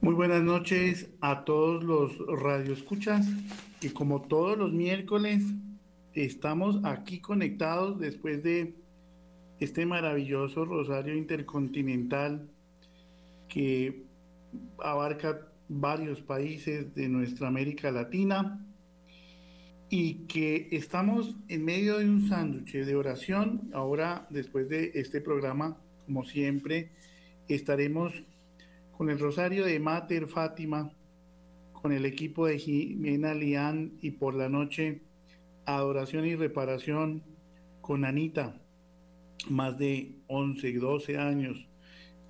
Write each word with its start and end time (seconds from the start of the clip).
Muy 0.00 0.14
buenas 0.14 0.42
noches 0.42 1.10
a 1.20 1.44
todos 1.44 1.82
los 1.82 2.18
radioescuchas 2.40 3.26
y 3.80 3.88
como 3.90 4.22
todos 4.22 4.58
los 4.58 4.72
miércoles 4.72 5.42
estamos 6.12 6.78
aquí 6.84 7.20
conectados 7.20 7.98
después 7.98 8.42
de 8.42 8.81
este 9.62 9.86
maravilloso 9.86 10.64
rosario 10.64 11.14
intercontinental 11.14 12.48
que 13.48 14.06
abarca 14.78 15.48
varios 15.68 16.20
países 16.20 16.94
de 16.94 17.08
nuestra 17.08 17.46
América 17.46 17.92
Latina 17.92 18.66
y 19.88 20.26
que 20.26 20.68
estamos 20.72 21.36
en 21.48 21.64
medio 21.64 21.98
de 21.98 22.08
un 22.08 22.28
sándwich 22.28 22.72
de 22.72 22.96
oración. 22.96 23.70
Ahora, 23.72 24.26
después 24.30 24.68
de 24.68 24.90
este 24.94 25.20
programa, 25.20 25.78
como 26.06 26.24
siempre, 26.24 26.90
estaremos 27.46 28.12
con 28.96 29.10
el 29.10 29.18
Rosario 29.18 29.64
de 29.64 29.78
Mater 29.78 30.26
Fátima, 30.26 30.92
con 31.72 31.92
el 31.92 32.04
equipo 32.04 32.46
de 32.46 32.58
Jimena 32.58 33.34
Lián 33.34 33.92
y 34.00 34.12
por 34.12 34.34
la 34.34 34.48
noche 34.48 35.02
Adoración 35.66 36.26
y 36.26 36.34
Reparación 36.34 37.22
con 37.80 38.04
Anita, 38.04 38.61
más 39.50 39.78
de 39.78 40.16
11, 40.28 40.72
12 40.74 41.18
años, 41.18 41.68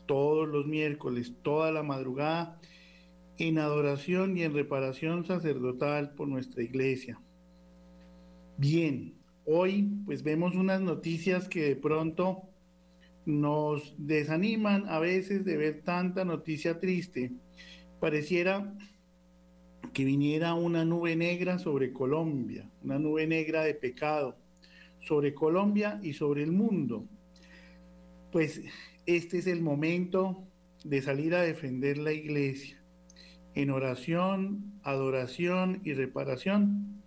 todos 0.06 0.48
los 0.48 0.66
miércoles, 0.66 1.34
toda 1.42 1.72
la 1.72 1.82
madrugada, 1.82 2.60
en 3.38 3.58
adoración 3.58 4.36
y 4.36 4.42
en 4.42 4.54
reparación 4.54 5.24
sacerdotal 5.24 6.14
por 6.14 6.28
nuestra 6.28 6.62
iglesia. 6.62 7.20
Bien, 8.56 9.14
hoy 9.44 9.90
pues 10.04 10.22
vemos 10.22 10.54
unas 10.54 10.80
noticias 10.80 11.48
que 11.48 11.62
de 11.62 11.76
pronto 11.76 12.42
nos 13.24 13.94
desaniman 13.98 14.88
a 14.88 14.98
veces 14.98 15.44
de 15.44 15.56
ver 15.56 15.82
tanta 15.82 16.24
noticia 16.24 16.78
triste. 16.78 17.32
Pareciera 18.00 18.74
que 19.92 20.04
viniera 20.04 20.54
una 20.54 20.84
nube 20.84 21.16
negra 21.16 21.58
sobre 21.58 21.92
Colombia, 21.92 22.70
una 22.82 22.98
nube 22.98 23.26
negra 23.26 23.62
de 23.64 23.74
pecado 23.74 24.41
sobre 25.02 25.34
Colombia 25.34 26.00
y 26.02 26.14
sobre 26.14 26.42
el 26.42 26.52
mundo. 26.52 27.06
Pues 28.30 28.62
este 29.06 29.38
es 29.38 29.46
el 29.46 29.62
momento 29.62 30.46
de 30.84 31.02
salir 31.02 31.34
a 31.34 31.42
defender 31.42 31.98
la 31.98 32.12
iglesia 32.12 32.82
en 33.54 33.70
oración, 33.70 34.80
adoración 34.82 35.80
y 35.84 35.92
reparación. 35.92 37.02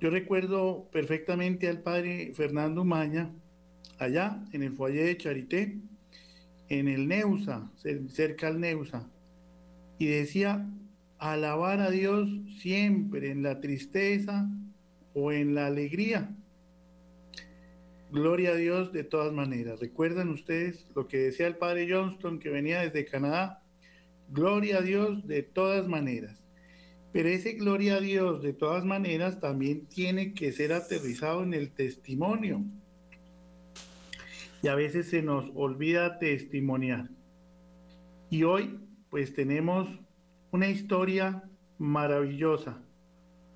Yo 0.00 0.10
recuerdo 0.10 0.88
perfectamente 0.92 1.68
al 1.68 1.82
padre 1.82 2.32
Fernando 2.34 2.84
Maña, 2.84 3.30
allá 3.98 4.44
en 4.52 4.62
el 4.62 4.72
foyer 4.72 5.06
de 5.06 5.16
Charité, 5.16 5.78
en 6.68 6.88
el 6.88 7.06
Neusa, 7.06 7.70
cerca 8.08 8.48
al 8.48 8.60
Neusa, 8.60 9.08
y 9.98 10.06
decía, 10.06 10.68
alabar 11.18 11.80
a 11.80 11.90
Dios 11.90 12.28
siempre 12.60 13.30
en 13.30 13.42
la 13.42 13.60
tristeza 13.60 14.50
o 15.14 15.32
en 15.32 15.54
la 15.54 15.66
alegría. 15.66 16.34
Gloria 18.10 18.50
a 18.50 18.54
Dios 18.54 18.92
de 18.92 19.04
todas 19.04 19.32
maneras. 19.32 19.80
¿Recuerdan 19.80 20.28
ustedes 20.28 20.86
lo 20.94 21.08
que 21.08 21.18
decía 21.18 21.46
el 21.46 21.56
padre 21.56 21.88
Johnston 21.90 22.38
que 22.38 22.50
venía 22.50 22.80
desde 22.80 23.04
Canadá? 23.04 23.62
Gloria 24.30 24.78
a 24.78 24.82
Dios 24.82 25.26
de 25.26 25.42
todas 25.42 25.88
maneras. 25.88 26.44
Pero 27.12 27.28
ese 27.28 27.54
gloria 27.54 27.96
a 27.96 28.00
Dios 28.00 28.42
de 28.42 28.52
todas 28.52 28.84
maneras 28.84 29.40
también 29.40 29.86
tiene 29.86 30.34
que 30.34 30.52
ser 30.52 30.72
aterrizado 30.72 31.42
en 31.42 31.54
el 31.54 31.70
testimonio 31.70 32.62
y 34.62 34.68
a 34.68 34.74
veces 34.74 35.08
se 35.08 35.22
nos 35.22 35.50
olvida 35.54 36.18
testimoniar. 36.18 37.08
Y 38.30 38.42
hoy 38.44 38.80
pues 39.10 39.32
tenemos 39.34 39.88
una 40.50 40.68
historia 40.68 41.42
maravillosa 41.78 42.82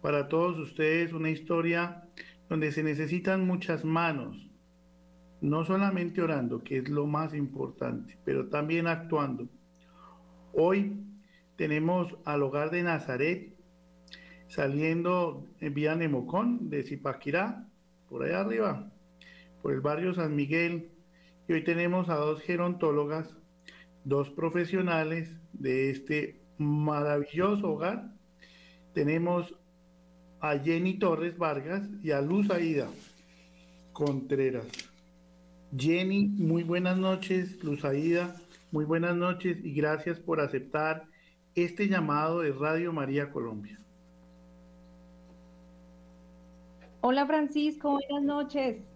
para 0.03 0.29
todos 0.29 0.59
ustedes, 0.59 1.13
una 1.13 1.31
historia 1.31 2.05
donde 2.49 2.73
se 2.73 2.83
necesitan 2.83 3.47
muchas 3.47 3.85
manos, 3.85 4.50
no 5.41 5.65
solamente 5.65 6.21
orando, 6.21 6.63
que 6.63 6.79
es 6.79 6.89
lo 6.89 7.07
más 7.07 7.35
importante, 7.35 8.19
pero 8.25 8.49
también 8.49 8.87
actuando. 8.87 9.49
Hoy 10.53 11.01
tenemos 11.57 12.17
al 12.25 12.43
hogar 12.43 12.71
de 12.71 12.83
Nazaret 12.83 13.55
saliendo 14.49 15.47
en 15.61 15.75
vía 15.75 15.95
Nemocón 15.95 16.69
de 16.71 16.83
Zipaquirá, 16.83 17.67
por 18.09 18.25
allá 18.25 18.41
arriba, 18.41 18.91
por 19.63 19.73
el 19.73 19.81
barrio 19.81 20.13
San 20.13 20.35
Miguel, 20.35 20.91
y 21.49 21.53
hoy 21.53 21.65
tenemos 21.65 22.09
a 22.09 22.17
dos 22.17 22.43
gerontólogas, 22.43 23.37
dos 24.05 24.31
profesionales 24.31 25.37
de 25.53 25.91
este 25.91 26.41
maravilloso 26.59 27.73
hogar. 27.73 28.13
Tenemos 28.93 29.55
a 30.41 30.59
Jenny 30.59 30.99
Torres 30.99 31.39
Vargas 31.39 31.89
y 32.03 32.11
a 32.11 32.21
Luz 32.21 32.51
Aida 32.51 32.89
Contreras. 33.93 34.90
Jenny, 35.77 36.29
muy 36.29 36.63
buenas 36.63 36.99
noches. 36.99 37.63
Luz 37.63 37.85
Aida, 37.85 38.37
muy 38.71 38.85
buenas 38.85 39.17
noches 39.17 39.59
y 39.65 39.73
gracias 39.73 40.19
por 40.19 40.41
aceptar 40.41 41.05
este 41.55 41.89
llamado 41.89 42.41
de 42.41 42.53
Radio 42.53 42.93
María 42.93 43.31
Colombia. 43.31 43.79
Hola 47.03 47.27
Francisco, 47.27 47.93
buenas 47.93 48.23
noches 48.23 48.91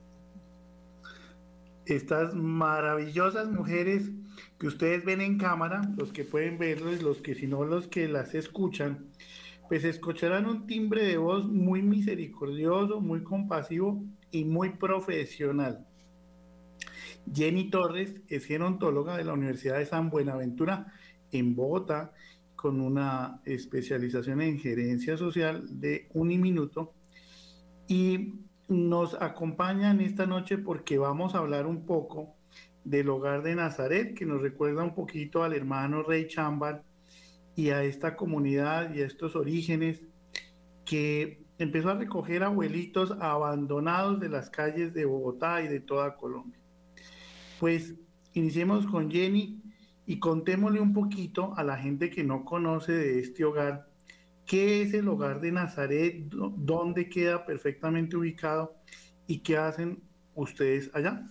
estas 1.87 2.35
maravillosas 2.35 3.51
mujeres 3.51 4.11
que 4.59 4.67
ustedes 4.67 5.05
ven 5.05 5.21
en 5.21 5.39
cámara, 5.39 5.83
los 5.97 6.13
que 6.13 6.25
pueden 6.25 6.59
verlos, 6.59 7.03
los 7.03 7.21
que 7.21 7.35
si 7.35 7.47
no, 7.47 7.65
los 7.65 7.89
que 7.89 8.09
las 8.09 8.35
escuchan, 8.35 9.07
pues 9.69 9.85
escucharán 9.85 10.47
un 10.47 10.67
timbre 10.67 11.05
de 11.05 11.17
voz 11.17 11.47
muy 11.47 11.83
misericordioso, 11.83 13.01
muy 13.01 13.23
compasivo 13.23 14.03
y 14.31 14.45
muy 14.45 14.71
profesional. 14.71 15.87
Jenny 17.33 17.71
Torres 17.71 18.21
es 18.29 18.45
gerontóloga 18.45 19.17
de 19.17 19.25
la 19.25 19.33
Universidad 19.33 19.79
de 19.79 19.87
San 19.87 20.11
Buenaventura 20.11 20.93
en 21.31 21.55
Bogotá, 21.55 22.13
con 22.55 22.81
una 22.81 23.41
especialización 23.45 24.41
en 24.41 24.59
gerencia 24.59 25.17
social 25.17 25.81
de 25.81 26.09
un 26.15 26.29
minuto 26.29 26.95
y 27.87 28.35
nos 28.69 29.15
acompañan 29.21 30.01
esta 30.01 30.27
noche 30.27 30.57
porque 30.57 30.97
vamos 30.97 31.35
a 31.35 31.39
hablar 31.39 31.67
un 31.67 31.85
poco 31.85 32.35
del 32.85 33.09
hogar 33.11 33.43
de 33.43 33.55
Nazaret, 33.55 34.15
que 34.15 34.27
nos 34.27 34.41
recuerda 34.41 34.83
un 34.83 34.95
poquito 34.95 35.43
al 35.43 35.55
hermano 35.55 36.03
Rey 36.03 36.27
Chambar 36.27 36.83
y 37.57 37.71
a 37.71 37.83
esta 37.83 38.17
comunidad 38.17 38.95
y 38.95 39.03
a 39.03 39.07
estos 39.07 39.37
orígenes 39.37 40.05
que 40.85 41.45
empezó 41.59 41.91
a 41.91 41.95
recoger 41.95 42.43
abuelitos 42.43 43.13
abandonados 43.21 44.21
de 44.21 44.29
las 44.29 44.51
calles 44.51 44.93
de 44.93 45.05
Bogotá 45.05 45.63
y 45.63 45.69
de 45.69 45.81
toda 45.81 46.17
Colombia. 46.17 46.64
Pues 47.65 47.95
iniciemos 48.35 48.87
con 48.87 49.11
Jenny 49.11 49.63
y 50.05 50.19
contémosle 50.19 50.81
un 50.81 50.93
poquito 50.93 51.55
a 51.57 51.65
la 51.65 51.79
gente 51.79 52.11
que 52.11 52.23
no 52.23 52.45
conoce 52.45 52.93
de 52.93 53.21
este 53.21 53.43
hogar 53.43 53.89
qué 54.45 54.83
es 54.83 54.93
el 54.93 55.09
hogar 55.09 55.41
de 55.41 55.51
Nazaret, 55.51 56.29
dónde 56.29 57.09
queda 57.09 57.47
perfectamente 57.47 58.19
ubicado 58.19 58.77
y 59.27 59.39
qué 59.39 59.57
hacen 59.57 60.03
ustedes 60.35 60.91
allá. 60.93 61.27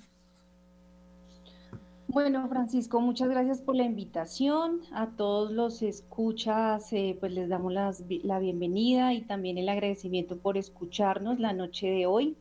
Bueno, 2.08 2.50
Francisco, 2.50 3.00
muchas 3.00 3.30
gracias 3.30 3.62
por 3.62 3.76
la 3.76 3.84
invitación. 3.84 4.82
A 4.92 5.12
todos 5.12 5.52
los 5.52 5.84
escuchas, 5.84 6.92
eh, 6.94 7.16
pues 7.20 7.32
les 7.32 7.48
damos 7.48 7.74
la 7.74 8.40
bienvenida 8.40 9.14
y 9.14 9.22
también 9.22 9.60
el 9.60 9.70
agradecimiento 9.70 10.40
por 10.40 10.58
escucharnos 10.58 11.40
la 11.40 11.54
noche 11.54 11.92
de 11.92 12.08
hoy. 12.08 12.38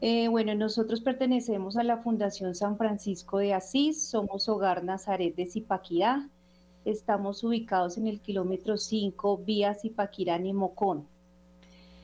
Eh, 0.00 0.28
bueno, 0.28 0.54
nosotros 0.54 1.00
pertenecemos 1.00 1.76
a 1.76 1.82
la 1.82 1.98
Fundación 1.98 2.54
San 2.54 2.76
Francisco 2.76 3.38
de 3.38 3.54
Asís, 3.54 4.08
somos 4.08 4.48
Hogar 4.48 4.84
Nazaret 4.84 5.34
de 5.34 5.46
Zipaquirá, 5.46 6.28
Estamos 6.86 7.42
ubicados 7.42 7.98
en 7.98 8.06
el 8.06 8.20
kilómetro 8.20 8.76
5, 8.76 9.38
vía 9.38 9.74
Zipaquirá 9.74 10.38
y 10.38 10.52
Mocón. 10.52 11.08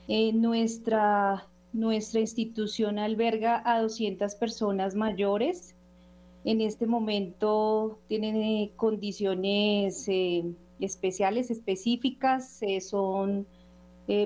Eh, 0.09 0.33
nuestra, 0.33 1.47
nuestra 1.71 2.19
institución 2.19 2.99
alberga 2.99 3.63
a 3.63 3.81
200 3.81 4.35
personas 4.35 4.93
mayores. 4.93 5.73
En 6.43 6.59
este 6.59 6.85
momento 6.85 7.97
tienen 8.09 8.35
eh, 8.35 8.71
condiciones 8.75 10.05
eh, 10.09 10.43
especiales, 10.81 11.49
específicas, 11.49 12.59
son 12.81 13.47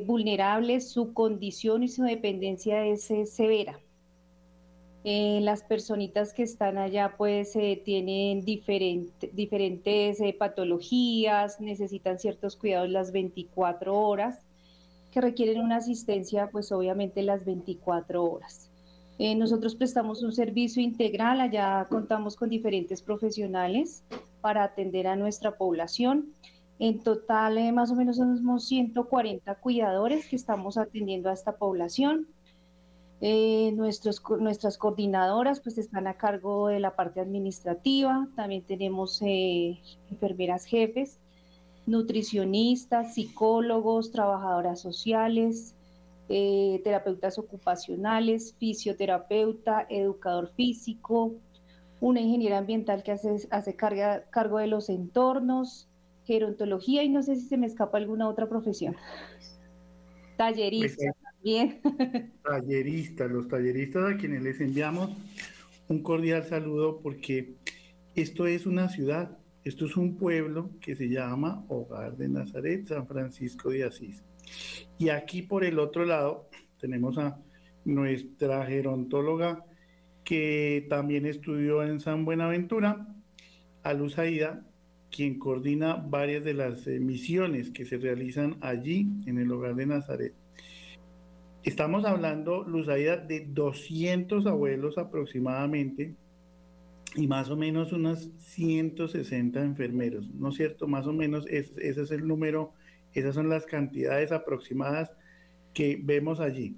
vulnerables, 0.06 0.90
su 0.90 1.14
condición 1.14 1.84
y 1.84 1.88
su 1.88 2.04
dependencia 2.04 2.86
es 2.86 3.12
severa. 3.26 3.80
Eh, 5.10 5.40
las 5.42 5.64
personitas 5.64 6.34
que 6.34 6.44
están 6.44 6.78
allá 6.78 7.16
pues 7.18 7.56
eh, 7.56 7.82
tienen 7.86 8.44
diferentes 8.44 10.20
eh, 10.20 10.36
patologías, 10.38 11.62
necesitan 11.62 12.20
ciertos 12.20 12.58
cuidados 12.58 12.90
las 12.90 13.14
24 13.14 13.98
horas, 13.98 14.40
que 15.14 15.22
requieren 15.22 15.62
una 15.62 15.78
asistencia 15.78 16.50
pues 16.52 16.74
obviamente 16.74 17.22
las 17.22 17.46
24 17.46 18.22
horas. 18.22 18.70
nosotros 19.18 19.76
prestamos 19.76 20.24
un 20.24 20.34
servicio 20.34 20.84
integral, 20.84 21.40
allá 21.40 21.88
contamos 21.90 22.36
con 22.36 22.50
diferentes 22.50 23.02
profesionales 23.02 24.04
para 24.42 24.66
atender 24.66 25.08
a 25.08 25.16
nuestra 25.16 25.58
población. 25.58 26.34
En 26.80 27.00
total, 27.00 27.74
más 27.74 27.92
o 27.92 27.96
menos 27.96 28.18
somos 28.18 28.66
140 28.68 29.56
cuidadores 29.56 30.28
que 30.28 30.36
estamos 30.36 30.78
atendiendo 30.78 31.30
a 31.30 31.34
esta 31.34 31.58
población. 31.58 32.28
Eh, 33.20 33.72
nuestras 33.74 34.78
coordinadoras 34.78 35.60
pues 35.60 35.80
están 35.80 36.06
a 36.06 36.18
cargo 36.18 36.68
de 36.68 36.80
la 36.80 36.96
parte 36.96 37.20
administrativa, 37.20 38.28
también 38.36 38.62
tenemos 38.62 39.20
eh, 39.24 39.80
enfermeras 40.12 40.66
jefes, 40.66 41.18
nutricionistas, 41.88 43.16
psicólogos, 43.16 44.12
trabajadoras 44.12 44.80
sociales, 44.80 45.74
eh, 46.30 46.80
terapeutas 46.84 47.40
ocupacionales, 47.40 48.54
fisioterapeuta, 48.60 49.88
educador 49.90 50.52
físico, 50.56 51.34
una 52.00 52.22
ingeniera 52.22 52.60
ambiental 52.60 53.02
que 53.02 53.14
hace, 53.14 53.48
hace 53.50 53.76
cargo 53.76 54.60
de 54.60 54.68
los 54.68 54.90
entornos, 54.90 55.88
gerontología 56.28 57.04
y 57.04 57.10
no 57.10 57.24
sé 57.24 57.36
si 57.36 57.48
se 57.48 57.58
me 57.58 57.66
escapa 57.66 57.98
alguna 57.98 58.28
otra 58.28 58.48
profesión. 58.48 58.96
Tallerista. 60.38 60.96
Pues, 60.98 61.28
Bien. 61.44 61.80
Talleristas, 62.44 63.32
los 63.32 63.48
talleristas 63.48 64.14
a 64.14 64.18
quienes 64.18 64.44
les 64.44 64.60
enviamos 64.60 65.16
un 65.88 66.04
cordial 66.04 66.44
saludo 66.44 67.00
porque 67.00 67.54
esto 68.16 68.48
es 68.48 68.66
una 68.66 68.90
ciudad, 68.90 69.38
esto 69.64 69.86
es 69.86 69.96
un 69.96 70.18
pueblo 70.18 70.72
que 70.82 70.96
se 70.96 71.08
llama 71.08 71.64
Hogar 71.70 72.18
de 72.18 72.28
Nazaret, 72.28 72.86
San 72.86 73.08
Francisco 73.08 73.70
de 73.70 73.86
Asís. 73.86 74.24
Y 74.98 75.10
aquí 75.10 75.42
por 75.42 75.64
el 75.64 75.80
otro 75.80 76.06
lado 76.06 76.50
tenemos 76.80 77.18
a 77.18 77.40
nuestra 77.86 78.66
gerontóloga 78.66 79.64
que 80.26 80.86
también 80.90 81.26
estudió 81.26 81.84
en 81.84 82.02
San 82.02 82.26
Buenaventura, 82.26 83.08
a 83.84 83.94
Luz 83.94 84.18
Aida, 84.18 84.67
quien 85.12 85.40
coordina 85.40 85.96
varias 85.96 86.44
de 86.44 86.54
las 86.54 86.86
eh, 86.88 87.00
misiones 87.00 87.72
que 87.72 87.86
se 87.86 87.98
realizan 87.98 88.58
allí 88.62 89.08
en 89.26 89.40
el 89.40 89.52
Hogar 89.52 89.76
de 89.76 89.86
Nazaret. 89.86 90.34
Estamos 91.64 92.06
hablando, 92.06 92.64
Luzaida, 92.64 93.18
de 93.18 93.46
200 93.46 94.46
abuelos 94.46 94.98
aproximadamente 94.98 96.16
y 97.16 97.28
más 97.28 97.50
o 97.50 97.58
menos 97.58 97.92
unos 97.92 98.30
160 98.38 99.62
enfermeros, 99.62 100.30
¿no 100.34 100.50
es 100.50 100.56
cierto? 100.56 100.88
Más 100.88 101.08
o 101.08 101.14
menos 101.14 101.46
ese 101.48 101.90
es 101.90 102.12
el 102.12 102.28
número, 102.28 102.74
esas 103.14 103.36
son 103.36 103.50
las 103.50 103.66
cantidades 103.66 104.32
aproximadas 104.32 105.12
que 105.74 106.00
vemos 106.02 106.40
allí. 106.40 106.78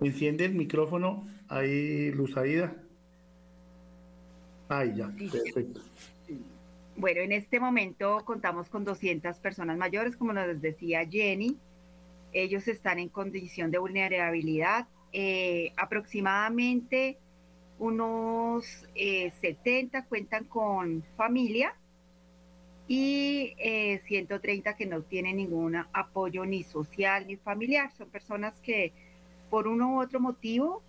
Enciende 0.00 0.44
el 0.44 0.54
micrófono 0.54 1.26
ahí, 1.48 2.10
Luzaida. 2.12 2.76
Ahí 4.68 4.94
ya, 4.96 5.08
perfecto. 5.08 5.80
Bueno, 6.96 7.20
en 7.20 7.32
este 7.32 7.60
momento 7.60 8.22
contamos 8.24 8.68
con 8.68 8.84
200 8.84 9.38
personas 9.38 9.76
mayores, 9.76 10.16
como 10.16 10.32
nos 10.32 10.60
decía 10.60 11.06
Jenny. 11.06 11.56
Ellos 12.32 12.66
están 12.68 12.98
en 12.98 13.08
condición 13.08 13.70
de 13.70 13.78
vulnerabilidad. 13.78 14.88
Eh, 15.12 15.72
aproximadamente 15.76 17.18
unos 17.78 18.64
70 18.94 19.98
eh, 19.98 20.04
cuentan 20.08 20.44
con 20.44 21.04
familia 21.16 21.74
y 22.88 23.54
130 24.04 24.70
eh, 24.70 24.74
que 24.76 24.86
no 24.86 25.02
tienen 25.02 25.36
ningún 25.36 25.76
apoyo 25.92 26.46
ni 26.46 26.62
social 26.62 27.26
ni 27.26 27.36
familiar. 27.36 27.92
Son 27.92 28.08
personas 28.08 28.58
que 28.60 28.92
por 29.50 29.68
uno 29.68 29.94
u 29.94 30.00
otro 30.00 30.18
motivo 30.18 30.82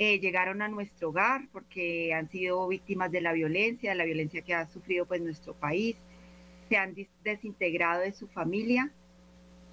eh, 0.00 0.20
llegaron 0.20 0.62
a 0.62 0.68
nuestro 0.68 1.08
hogar 1.08 1.48
porque 1.52 2.14
han 2.14 2.28
sido 2.28 2.68
víctimas 2.68 3.10
de 3.10 3.20
la 3.20 3.32
violencia, 3.32 3.90
de 3.90 3.96
la 3.96 4.04
violencia 4.04 4.42
que 4.42 4.54
ha 4.54 4.68
sufrido 4.68 5.06
pues 5.06 5.20
nuestro 5.20 5.54
país, 5.54 5.96
se 6.68 6.76
han 6.76 6.94
desintegrado 7.24 8.02
de 8.02 8.12
su 8.12 8.28
familia, 8.28 8.92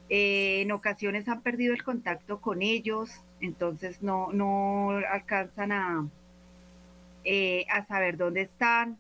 eh, 0.09 0.61
en 0.61 0.71
ocasiones 0.71 1.27
han 1.29 1.43
perdido 1.43 1.75
el 1.75 1.83
contacto 1.83 2.41
con 2.41 2.63
ellos, 2.63 3.11
entonces 3.39 4.01
no, 4.01 4.31
no 4.33 4.97
alcanzan 5.11 5.71
a, 5.71 6.09
eh, 7.23 7.65
a 7.69 7.85
saber 7.85 8.17
dónde 8.17 8.41
están. 8.41 8.97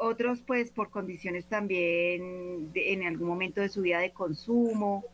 otros 0.00 0.40
pues 0.40 0.70
por 0.70 0.88
condiciones 0.88 1.44
también 1.46 2.70
en 2.74 3.02
algún 3.06 3.28
momento 3.28 3.60
de 3.60 3.68
su 3.68 3.82
vida 3.82 3.98
de 4.00 4.10
consumo, 4.10 5.04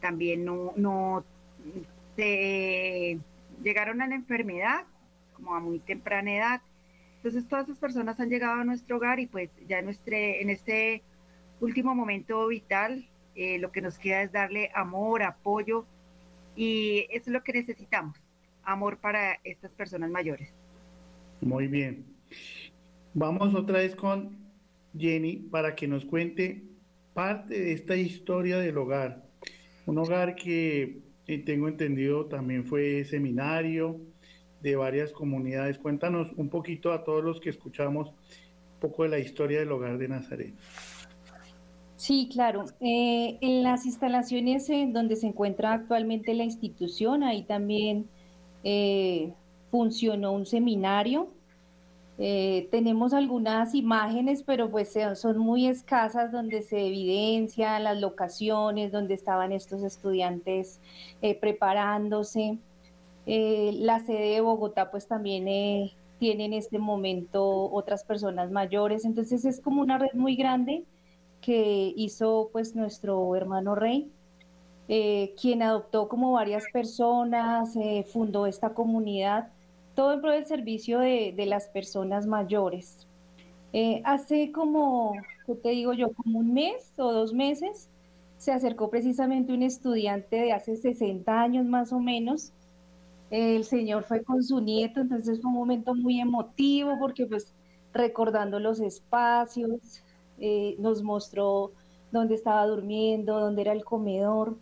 también 0.00 0.44
no, 0.46 0.72
no 0.76 1.24
se 2.16 3.18
llegaron 3.62 4.02
a 4.02 4.06
la 4.06 4.14
enfermedad 4.14 4.84
como 5.34 5.54
a 5.54 5.60
muy 5.60 5.78
temprana 5.78 6.34
edad. 6.34 6.60
Entonces 7.16 7.46
todas 7.46 7.66
esas 7.66 7.78
personas 7.78 8.18
han 8.20 8.30
llegado 8.30 8.60
a 8.60 8.64
nuestro 8.64 8.96
hogar 8.96 9.20
y 9.20 9.26
pues 9.26 9.50
ya 9.68 9.78
en, 9.78 9.88
en 9.88 10.50
este 10.50 11.02
último 11.60 11.94
momento 11.94 12.46
vital 12.48 13.08
eh, 13.34 13.58
lo 13.58 13.72
que 13.72 13.80
nos 13.80 13.98
queda 13.98 14.22
es 14.22 14.32
darle 14.32 14.70
amor, 14.74 15.22
apoyo 15.22 15.86
y 16.54 17.06
eso 17.10 17.30
es 17.30 17.32
lo 17.32 17.42
que 17.42 17.52
necesitamos, 17.52 18.18
amor 18.62 18.98
para 18.98 19.38
estas 19.44 19.72
personas 19.72 20.10
mayores. 20.10 20.52
Muy 21.40 21.66
bien. 21.66 22.04
Vamos 23.14 23.54
otra 23.54 23.78
vez 23.78 23.96
con 23.96 24.36
Jenny 24.96 25.36
para 25.36 25.74
que 25.74 25.88
nos 25.88 26.04
cuente 26.04 26.62
parte 27.14 27.58
de 27.58 27.72
esta 27.72 27.96
historia 27.96 28.58
del 28.58 28.76
hogar. 28.78 29.24
Un 29.86 29.98
hogar 29.98 30.34
que 30.34 31.00
y 31.26 31.38
tengo 31.38 31.68
entendido 31.68 32.26
también 32.26 32.64
fue 32.64 33.04
seminario 33.04 34.00
de 34.60 34.76
varias 34.76 35.12
comunidades. 35.12 35.78
Cuéntanos 35.78 36.32
un 36.36 36.48
poquito 36.48 36.92
a 36.92 37.04
todos 37.04 37.22
los 37.22 37.40
que 37.40 37.50
escuchamos 37.50 38.08
un 38.10 38.80
poco 38.80 39.04
de 39.04 39.08
la 39.10 39.18
historia 39.18 39.60
del 39.60 39.72
hogar 39.72 39.98
de 39.98 40.08
Nazaret. 40.08 40.54
Sí, 41.96 42.28
claro. 42.32 42.64
Eh, 42.80 43.38
en 43.40 43.62
las 43.62 43.86
instalaciones 43.86 44.68
en 44.70 44.92
donde 44.92 45.16
se 45.16 45.28
encuentra 45.28 45.72
actualmente 45.72 46.34
la 46.34 46.42
institución, 46.42 47.22
ahí 47.22 47.44
también 47.44 48.08
eh, 48.64 49.32
funcionó 49.70 50.32
un 50.32 50.46
seminario 50.46 51.32
eh, 52.24 52.68
tenemos 52.70 53.14
algunas 53.14 53.74
imágenes, 53.74 54.44
pero 54.44 54.70
pues 54.70 54.96
son 55.16 55.38
muy 55.38 55.66
escasas 55.66 56.30
donde 56.30 56.62
se 56.62 56.86
evidencian 56.86 57.82
las 57.82 58.00
locaciones 58.00 58.92
donde 58.92 59.14
estaban 59.14 59.50
estos 59.50 59.82
estudiantes 59.82 60.80
eh, 61.20 61.34
preparándose. 61.34 62.58
Eh, 63.26 63.72
la 63.74 63.98
sede 63.98 64.34
de 64.34 64.40
Bogotá 64.40 64.92
pues 64.92 65.08
también 65.08 65.46
tiene 66.20 66.44
en 66.44 66.52
este 66.52 66.78
momento 66.78 67.44
otras 67.72 68.04
personas 68.04 68.52
mayores, 68.52 69.04
entonces 69.04 69.44
es 69.44 69.60
como 69.60 69.82
una 69.82 69.98
red 69.98 70.14
muy 70.14 70.36
grande 70.36 70.84
que 71.40 71.92
hizo 71.96 72.50
pues 72.52 72.76
nuestro 72.76 73.34
hermano 73.34 73.74
Rey, 73.74 74.12
quien 74.86 75.62
adoptó 75.62 76.06
como 76.06 76.30
varias 76.30 76.66
personas, 76.72 77.76
fundó 78.12 78.46
esta 78.46 78.74
comunidad 78.74 79.48
todo 79.94 80.12
en 80.14 80.20
pro 80.20 80.32
del 80.32 80.46
servicio 80.46 80.98
de, 80.98 81.34
las 81.46 81.68
personas 81.68 82.26
mayores. 82.26 83.06
Eh, 83.72 84.02
hace 84.04 84.52
como, 84.52 85.14
¿qué 85.46 85.54
te 85.54 85.70
digo 85.70 85.92
yo? 85.92 86.12
Como 86.12 86.40
un 86.40 86.52
mes 86.52 86.92
o 86.96 87.12
dos 87.12 87.32
meses, 87.32 87.88
se 88.36 88.52
acercó 88.52 88.90
precisamente 88.90 89.52
un 89.52 89.62
estudiante 89.62 90.36
de 90.36 90.52
hace 90.52 90.76
60 90.76 91.40
años 91.40 91.66
más 91.66 91.92
o 91.92 92.00
menos. 92.00 92.52
El 93.30 93.64
señor 93.64 94.02
fue 94.04 94.22
con 94.22 94.42
su 94.42 94.60
nieto, 94.60 95.00
entonces 95.00 95.40
fue 95.40 95.50
un 95.50 95.56
momento 95.56 95.94
muy 95.94 96.20
emotivo 96.20 96.98
porque 96.98 97.24
pues 97.26 97.54
recordando 97.92 98.58
los 98.58 98.80
espacios, 98.80 100.02
eh, 100.38 100.74
nos 100.78 101.02
mostró 101.02 101.72
dónde 102.10 102.34
estaba 102.34 102.66
durmiendo, 102.66 103.38
dónde 103.38 103.62
era 103.62 103.72
el 103.72 103.84
comedor. 103.84 104.56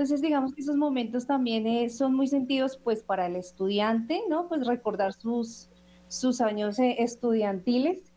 Entonces, 0.00 0.22
digamos 0.22 0.54
que 0.54 0.62
esos 0.62 0.76
momentos 0.76 1.26
también 1.26 1.66
eh, 1.66 1.90
son 1.90 2.14
muy 2.14 2.26
sentidos 2.26 2.80
pues 2.82 3.02
para 3.02 3.26
el 3.26 3.36
estudiante, 3.36 4.22
¿no? 4.30 4.48
Pues 4.48 4.66
recordar 4.66 5.12
sus, 5.12 5.68
sus 6.08 6.40
años 6.40 6.78
eh, 6.78 6.96
estudiantiles, 7.00 8.10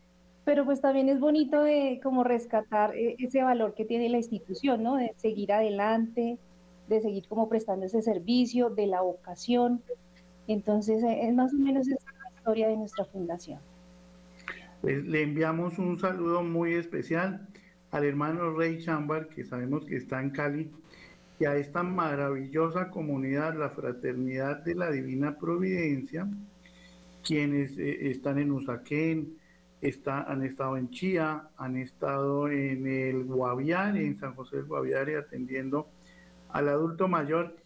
pero 0.46 0.64
pues 0.64 0.80
también 0.80 1.10
es 1.10 1.20
bonito 1.20 1.62
de 1.62 2.00
como 2.02 2.24
rescatar 2.24 2.96
eh, 2.96 3.18
ese 3.20 3.44
valor 3.44 3.74
que 3.74 3.84
tiene 3.84 4.08
la 4.08 4.16
institución, 4.16 4.82
¿no? 4.82 4.96
De 4.96 5.14
seguir 5.18 5.52
adelante, 5.52 6.38
de 6.88 7.02
seguir 7.02 7.28
como 7.28 7.50
prestando 7.50 7.86
ese 7.86 8.02
servicio, 8.02 8.70
de 8.70 8.88
la 8.88 9.02
vocación. 9.02 9.82
Entonces, 10.48 11.04
es 11.04 11.34
más 11.34 11.54
o 11.54 11.58
menos 11.58 11.86
esa 11.90 12.14
la 12.14 12.34
historia 12.34 12.70
de 12.70 12.78
nuestra 12.78 13.04
fundación. 13.04 13.60
Pues 14.80 15.04
le 15.04 15.24
enviamos 15.24 15.78
un 15.80 16.00
saludo 16.00 16.44
muy 16.44 16.76
especial 16.76 17.46
al 17.92 18.06
hermano 18.06 18.54
Rey 18.54 18.82
Chambar, 18.82 19.28
que 19.28 19.44
sabemos 19.44 19.84
que 19.84 19.98
está 19.98 20.22
en 20.22 20.30
Cali 20.30 20.72
y 21.44 21.46
a 21.46 21.58
esta 21.58 21.84
maravillosa 21.84 22.90
comunidad, 22.90 23.54
la 23.58 23.70
Fraternidad 23.70 24.64
de 24.64 24.76
la 24.76 24.90
Divina 24.90 25.38
Providencia, 25.38 26.26
quienes 27.22 27.78
eh, 27.78 28.12
están 28.12 28.40
en 28.40 28.54
Usaquén, 28.54 29.36
está, 29.82 30.24
han 30.24 30.46
estado 30.46 30.78
en 30.78 30.90
Chía, 30.90 31.50
han 31.58 31.76
estado 31.76 32.48
en 32.48 32.88
el 32.88 33.26
Guaviare, 33.26 34.06
en 34.06 34.18
San 34.18 34.36
José 34.36 34.56
del 34.56 34.68
Guaviare, 34.68 35.18
atendiendo 35.18 35.90
al 36.48 36.70
adulto 36.70 37.10
mayor, 37.10 37.58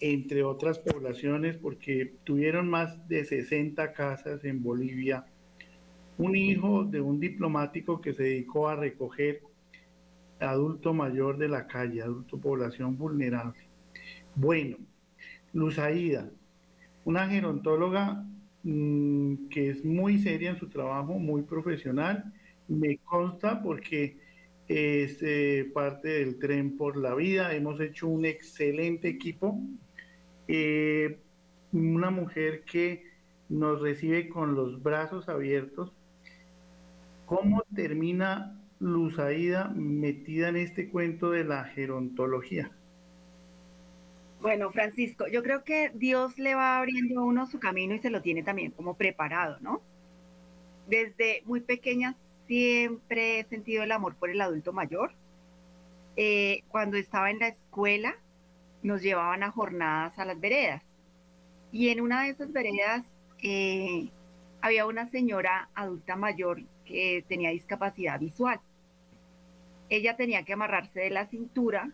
entre 0.00 0.44
otras 0.44 0.78
poblaciones, 0.78 1.56
porque 1.56 2.16
tuvieron 2.24 2.68
más 2.68 3.08
de 3.08 3.24
60 3.24 3.94
casas 3.94 4.44
en 4.44 4.62
Bolivia. 4.62 5.24
Un 6.18 6.36
hijo 6.36 6.84
de 6.84 7.00
un 7.00 7.20
diplomático 7.20 8.02
que 8.02 8.12
se 8.12 8.24
dedicó 8.24 8.68
a 8.68 8.76
recoger 8.76 9.40
adulto 10.44 10.94
mayor 10.94 11.38
de 11.38 11.48
la 11.48 11.66
calle, 11.66 12.02
adulto 12.02 12.38
población 12.38 12.96
vulnerable. 12.96 13.60
Bueno, 14.34 14.76
Luz 15.52 15.78
Aida, 15.78 16.30
una 17.04 17.28
gerontóloga 17.28 18.24
mm, 18.62 19.48
que 19.48 19.70
es 19.70 19.84
muy 19.84 20.18
seria 20.18 20.50
en 20.50 20.58
su 20.58 20.68
trabajo, 20.68 21.18
muy 21.18 21.42
profesional, 21.42 22.32
me 22.68 22.98
consta 22.98 23.62
porque 23.62 24.16
es 24.68 25.22
eh, 25.22 25.70
parte 25.74 26.08
del 26.08 26.38
tren 26.38 26.76
por 26.76 26.96
la 26.96 27.14
vida, 27.14 27.54
hemos 27.54 27.80
hecho 27.80 28.08
un 28.08 28.24
excelente 28.24 29.08
equipo, 29.08 29.60
eh, 30.48 31.18
una 31.72 32.10
mujer 32.10 32.64
que 32.64 33.04
nos 33.48 33.80
recibe 33.80 34.28
con 34.28 34.54
los 34.54 34.82
brazos 34.82 35.28
abiertos. 35.28 35.92
¿Cómo 37.26 37.62
termina 37.74 38.58
Luzaida 38.80 39.70
metida 39.74 40.48
en 40.48 40.56
este 40.56 40.88
cuento 40.88 41.30
de 41.30 41.44
la 41.44 41.64
gerontología? 41.64 42.70
Bueno, 44.40 44.70
Francisco, 44.72 45.26
yo 45.26 45.42
creo 45.42 45.64
que 45.64 45.90
Dios 45.94 46.38
le 46.38 46.54
va 46.54 46.78
abriendo 46.78 47.20
a 47.20 47.24
uno 47.24 47.46
su 47.46 47.58
camino 47.58 47.94
y 47.94 48.00
se 48.00 48.10
lo 48.10 48.20
tiene 48.20 48.42
también 48.42 48.72
como 48.72 48.94
preparado, 48.96 49.58
¿no? 49.60 49.80
Desde 50.86 51.42
muy 51.46 51.60
pequeña 51.60 52.14
siempre 52.46 53.40
he 53.40 53.44
sentido 53.44 53.82
el 53.82 53.92
amor 53.92 54.16
por 54.16 54.30
el 54.30 54.40
adulto 54.40 54.72
mayor. 54.72 55.12
Eh, 56.16 56.62
cuando 56.68 56.96
estaba 56.96 57.30
en 57.30 57.38
la 57.38 57.48
escuela 57.48 58.16
nos 58.82 59.02
llevaban 59.02 59.42
a 59.42 59.50
jornadas 59.50 60.18
a 60.18 60.24
las 60.24 60.38
veredas 60.38 60.82
y 61.72 61.88
en 61.88 62.00
una 62.00 62.22
de 62.22 62.30
esas 62.30 62.52
veredas 62.52 63.04
eh, 63.42 64.10
había 64.60 64.86
una 64.86 65.06
señora 65.06 65.70
adulta 65.74 66.16
mayor 66.16 66.62
que 66.84 67.24
tenía 67.28 67.50
discapacidad 67.50 68.18
visual. 68.20 68.60
Ella 69.88 70.16
tenía 70.16 70.44
que 70.44 70.52
amarrarse 70.52 71.00
de 71.00 71.10
la 71.10 71.26
cintura 71.26 71.92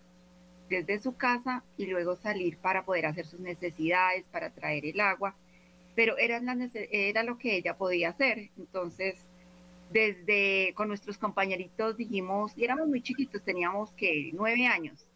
desde 0.70 1.00
su 1.00 1.16
casa 1.16 1.64
y 1.76 1.86
luego 1.86 2.16
salir 2.16 2.56
para 2.58 2.84
poder 2.84 3.06
hacer 3.06 3.26
sus 3.26 3.40
necesidades, 3.40 4.26
para 4.28 4.50
traer 4.50 4.86
el 4.86 5.00
agua, 5.00 5.34
pero 5.96 6.16
era, 6.16 6.40
lo 7.24 7.36
que 7.38 7.56
ella 7.56 7.76
podía 7.76 8.10
hacer. 8.10 8.50
Entonces, 8.56 9.28
desde 9.90 10.72
con 10.74 10.88
nuestros 10.88 11.18
compañeritos 11.18 11.96
dijimos, 11.96 12.56
y 12.56 12.64
éramos 12.64 12.86
muy 12.86 13.02
chiquitos, 13.02 13.42
teníamos 13.42 13.92
que 13.94 14.30
nueve 14.32 14.66
años, 14.66 15.06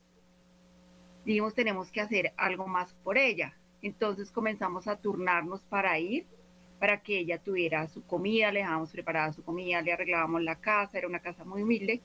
dijimos 1.25 1.55
tenemos 1.55 1.91
que 1.91 2.01
hacer 2.01 2.33
algo 2.37 2.67
más 2.67 2.93
por 3.05 3.17
ella. 3.17 3.57
Entonces 3.81 4.33
comenzamos 4.33 4.89
a 4.89 4.97
turnarnos 4.97 5.63
para 5.65 5.99
ir, 5.99 6.27
para 6.79 7.01
que 7.01 7.19
ella 7.19 7.39
tuviera 7.39 7.87
su 7.89 8.05
comida, 8.05 8.53
le 8.53 8.61
dejábamos 8.61 8.93
preparada 8.93 9.33
su 9.33 9.43
comida, 9.45 9.83
le 9.83 9.93
arreglábamos 9.93 10.43
la 10.43 10.57
casa, 10.57 10.99
era 10.99 11.09
una 11.09 11.21
casa 11.21 11.45
muy 11.45 11.63
humilde, 11.63 12.03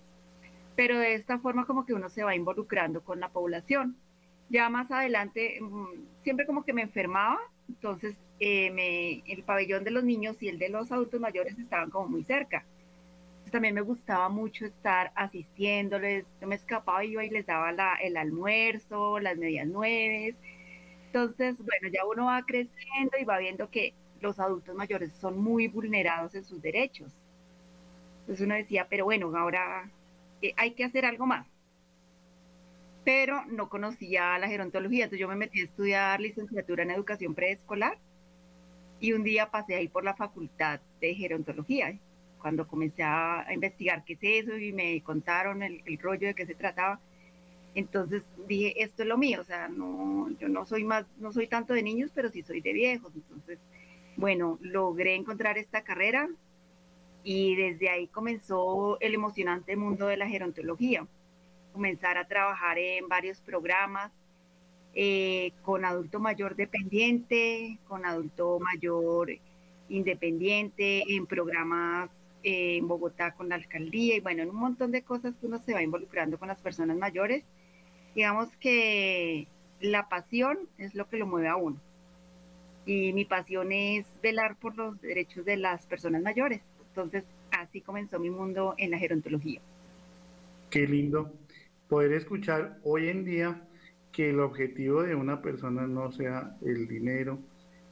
pero 0.76 0.98
de 1.00 1.16
esta 1.16 1.40
forma 1.40 1.66
como 1.66 1.86
que 1.86 1.94
uno 1.94 2.10
se 2.10 2.24
va 2.24 2.36
involucrando 2.36 3.02
con 3.04 3.20
la 3.20 3.30
población. 3.30 3.98
Ya 4.50 4.70
más 4.70 4.92
adelante, 4.92 5.60
mm, 5.62 6.22
siempre 6.24 6.46
como 6.46 6.64
que 6.64 6.74
me 6.74 6.82
enfermaba, 6.82 7.40
entonces 7.68 8.16
eh, 8.40 9.22
el 9.28 9.44
pabellón 9.44 9.84
de 9.84 9.92
los 9.92 10.04
niños 10.04 10.42
y 10.42 10.48
el 10.48 10.58
de 10.60 10.70
los 10.70 10.92
adultos 10.92 11.20
mayores 11.20 11.58
estaban 11.60 11.90
como 11.90 12.08
muy 12.08 12.24
cerca. 12.24 12.66
también 13.52 13.74
me 13.74 13.82
gustaba 13.82 14.30
mucho 14.30 14.66
estar 14.66 15.12
asistiéndoles, 15.16 16.28
yo 16.40 16.48
me 16.48 16.54
escapaba 16.56 17.04
y 17.04 17.14
iba 17.14 17.26
y 17.26 17.32
les 17.32 17.48
daba 17.48 17.72
el 18.02 18.16
almuerzo, 18.18 19.20
las 19.20 19.38
medias 19.38 19.68
nueves. 19.68 20.36
Entonces, 21.08 21.58
bueno, 21.58 21.90
ya 21.92 22.06
uno 22.06 22.26
va 22.26 22.46
creciendo 22.46 23.18
y 23.20 23.26
va 23.26 23.40
viendo 23.40 23.70
que 23.72 23.96
los 24.22 24.40
adultos 24.40 24.76
mayores 24.76 25.14
son 25.14 25.40
muy 25.40 25.68
vulnerados 25.68 26.36
en 26.36 26.44
sus 26.44 26.62
derechos. 26.62 27.12
Entonces 28.22 28.46
uno 28.46 28.56
decía, 28.56 28.88
pero 28.90 29.06
bueno, 29.06 29.36
ahora 29.36 29.90
eh, 30.42 30.54
hay 30.58 30.72
que 30.72 30.84
hacer 30.84 31.06
algo 31.06 31.26
más. 31.26 31.48
Pero 33.04 33.44
no 33.46 33.70
conocía 33.70 34.38
la 34.38 34.48
gerontología, 34.48 35.06
entonces 35.06 35.22
yo 35.22 35.28
me 35.28 35.36
metí 35.36 35.62
a 35.62 35.66
estudiar 35.66 36.20
licenciatura 36.20 36.84
en 36.84 36.92
educación 36.92 37.34
preescolar 37.34 37.98
y 39.00 39.14
un 39.14 39.24
día 39.24 39.50
pasé 39.50 39.76
ahí 39.76 39.88
por 39.88 40.04
la 40.04 40.16
facultad 40.16 40.82
de 41.00 41.16
gerontología. 41.16 41.98
Cuando 42.40 42.68
comencé 42.68 43.04
a 43.04 43.46
investigar 43.52 44.04
qué 44.06 44.14
es 44.14 44.20
eso 44.22 44.58
y 44.58 44.72
me 44.72 45.02
contaron 45.04 45.64
el, 45.64 45.82
rollo 46.00 46.28
de 46.28 46.36
qué 46.36 46.46
se 46.46 46.56
trataba, 46.56 47.00
entonces 47.76 48.24
dije, 48.48 48.82
esto 48.84 49.04
es 49.04 49.10
lo 49.10 49.18
mío, 49.18 49.42
o 49.42 49.44
sea, 49.44 49.68
no, 49.68 50.30
yo 50.40 50.50
no 50.50 50.66
soy 50.66 50.84
más, 50.84 51.06
no 51.18 51.32
soy 51.32 51.48
tanto 51.48 51.74
de 51.74 51.84
niños, 51.84 52.12
pero 52.14 52.30
sí 52.30 52.42
soy 52.44 52.62
de 52.62 52.74
viejos. 52.74 53.14
Entonces, 53.16 53.60
bueno, 54.20 54.60
logré 54.62 55.16
encontrar 55.16 55.58
esta 55.58 55.84
carrera 55.84 56.28
y 57.24 57.56
desde 57.56 57.90
ahí 57.90 58.08
comenzó 58.08 59.00
el 59.00 59.14
emocionante 59.14 59.78
mundo 59.78 60.08
de 60.08 60.18
la 60.18 60.28
gerontología. 60.28 61.08
Comenzar 61.72 62.18
a 62.18 62.28
trabajar 62.28 62.78
en 62.78 63.08
varios 63.08 63.40
programas, 63.40 64.12
eh, 64.94 65.54
con 65.64 65.86
adulto 65.86 66.20
mayor 66.20 66.58
dependiente, 66.58 67.80
con 67.88 68.06
adulto 68.06 68.60
mayor 68.60 69.32
independiente, 69.88 71.04
en 71.16 71.26
programas 71.26 72.10
eh, 72.44 72.76
en 72.76 72.90
Bogotá 72.90 73.32
con 73.36 73.48
la 73.48 73.56
alcaldía 73.56 74.18
y 74.18 74.20
bueno, 74.20 74.44
en 74.44 74.50
un 74.50 74.58
montón 74.58 74.92
de 74.92 75.02
cosas 75.02 75.34
que 75.38 75.46
uno 75.46 75.60
se 75.60 75.74
va 75.74 75.82
involucrando 75.82 76.38
con 76.38 76.50
las 76.50 76.60
personas 76.60 76.98
mayores. 76.98 77.46
Digamos 78.16 78.50
que 78.58 79.48
la 79.80 80.10
pasión 80.10 80.60
es 80.78 80.94
lo 80.94 81.08
que 81.08 81.18
lo 81.18 81.26
mueve 81.26 81.48
a 81.48 81.56
uno. 81.56 81.80
Y 82.86 83.14
mi 83.14 83.26
pasión 83.26 83.72
es 83.72 84.06
velar 84.22 84.56
por 84.58 84.76
los 84.78 85.00
derechos 85.02 85.46
de 85.46 85.58
las 85.58 85.86
personas 85.86 86.22
mayores. 86.22 86.62
Entonces, 86.88 87.24
así 87.52 87.82
comenzó 87.82 88.20
mi 88.20 88.30
mundo 88.30 88.74
en 88.78 88.92
la 88.92 88.98
gerontología. 88.98 89.62
Qué 90.70 90.88
lindo 90.88 91.34
poder 91.88 92.14
escuchar 92.14 92.78
hoy 92.84 93.10
en 93.10 93.26
día 93.26 93.62
que 94.12 94.30
el 94.30 94.40
objetivo 94.40 95.04
de 95.04 95.16
una 95.16 95.42
persona 95.42 95.88
no 95.88 96.12
sea 96.12 96.56
el 96.62 96.88
dinero, 96.88 97.40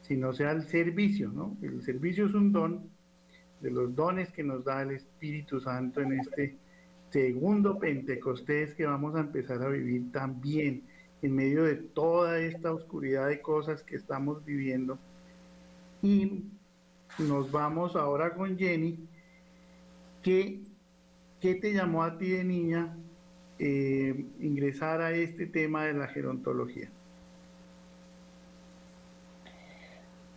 sino 0.02 0.32
sea 0.32 0.52
el 0.52 0.62
servicio, 0.62 1.30
¿no? 1.30 1.56
El 1.62 1.82
servicio 1.82 2.26
es 2.26 2.34
un 2.34 2.52
don 2.52 2.90
de 3.60 3.70
los 3.70 3.94
dones 3.94 4.30
que 4.32 4.42
nos 4.42 4.64
da 4.64 4.82
el 4.82 4.92
Espíritu 4.92 5.60
Santo 5.60 6.00
en 6.00 6.20
este 6.20 6.56
segundo 7.10 7.78
Pentecostés 7.78 8.74
que 8.74 8.86
vamos 8.86 9.16
a 9.16 9.20
empezar 9.20 9.62
a 9.62 9.68
vivir 9.68 10.12
también 10.12 10.82
en 11.22 11.34
medio 11.34 11.64
de 11.64 11.76
toda 11.76 12.38
esta 12.40 12.72
oscuridad 12.72 13.28
de 13.28 13.40
cosas 13.40 13.82
que 13.82 13.96
estamos 13.96 14.44
viviendo. 14.44 14.98
Y 16.02 16.44
nos 17.18 17.50
vamos 17.50 17.96
ahora 17.96 18.34
con 18.34 18.56
Jenny. 18.56 18.98
¿Qué, 20.22 20.60
qué 21.40 21.54
te 21.56 21.72
llamó 21.72 22.02
a 22.02 22.18
ti 22.18 22.30
de 22.30 22.44
niña 22.44 22.96
eh, 23.58 24.24
ingresar 24.40 25.00
a 25.00 25.12
este 25.12 25.46
tema 25.46 25.84
de 25.84 25.94
la 25.94 26.06
gerontología? 26.06 26.90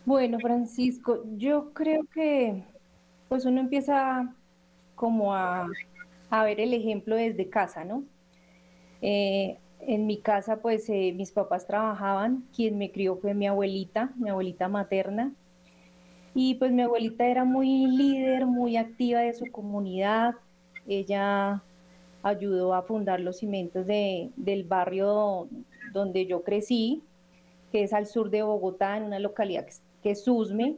Bueno, 0.04 0.40
Francisco, 0.40 1.22
yo 1.36 1.72
creo 1.72 2.04
que 2.12 2.64
pues 3.28 3.44
uno 3.44 3.60
empieza 3.60 4.34
como 4.96 5.34
a, 5.34 5.68
ver 6.30 6.60
el 6.60 6.74
ejemplo 6.74 7.14
desde 7.14 7.48
casa, 7.48 7.84
¿no? 7.84 8.04
Eh, 9.00 9.58
en 9.86 10.06
mi 10.06 10.18
casa, 10.18 10.60
pues 10.62 10.88
eh, 10.88 11.12
mis 11.16 11.32
papás 11.32 11.66
trabajaban, 11.66 12.44
quien 12.54 12.78
me 12.78 12.90
crió 12.90 13.16
fue 13.16 13.34
mi 13.34 13.46
abuelita, 13.46 14.12
mi 14.16 14.30
abuelita 14.30 14.68
materna, 14.68 15.32
y 16.34 16.54
pues 16.54 16.72
mi 16.72 16.82
abuelita 16.82 17.26
era 17.26 17.44
muy 17.44 17.86
líder, 17.86 18.46
muy 18.46 18.76
activa 18.76 19.20
de 19.20 19.34
su 19.34 19.50
comunidad, 19.50 20.34
ella 20.86 21.62
ayudó 22.22 22.74
a 22.74 22.82
fundar 22.82 23.20
los 23.20 23.38
cimientos 23.38 23.86
de, 23.86 24.30
del 24.36 24.64
barrio 24.64 25.48
donde 25.92 26.26
yo 26.26 26.42
crecí, 26.42 27.02
que 27.70 27.82
es 27.82 27.92
al 27.92 28.06
sur 28.06 28.30
de 28.30 28.42
Bogotá, 28.42 28.96
en 28.96 29.04
una 29.04 29.18
localidad 29.18 29.66
que, 30.02 30.10
es 30.10 30.24
Susme. 30.24 30.76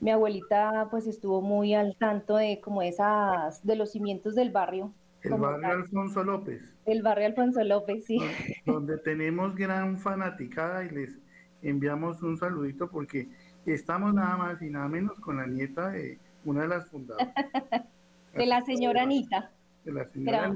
Mi 0.00 0.10
abuelita 0.10 0.88
pues 0.90 1.06
estuvo 1.06 1.42
muy 1.42 1.74
al 1.74 1.94
tanto 1.96 2.36
de 2.36 2.60
como 2.60 2.82
esas, 2.82 3.64
de 3.66 3.76
los 3.76 3.90
cimientos 3.90 4.34
del 4.34 4.50
barrio. 4.50 4.92
El 5.22 5.34
barrio 5.34 5.68
Alfonso 5.68 6.24
López. 6.24 6.62
El 6.86 7.02
barrio 7.02 7.26
Alfonso 7.26 7.62
López, 7.62 8.04
sí. 8.06 8.18
Donde 8.66 8.98
tenemos 8.98 9.54
gran 9.54 9.98
fanaticada 9.98 10.84
y 10.84 10.90
les 10.90 11.18
enviamos 11.62 12.22
un 12.22 12.38
saludito 12.38 12.90
porque 12.90 13.28
estamos 13.66 14.14
nada 14.14 14.36
más 14.36 14.62
y 14.62 14.70
nada 14.70 14.88
menos 14.88 15.18
con 15.20 15.36
la 15.36 15.46
nieta 15.46 15.90
de 15.90 16.18
una 16.44 16.62
de 16.62 16.68
las 16.68 16.88
fundadoras. 16.88 17.34
de 18.34 18.46
la 18.46 18.62
señora 18.62 19.02
Anita 19.02 19.50
de 19.84 19.92
la 19.92 20.04
señora 20.06 20.54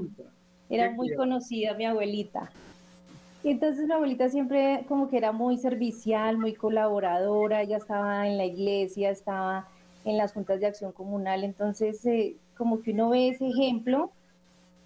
Era, 0.69 0.91
muy 0.91 1.13
conocida 1.15 1.73
mi 1.73 1.85
abuelita. 1.85 2.49
Entonces 3.43 3.85
mi 3.85 3.93
abuelita 3.93 4.29
siempre 4.29 4.85
como 4.87 5.09
que 5.09 5.17
era 5.17 5.31
muy 5.31 5.57
servicial, 5.57 6.37
muy 6.37 6.53
colaboradora, 6.55 7.61
ella 7.61 7.77
estaba 7.77 8.27
en 8.27 8.37
la 8.37 8.45
iglesia, 8.45 9.11
estaba 9.11 9.67
en 10.03 10.17
las 10.17 10.33
juntas 10.33 10.59
de 10.59 10.67
acción 10.67 10.91
comunal, 10.91 11.43
entonces 11.43 12.03
eh, 12.05 12.37
como 12.57 12.81
que 12.81 12.91
uno 12.91 13.09
ve 13.09 13.29
ese 13.29 13.47
ejemplo 13.47 14.11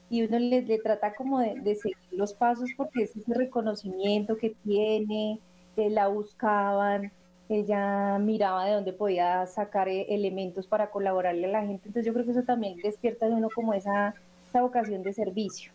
y 0.09 0.23
uno 0.23 0.39
le, 0.39 0.61
trata 0.79 1.13
como 1.13 1.39
de, 1.39 1.75
seguir 1.75 1.97
los 2.11 2.33
pasos 2.33 2.69
porque 2.75 3.03
es 3.03 3.15
ese 3.15 3.33
reconocimiento 3.33 4.37
que 4.37 4.55
tiene, 4.63 5.39
que 5.75 5.89
la 5.89 6.07
buscaban, 6.07 7.11
ella 7.47 8.17
miraba 8.19 8.65
de 8.65 8.73
dónde 8.73 8.93
podía 8.93 9.45
sacar 9.47 9.87
eh, 9.87 10.05
elementos 10.09 10.67
para 10.67 10.89
colaborarle 10.89 11.47
a 11.47 11.51
la 11.51 11.61
gente, 11.61 11.87
entonces 11.87 12.05
yo 12.05 12.13
creo 12.13 12.25
que 12.25 12.31
eso 12.31 12.43
también 12.43 12.77
despierta 12.83 13.27
de 13.27 13.33
uno 13.33 13.49
como 13.53 13.73
esa, 13.73 14.13
esa 14.49 14.61
vocación 14.61 15.03
de 15.03 15.13
servicio. 15.13 15.71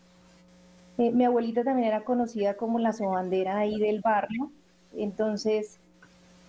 Eh, 0.97 1.11
mi 1.11 1.25
abuelita 1.25 1.63
también 1.63 1.89
era 1.89 2.05
conocida 2.05 2.55
como 2.55 2.79
la 2.79 2.93
sobandera 2.93 3.57
ahí 3.57 3.77
del 3.77 4.01
barrio, 4.01 4.51
entonces 4.95 5.79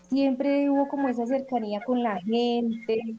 siempre 0.09 0.71
hubo 0.71 0.88
como 0.88 1.09
esa 1.09 1.26
cercanía 1.26 1.81
con 1.85 2.02
la 2.02 2.21
gente. 2.21 3.16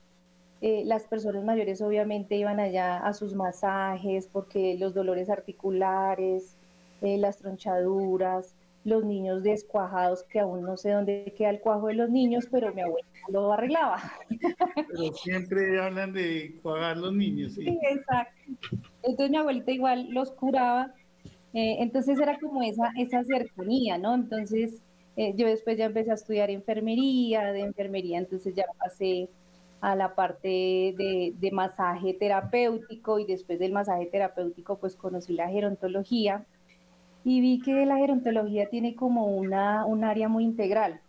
Eh, 0.62 0.84
las 0.86 1.04
personas 1.04 1.44
mayores 1.44 1.82
obviamente 1.82 2.36
iban 2.36 2.60
allá 2.60 2.98
a 2.98 3.14
sus 3.14 3.36
masajes 3.36 4.28
porque 4.32 4.76
los 4.80 4.94
dolores 4.94 5.30
articulares, 5.30 6.58
eh, 7.02 7.18
las 7.18 7.38
tronchaduras, 7.38 8.56
los 8.84 9.04
niños 9.04 9.44
descuajados, 9.44 10.24
que 10.24 10.40
aún 10.40 10.64
no 10.64 10.78
sé 10.78 10.92
dónde 10.92 11.34
queda 11.38 11.50
el 11.52 11.60
cuajo 11.60 11.88
de 11.88 11.96
los 11.96 12.10
niños, 12.10 12.48
pero 12.50 12.74
mi 12.74 12.82
abuelita 12.82 13.20
lo 13.30 13.52
arreglaba. 13.52 14.02
Pero 14.76 15.14
siempre 15.14 15.80
hablan 15.80 16.14
de 16.14 16.56
cuajar 16.64 16.98
los 16.98 17.14
niños, 17.14 17.54
sí. 17.54 17.64
sí 17.64 17.80
exacto. 17.90 18.34
Entonces 19.04 19.30
mi 19.30 19.38
abuelita 19.38 19.72
igual 19.72 20.08
los 20.12 20.32
curaba 20.32 20.94
eh, 21.54 21.78
entonces 21.80 22.20
era 22.20 22.38
como 22.40 22.62
esa, 22.62 22.92
esa 22.98 23.24
cercanía, 23.24 23.98
¿no? 23.98 24.14
Entonces 24.14 24.82
eh, 25.16 25.34
yo 25.36 25.48
después 25.48 25.78
ya 25.78 25.86
empecé 25.86 26.12
a 26.12 26.16
estudiar 26.16 26.50
enfermería, 26.50 27.52
de 27.52 27.62
enfermería 27.62 28.20
entonces 28.20 28.54
ya 28.54 28.66
pasé 28.78 29.30
a 29.82 29.96
la 29.96 30.16
parte 30.16 30.48
de, 30.48 31.34
de, 31.38 31.52
masaje 31.52 32.14
terapéutico 32.14 33.20
y 33.20 33.26
después 33.26 33.60
del 33.60 33.72
masaje 33.72 34.08
terapéutico 34.08 34.78
pues 34.78 34.96
conocí 34.96 35.34
la 35.34 35.50
gerontología 35.50 36.46
y 37.24 37.42
vi 37.42 37.60
que 37.60 37.86
la 37.86 37.98
gerontología 37.98 38.70
tiene 38.70 38.96
como 38.96 39.28
una, 39.28 39.86
un 39.86 40.04
área 40.04 40.30
muy 40.30 40.44
integral. 40.44 41.02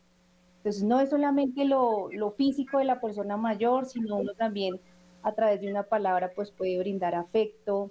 Entonces 0.59 0.83
no 0.83 1.01
es 1.01 1.11
solamente 1.11 1.65
lo, 1.65 2.11
lo 2.11 2.33
físico 2.33 2.79
de 2.79 2.85
la 2.85 3.01
persona 3.01 3.37
mayor, 3.37 3.87
sino 3.87 4.17
uno 4.17 4.35
también 4.35 4.81
a 5.23 5.33
través 5.33 5.61
de 5.61 5.71
una 5.71 5.85
palabra 5.85 6.33
pues 6.35 6.51
puede 6.51 6.79
brindar 6.79 7.15
afecto, 7.15 7.91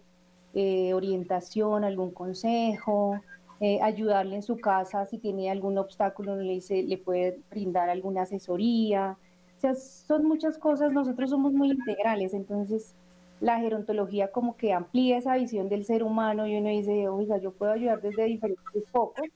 eh, 0.54 0.94
orientación, 0.94 1.84
algún 1.84 2.12
consejo, 2.12 3.22
eh, 3.60 3.80
ayudarle 3.82 4.36
en 4.36 4.44
su 4.44 4.58
casa 4.58 5.06
si 5.06 5.18
tiene 5.18 5.50
algún 5.50 5.78
obstáculo, 5.78 6.36
le, 6.36 6.54
dice, 6.54 6.84
le 6.84 6.98
puede 6.98 7.40
brindar 7.50 7.90
alguna 7.90 8.24
asesoría. 8.24 9.18
O 9.58 9.60
sea, 9.60 9.74
son 9.76 10.26
muchas 10.26 10.58
cosas, 10.60 10.94
nosotros 10.94 11.32
somos 11.32 11.52
muy 11.52 11.72
integrales, 11.72 12.34
entonces 12.36 12.94
la 13.40 13.60
gerontología 13.60 14.32
como 14.32 14.56
que 14.56 14.74
amplía 14.74 15.18
esa 15.18 15.36
visión 15.36 15.68
del 15.68 15.84
ser 15.84 16.04
humano 16.04 16.48
y 16.48 16.56
uno 16.56 16.70
dice, 16.70 17.08
oiga, 17.08 17.38
yo 17.38 17.52
puedo 17.52 17.72
ayudar 17.72 18.02
desde 18.02 18.26
diferentes 18.26 18.90
focos. 18.92 19.28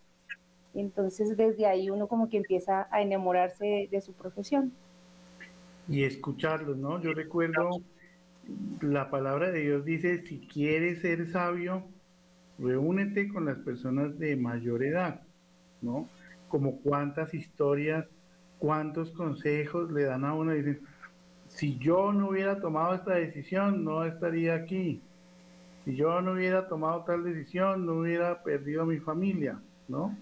Entonces 0.73 1.35
desde 1.35 1.65
ahí 1.65 1.89
uno 1.89 2.07
como 2.07 2.29
que 2.29 2.37
empieza 2.37 2.87
a 2.91 3.01
enamorarse 3.01 3.89
de, 3.91 4.01
su 4.01 4.13
profesión. 4.13 4.71
Y 5.87 6.03
escucharlos, 6.03 6.77
¿no? 6.77 7.01
Yo 7.01 7.13
recuerdo 7.13 7.69
la 8.81 9.09
palabra 9.09 9.51
de 9.51 9.61
Dios 9.61 9.85
dice, 9.85 10.25
si 10.25 10.39
quieres 10.39 11.01
ser 11.01 11.27
sabio, 11.29 11.83
reúnete 12.57 13.27
con 13.27 13.45
las 13.45 13.57
personas 13.57 14.17
de 14.17 14.35
mayor 14.35 14.83
edad, 14.83 15.21
¿no? 15.81 16.07
Como 16.47 16.79
cuántas 16.79 17.33
historias, 17.33 18.05
cuántos 18.61 19.09
consejos 19.11 19.91
le 19.91 20.03
dan 20.03 20.24
a 20.24 20.35
uno. 20.35 20.53
Dicen, 20.53 20.81
si 21.47 21.79
yo 21.79 22.13
no 22.13 22.29
hubiera 22.29 22.61
tomado 22.61 22.93
esta 22.93 23.15
decisión, 23.15 23.83
no 23.83 24.05
estaría 24.05 24.53
aquí. 24.53 25.01
Si 25.83 25.95
yo 25.95 26.21
no 26.21 26.33
hubiera 26.33 26.67
tomado 26.67 27.03
tal 27.03 27.24
decisión, 27.24 27.87
no 27.87 28.01
hubiera 28.01 28.43
perdido 28.43 28.83
a 28.83 28.85
mi 28.85 29.00
familia, 29.00 29.59
¿no? 29.87 30.15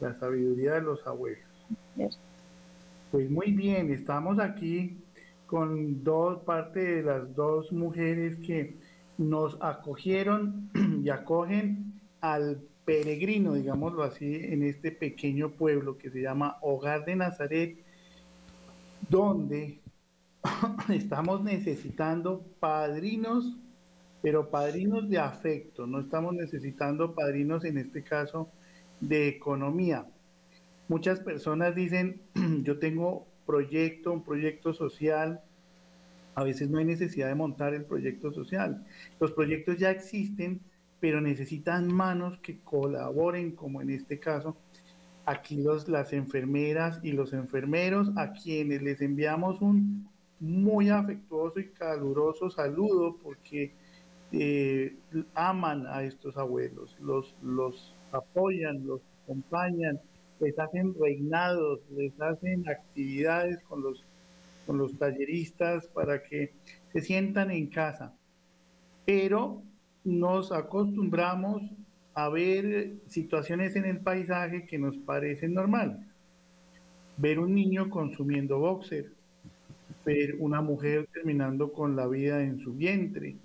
La 0.00 0.18
sabiduría 0.18 0.74
de 0.74 0.82
los 0.82 1.06
abuelos. 1.06 1.46
Pues 3.12 3.30
muy 3.30 3.52
bien, 3.52 3.92
estamos 3.92 4.40
aquí 4.40 4.98
con 5.46 6.02
dos 6.02 6.42
parte 6.42 6.80
de 6.80 7.02
las 7.04 7.32
dos 7.36 7.70
mujeres 7.70 8.38
que 8.38 8.76
nos 9.18 9.56
acogieron 9.60 10.68
y 11.04 11.10
acogen 11.10 12.00
al 12.20 12.60
peregrino, 12.84 13.54
digámoslo 13.54 14.02
así, 14.02 14.34
en 14.34 14.62
este 14.62 14.90
pequeño 14.92 15.50
pueblo 15.50 15.98
que 15.98 16.10
se 16.10 16.20
llama 16.20 16.58
Hogar 16.62 17.04
de 17.04 17.16
Nazaret, 17.16 17.78
donde 19.08 19.80
estamos 20.88 21.42
necesitando 21.42 22.44
padrinos, 22.60 23.56
pero 24.20 24.50
padrinos 24.50 25.08
de 25.08 25.18
afecto, 25.18 25.86
no 25.86 26.00
estamos 26.00 26.34
necesitando 26.34 27.14
padrinos 27.14 27.64
en 27.64 27.78
este 27.78 28.02
caso 28.02 28.48
de 29.00 29.28
economía. 29.28 30.06
Muchas 30.88 31.20
personas 31.20 31.74
dicen, 31.74 32.20
yo 32.62 32.78
tengo 32.78 33.26
proyecto, 33.46 34.12
un 34.12 34.22
proyecto 34.22 34.72
social, 34.72 35.40
a 36.34 36.44
veces 36.44 36.70
no 36.70 36.78
hay 36.78 36.84
necesidad 36.84 37.28
de 37.28 37.34
montar 37.34 37.74
el 37.74 37.84
proyecto 37.84 38.32
social. 38.32 38.84
Los 39.20 39.32
proyectos 39.32 39.76
ya 39.76 39.90
existen, 39.90 40.60
pero 41.02 41.20
necesitan 41.20 41.92
manos 41.92 42.38
que 42.38 42.60
colaboren, 42.60 43.56
como 43.56 43.82
en 43.82 43.90
este 43.90 44.20
caso, 44.20 44.56
aquí 45.26 45.60
los, 45.60 45.88
las 45.88 46.12
enfermeras 46.12 47.00
y 47.02 47.10
los 47.10 47.32
enfermeros, 47.32 48.12
a 48.16 48.32
quienes 48.32 48.82
les 48.82 49.00
enviamos 49.00 49.60
un 49.60 50.08
muy 50.38 50.90
afectuoso 50.90 51.58
y 51.58 51.70
caluroso 51.70 52.50
saludo 52.50 53.16
porque 53.20 53.72
eh, 54.30 54.94
aman 55.34 55.88
a 55.88 56.04
estos 56.04 56.36
abuelos, 56.36 56.96
los, 57.00 57.34
los 57.42 57.96
apoyan, 58.12 58.86
los 58.86 59.00
acompañan, 59.24 60.00
les 60.38 60.56
hacen 60.56 60.94
reinados, 60.94 61.80
les 61.90 62.12
hacen 62.20 62.68
actividades 62.68 63.60
con 63.64 63.82
los, 63.82 64.04
con 64.68 64.78
los 64.78 64.96
talleristas 64.96 65.88
para 65.88 66.22
que 66.22 66.52
se 66.92 67.00
sientan 67.00 67.50
en 67.50 67.66
casa. 67.66 68.14
Pero 69.04 69.64
nos 70.04 70.52
acostumbramos 70.52 71.62
a 72.14 72.28
ver 72.28 72.94
situaciones 73.06 73.76
en 73.76 73.84
el 73.84 74.00
paisaje 74.00 74.66
que 74.66 74.78
nos 74.78 74.96
parecen 74.98 75.54
normal. 75.54 76.06
Ver 77.16 77.38
un 77.38 77.54
niño 77.54 77.90
consumiendo 77.90 78.58
boxer, 78.58 79.12
ver 80.04 80.36
una 80.38 80.60
mujer 80.60 81.08
terminando 81.12 81.72
con 81.72 81.96
la 81.96 82.06
vida 82.06 82.42
en 82.42 82.58
su 82.60 82.74
vientre, 82.74 83.36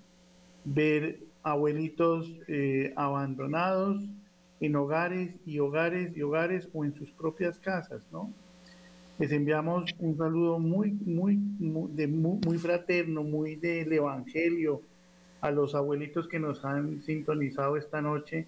ver 0.64 1.20
abuelitos 1.42 2.34
eh, 2.48 2.92
abandonados 2.96 4.02
en 4.60 4.76
hogares 4.76 5.34
y 5.46 5.60
hogares 5.60 6.16
y 6.16 6.22
hogares 6.22 6.68
o 6.72 6.84
en 6.84 6.94
sus 6.94 7.10
propias 7.12 7.58
casas, 7.58 8.02
¿no? 8.10 8.32
Les 9.18 9.32
enviamos 9.32 9.90
un 9.98 10.16
saludo 10.16 10.58
muy, 10.60 10.92
muy, 10.92 11.36
muy, 11.36 12.06
muy, 12.06 12.58
fraterno, 12.58 13.24
muy 13.24 13.56
del 13.56 13.92
Evangelio 13.92 14.82
a 15.40 15.50
los 15.50 15.74
abuelitos 15.74 16.28
que 16.28 16.38
nos 16.38 16.64
han 16.64 17.02
sintonizado 17.02 17.76
esta 17.76 18.02
noche 18.02 18.46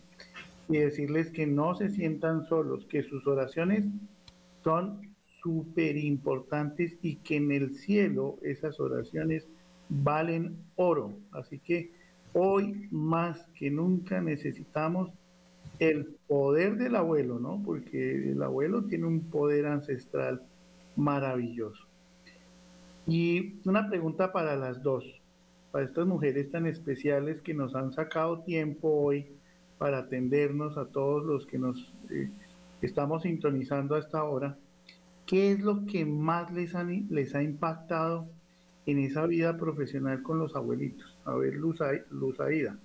y 0.69 0.79
decirles 0.79 1.31
que 1.31 1.47
no 1.47 1.75
se 1.75 1.89
sientan 1.89 2.47
solos, 2.47 2.87
que 2.87 3.03
sus 3.03 3.27
oraciones 3.27 3.85
son 4.63 5.11
súper 5.43 5.97
importantes 5.97 6.97
y 7.03 7.17
que 7.17 7.37
en 7.37 7.51
el 7.51 7.75
cielo 7.75 8.39
esas 8.43 8.79
oraciones 8.79 9.47
valen 9.89 10.57
oro. 10.77 11.13
Así 11.33 11.59
que 11.59 11.91
hoy 12.33 12.89
más 12.91 13.47
que 13.59 13.71
nunca 13.71 14.21
necesitamos 14.21 15.11
el 15.79 16.07
poder 16.29 16.77
del 16.77 16.95
abuelo, 16.97 17.39
¿no? 17.39 17.63
Porque 17.65 18.31
el 18.33 18.43
abuelo 18.43 18.85
tiene 18.85 19.07
un 19.07 19.21
poder 19.31 19.67
ancestral 19.67 20.43
maravilloso. 20.97 21.87
Y 23.07 23.59
una 23.65 23.89
pregunta 23.89 24.31
para 24.31 24.57
las 24.57 24.83
dos, 24.83 25.05
para 25.71 25.85
estas 25.85 26.07
mujeres 26.07 26.51
tan 26.51 26.67
especiales 26.67 27.41
que 27.43 27.55
nos 27.55 27.75
han 27.75 27.93
sacado 27.93 28.41
tiempo 28.41 28.89
hoy 28.89 29.27
para 29.79 29.99
atendernos 29.99 30.77
a 30.77 30.87
todos 30.87 31.25
los 31.25 31.47
que 31.47 31.59
nos 31.59 31.93
eh, 32.11 32.29
estamos 32.83 33.23
sintonizando 33.23 33.95
a 33.95 34.01
esta 34.01 34.25
hora. 34.25 34.57
¿Qué 35.27 35.53
es 35.53 35.61
lo 35.61 35.87
que 35.87 36.05
más 36.05 36.53
les, 36.53 36.75
les 37.09 37.35
ha 37.35 37.43
impactado 37.43 38.29
en 38.87 38.99
esa 38.99 39.27
vida 39.27 39.57
profesional 39.57 40.23
con 40.23 40.39
los 40.39 40.57
abuelitos? 40.57 41.17
A 41.25 41.35
ver, 41.35 41.55
Luz, 41.55 41.79
Luz 42.11 42.41
Aida. 42.41 42.77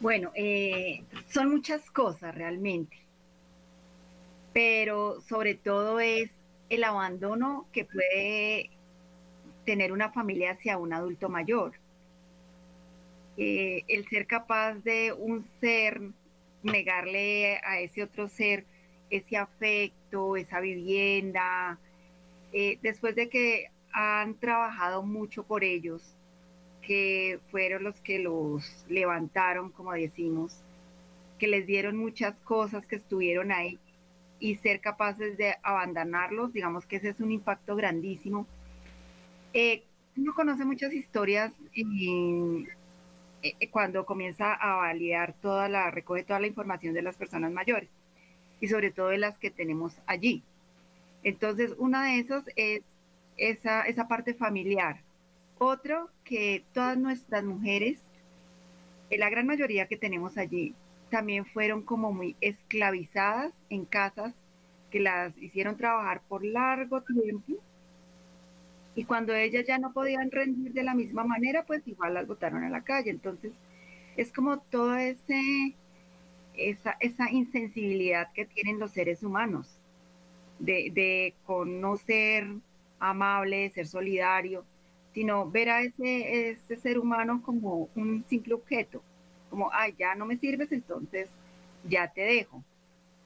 Bueno, 0.00 0.30
eh, 0.34 1.02
son 1.28 1.50
muchas 1.50 1.90
cosas 1.90 2.34
realmente, 2.34 2.96
pero 4.52 5.20
sobre 5.22 5.54
todo 5.54 6.00
es 6.00 6.30
el 6.70 6.84
abandono 6.84 7.66
que 7.72 7.84
puede 7.84 8.70
tener 9.68 9.92
una 9.92 10.10
familia 10.10 10.52
hacia 10.52 10.78
un 10.78 10.94
adulto 10.94 11.28
mayor. 11.28 11.74
Eh, 13.36 13.84
el 13.86 14.08
ser 14.08 14.26
capaz 14.26 14.76
de 14.76 15.12
un 15.12 15.44
ser 15.60 16.00
negarle 16.62 17.58
a 17.62 17.78
ese 17.78 18.02
otro 18.02 18.28
ser 18.28 18.64
ese 19.10 19.36
afecto, 19.36 20.38
esa 20.38 20.60
vivienda, 20.60 21.78
eh, 22.54 22.78
después 22.80 23.14
de 23.14 23.28
que 23.28 23.66
han 23.92 24.36
trabajado 24.36 25.02
mucho 25.02 25.42
por 25.42 25.62
ellos, 25.64 26.16
que 26.80 27.38
fueron 27.50 27.84
los 27.84 28.00
que 28.00 28.20
los 28.20 28.86
levantaron, 28.88 29.70
como 29.70 29.92
decimos, 29.92 30.64
que 31.38 31.46
les 31.46 31.66
dieron 31.66 31.94
muchas 31.98 32.40
cosas, 32.40 32.86
que 32.86 32.96
estuvieron 32.96 33.52
ahí 33.52 33.78
y 34.40 34.56
ser 34.56 34.80
capaces 34.80 35.36
de 35.36 35.56
abandonarlos, 35.62 36.54
digamos 36.54 36.86
que 36.86 36.96
ese 36.96 37.10
es 37.10 37.20
un 37.20 37.32
impacto 37.32 37.76
grandísimo. 37.76 38.46
Eh, 39.52 39.84
uno 40.16 40.34
conoce 40.34 40.64
muchas 40.64 40.92
historias 40.92 41.52
eh, 41.74 42.66
eh, 43.42 43.68
cuando 43.70 44.04
comienza 44.04 44.52
a 44.52 44.76
validar 44.76 45.34
toda 45.40 45.68
la, 45.68 45.90
recoge 45.90 46.24
toda 46.24 46.40
la 46.40 46.46
información 46.46 46.94
de 46.94 47.02
las 47.02 47.16
personas 47.16 47.52
mayores 47.52 47.88
y 48.60 48.68
sobre 48.68 48.90
todo 48.90 49.08
de 49.08 49.18
las 49.18 49.38
que 49.38 49.50
tenemos 49.50 49.94
allí. 50.06 50.42
Entonces, 51.22 51.74
una 51.78 52.06
de 52.06 52.18
esas 52.18 52.44
es 52.56 52.82
esa, 53.36 53.82
esa 53.82 54.08
parte 54.08 54.34
familiar. 54.34 55.00
Otro, 55.58 56.10
que 56.24 56.64
todas 56.72 56.96
nuestras 56.96 57.44
mujeres, 57.44 57.98
la 59.10 59.30
gran 59.30 59.46
mayoría 59.46 59.86
que 59.86 59.96
tenemos 59.96 60.36
allí, 60.36 60.74
también 61.10 61.46
fueron 61.46 61.82
como 61.82 62.12
muy 62.12 62.36
esclavizadas 62.40 63.52
en 63.70 63.84
casas 63.84 64.34
que 64.90 65.00
las 65.00 65.36
hicieron 65.38 65.76
trabajar 65.76 66.22
por 66.28 66.44
largo 66.44 67.02
tiempo. 67.02 67.54
Y 68.98 69.04
cuando 69.04 69.32
ellas 69.32 69.64
ya 69.64 69.78
no 69.78 69.92
podían 69.92 70.28
rendir 70.32 70.72
de 70.72 70.82
la 70.82 70.92
misma 70.92 71.22
manera, 71.22 71.62
pues 71.64 71.86
igual 71.86 72.14
las 72.14 72.26
botaron 72.26 72.64
a 72.64 72.68
la 72.68 72.82
calle. 72.82 73.10
Entonces, 73.10 73.52
es 74.16 74.32
como 74.32 74.58
toda 74.58 75.04
esa, 75.04 75.36
esa 76.98 77.30
insensibilidad 77.30 78.32
que 78.32 78.44
tienen 78.44 78.80
los 78.80 78.90
seres 78.90 79.22
humanos 79.22 79.78
de, 80.58 80.90
de 80.92 81.34
conocer 81.46 82.48
amable, 82.98 83.70
ser 83.70 83.86
solidario, 83.86 84.64
sino 85.14 85.48
ver 85.48 85.70
a 85.70 85.82
ese, 85.82 86.50
ese 86.50 86.74
ser 86.74 86.98
humano 86.98 87.40
como 87.44 87.88
un 87.94 88.24
simple 88.28 88.54
objeto 88.54 89.00
como, 89.48 89.70
ay, 89.72 89.94
ya 89.96 90.16
no 90.16 90.26
me 90.26 90.38
sirves, 90.38 90.72
entonces 90.72 91.28
ya 91.88 92.08
te 92.08 92.22
dejo. 92.22 92.64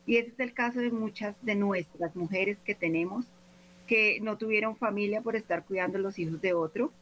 Y 0.05 0.19
ese 0.19 0.33
es 0.33 0.41
el 0.41 0.53
caso 0.53 0.81
de 0.81 0.91
muchas 0.91 1.35
de 1.43 1.55
nuestras 1.55 2.15
mujeres 2.15 2.59
que 2.59 2.75
tenemos, 2.75 3.25
que 3.87 4.21
no 4.21 4.37
tuvieron 4.37 4.77
familia 4.77 5.21
por 5.21 5.37
estar 5.37 5.65
cuidando 5.65 5.99
los 5.99 6.19
hijos 6.19 6.41
de 6.41 6.55
otro, 6.55 6.93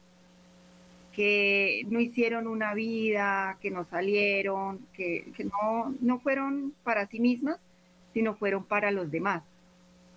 que 1.13 1.85
no 1.89 1.99
hicieron 1.99 2.47
una 2.47 2.73
vida, 2.73 3.57
que 3.61 3.71
no 3.71 3.83
salieron, 3.83 4.79
que, 4.93 5.31
no, 5.43 5.93
no 5.99 6.19
fueron 6.19 6.73
para 6.83 7.07
sí 7.07 7.19
mismas, 7.19 7.59
sino 8.13 8.35
fueron 8.35 8.63
para 8.63 8.91
los 8.91 9.11
demás. 9.11 9.43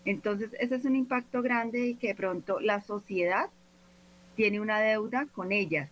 Entonces, 0.05 0.55
ese 0.61 0.77
es 0.77 0.85
un 0.85 0.97
impacto 0.97 1.43
grande 1.43 1.87
y 1.87 1.95
que 1.95 2.09
de 2.09 2.15
pronto 2.15 2.61
la 2.61 2.81
sociedad 2.81 3.49
tiene 4.37 4.61
una 4.61 4.81
deuda 4.81 5.27
con 5.33 5.53
ellas 5.53 5.91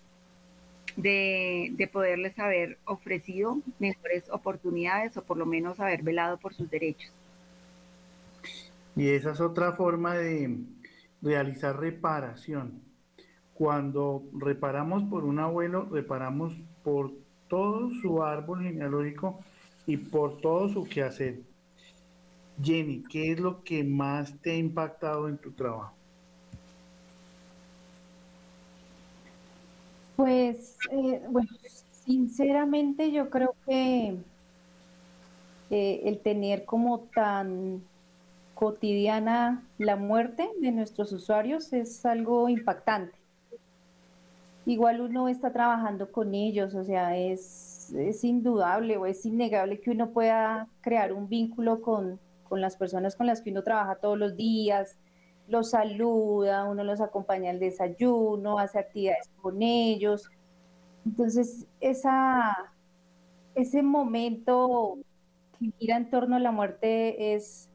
de, 0.97 1.89
poderles 1.93 2.39
haber 2.39 2.79
ofrecido 2.85 3.59
mejores 3.79 4.25
oportunidades 4.31 5.17
o 5.17 5.23
por 5.23 5.37
lo 5.37 5.47
menos 5.47 5.81
haber 5.81 6.03
velado 6.03 6.39
por 6.39 6.55
sus 6.55 6.71
derechos. 6.71 7.11
Y 8.94 9.09
esa 9.09 9.33
es 9.33 9.40
otra 9.40 9.72
forma 9.72 10.14
de 10.14 10.59
realizar 11.22 11.78
reparación. 11.78 12.83
Cuando 13.55 14.24
reparamos 14.33 15.05
por 15.05 15.24
un 15.24 15.38
abuelo, 15.38 15.88
reparamos 15.90 16.55
por 16.83 17.12
todo 17.48 17.90
su 18.00 18.22
árbol 18.22 18.62
genealógico 18.62 19.40
y 19.87 19.96
por 19.96 20.40
todo 20.40 20.68
su 20.68 20.85
quehacer. 20.85 21.40
Jenny, 22.62 23.02
¿qué 23.11 23.33
es 23.33 23.40
lo 23.40 23.62
que 23.62 23.83
más 23.83 24.35
te 24.40 24.52
ha 24.52 24.57
impactado 24.57 25.28
en 25.28 25.38
tu 25.38 25.52
trabajo? 25.52 25.94
Pues, 30.16 30.76
eh, 30.90 31.22
bueno, 31.31 31.48
sinceramente 32.05 33.11
yo 33.11 33.31
creo 33.31 33.55
que 33.66 34.16
eh, 35.70 36.00
el 36.05 36.20
tener 36.20 36.64
como 36.64 37.00
tan 37.14 37.83
cotidiana 38.62 39.66
la 39.77 39.96
muerte 39.96 40.48
de 40.61 40.70
nuestros 40.70 41.12
usuarios 41.12 41.72
es 41.72 42.07
algo 42.07 42.48
impactante. 42.48 43.18
Igual 44.66 45.01
uno 45.01 45.27
está 45.27 45.53
trabajando 45.53 46.12
con 46.12 46.33
ellos, 46.33 46.77
o 46.77 46.85
sea, 46.85 47.16
es, 47.16 47.92
es 47.92 48.22
indudable 48.22 48.98
o 48.98 49.07
es 49.07 49.27
innegable 49.27 49.81
que 49.81 49.90
uno 49.90 50.11
pueda 50.11 50.68
crear 50.81 51.12
un 51.12 51.29
vínculo 51.29 51.83
con, 51.83 52.20
con 52.48 52.61
las 52.61 52.77
personas 52.77 53.16
con 53.16 53.27
las 53.27 53.40
que 53.40 53.51
uno 53.51 53.64
trabaja 53.64 53.96
todos 53.96 54.16
los 54.16 54.37
días, 54.37 54.96
los 55.48 55.70
saluda, 55.70 56.62
uno 56.62 56.85
los 56.85 57.01
acompaña 57.01 57.51
al 57.51 57.59
desayuno, 57.59 58.61
hace 58.61 58.79
actividades 58.79 59.29
con 59.40 59.61
ellos. 59.61 60.31
Entonces, 61.05 61.66
esa, 61.81 62.57
ese 63.57 63.83
momento 63.83 64.98
que 65.59 65.72
gira 65.81 65.96
en 65.96 66.11
torno 66.11 66.37
a 66.37 66.38
la 66.38 66.53
muerte 66.53 67.35
es, 67.35 67.72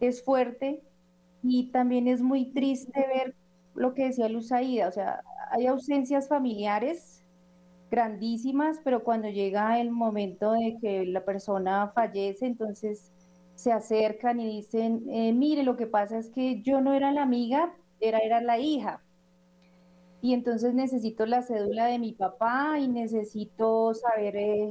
es 0.00 0.24
fuerte 0.24 0.82
y 1.42 1.70
también 1.70 2.08
es 2.08 2.20
muy 2.22 2.52
triste 2.52 3.06
ver 3.06 3.34
lo 3.74 3.94
que 3.94 4.06
decía 4.06 4.28
Luzaida, 4.28 4.88
o 4.88 4.92
sea, 4.92 5.22
hay 5.50 5.66
ausencias 5.66 6.28
familiares 6.28 7.24
grandísimas, 7.90 8.78
pero 8.84 9.02
cuando 9.02 9.28
llega 9.28 9.80
el 9.80 9.90
momento 9.90 10.52
de 10.52 10.78
que 10.80 11.06
la 11.06 11.24
persona 11.24 11.90
fallece, 11.94 12.46
entonces 12.46 13.10
se 13.54 13.72
acercan 13.72 14.40
y 14.40 14.46
dicen, 14.46 15.04
eh, 15.10 15.32
mire, 15.32 15.64
lo 15.64 15.76
que 15.76 15.86
pasa 15.86 16.18
es 16.18 16.30
que 16.30 16.62
yo 16.62 16.80
no 16.80 16.94
era 16.94 17.12
la 17.12 17.22
amiga, 17.22 17.74
era, 18.00 18.18
era 18.18 18.40
la 18.40 18.58
hija. 18.58 19.02
Y 20.22 20.34
entonces 20.34 20.74
necesito 20.74 21.26
la 21.26 21.42
cédula 21.42 21.86
de 21.86 21.98
mi 21.98 22.12
papá 22.12 22.78
y 22.78 22.88
necesito 22.88 23.92
saber 23.94 24.36
eh, 24.36 24.70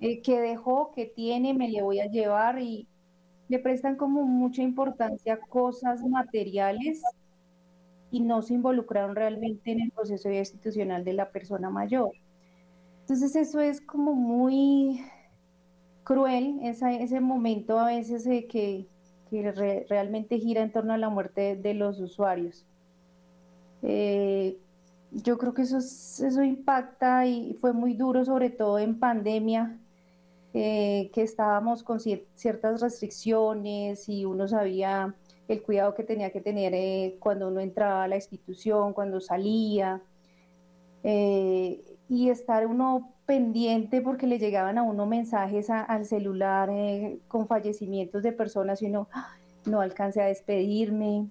eh, 0.00 0.22
qué 0.22 0.40
dejó, 0.40 0.92
qué 0.94 1.06
tiene, 1.06 1.54
me 1.54 1.68
le 1.68 1.82
voy 1.82 2.00
a 2.00 2.06
llevar 2.06 2.58
y 2.60 2.86
le 3.54 3.60
prestan 3.60 3.94
como 3.94 4.24
mucha 4.24 4.62
importancia 4.62 5.34
a 5.34 5.38
cosas 5.38 6.02
materiales 6.02 7.00
y 8.10 8.18
no 8.18 8.42
se 8.42 8.54
involucraron 8.54 9.14
realmente 9.14 9.70
en 9.70 9.80
el 9.80 9.92
proceso 9.92 10.28
institucional 10.28 11.04
de 11.04 11.12
la 11.12 11.30
persona 11.30 11.70
mayor. 11.70 12.10
Entonces 13.02 13.36
eso 13.36 13.60
es 13.60 13.80
como 13.80 14.14
muy, 14.14 15.00
cruel 16.02 16.58
ese 16.62 17.20
momento 17.20 17.78
a 17.78 17.86
veces 17.86 18.26
eh, 18.26 18.46
que, 18.48 18.88
realmente 19.88 20.38
gira 20.38 20.62
en 20.62 20.72
torno 20.72 20.92
a 20.92 20.98
la 20.98 21.08
muerte 21.08 21.54
de, 21.54 21.74
los 21.74 22.00
usuarios. 22.00 22.66
Eh, 23.82 24.58
yo 25.12 25.38
creo 25.38 25.54
que 25.54 25.62
eso, 25.62 25.78
eso 25.78 26.42
impacta 26.42 27.26
y 27.26 27.54
fue 27.60 27.72
muy 27.72 27.94
duro, 27.94 28.24
sobre 28.24 28.50
todo 28.50 28.80
en 28.80 28.98
pandemia, 28.98 29.78
eh, 30.54 31.10
que 31.12 31.22
estábamos 31.22 31.82
con 31.82 32.00
ciertas 32.00 32.80
restricciones 32.80 34.08
y 34.08 34.24
uno 34.24 34.48
sabía 34.48 35.14
el 35.48 35.62
cuidado 35.62 35.94
que 35.94 36.04
tenía 36.04 36.30
que 36.30 36.40
tener 36.40 37.18
cuando 37.18 37.48
uno 37.48 37.60
entraba 37.60 38.04
a 38.04 38.08
la 38.08 38.16
institución, 38.16 38.94
cuando 38.94 39.20
salía, 39.20 40.00
y 41.02 42.30
estar 42.30 42.66
uno 42.66 43.14
pendiente 43.26 44.00
porque 44.00 44.26
le 44.26 44.38
llegaban 44.38 44.78
a 44.78 44.82
uno 44.82 45.06
mensajes 45.06 45.70
al 45.70 46.04
celular 46.04 46.68
eh, 46.70 47.18
con 47.28 47.46
fallecimientos 47.46 48.22
de 48.22 48.32
personas 48.32 48.82
y 48.82 48.86
uno 48.86 49.08
ah, 49.12 49.34
no 49.64 49.80
alcancé 49.80 50.22
a 50.22 50.26
despedirme. 50.26 51.28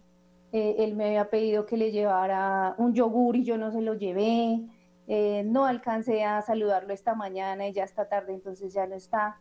Eh, 0.51 0.75
él 0.79 0.95
me 0.95 1.05
había 1.05 1.29
pedido 1.29 1.65
que 1.65 1.77
le 1.77 1.91
llevara 1.91 2.75
un 2.77 2.93
yogur 2.93 3.36
y 3.36 3.43
yo 3.43 3.57
no 3.57 3.71
se 3.71 3.81
lo 3.81 3.93
llevé. 3.93 4.62
Eh, 5.07 5.43
no 5.45 5.65
alcancé 5.65 6.23
a 6.23 6.41
saludarlo 6.41 6.93
esta 6.93 7.13
mañana 7.13 7.67
y 7.67 7.73
ya 7.73 7.83
está 7.83 8.07
tarde, 8.07 8.33
entonces 8.33 8.73
ya 8.73 8.87
no 8.87 8.95
está. 8.95 9.37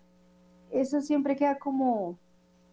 Eso 0.71 1.01
siempre 1.01 1.37
queda 1.37 1.59
como, 1.59 2.19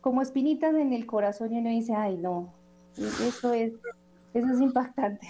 como 0.01 0.21
espinitas 0.21 0.73
en 0.75 0.93
el 0.93 1.05
corazón 1.05 1.53
y 1.53 1.59
uno 1.59 1.69
dice, 1.69 1.93
ay 1.93 2.17
no, 2.17 2.53
eso 2.97 3.53
es, 3.53 3.73
eso 4.33 4.47
es 4.53 4.61
impactante. 4.61 5.27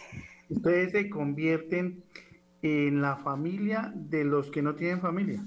Ustedes 0.50 0.92
se 0.92 1.10
convierten 1.10 2.04
en 2.62 3.02
la 3.02 3.18
familia 3.18 3.92
de 3.96 4.24
los 4.24 4.52
que 4.52 4.62
no 4.62 4.76
tienen 4.76 5.02
familia. 5.02 5.44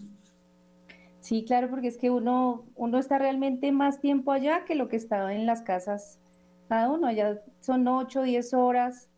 Sí, 1.20 1.44
claro, 1.44 1.70
porque 1.70 1.88
es 1.88 1.96
que 1.96 2.10
uno, 2.10 2.64
uno 2.74 2.98
está 2.98 3.18
realmente 3.18 3.70
más 3.70 4.00
tiempo 4.00 4.32
allá 4.32 4.64
que 4.64 4.74
lo 4.74 4.88
que 4.88 4.96
estaba 4.96 5.34
en 5.34 5.46
las 5.46 5.62
casas 5.62 6.18
cada 6.68 6.90
uno. 6.90 7.06
Allá 7.06 7.40
son 7.60 7.86
8, 7.86 8.22
10 8.22 8.54
horas. 8.54 9.08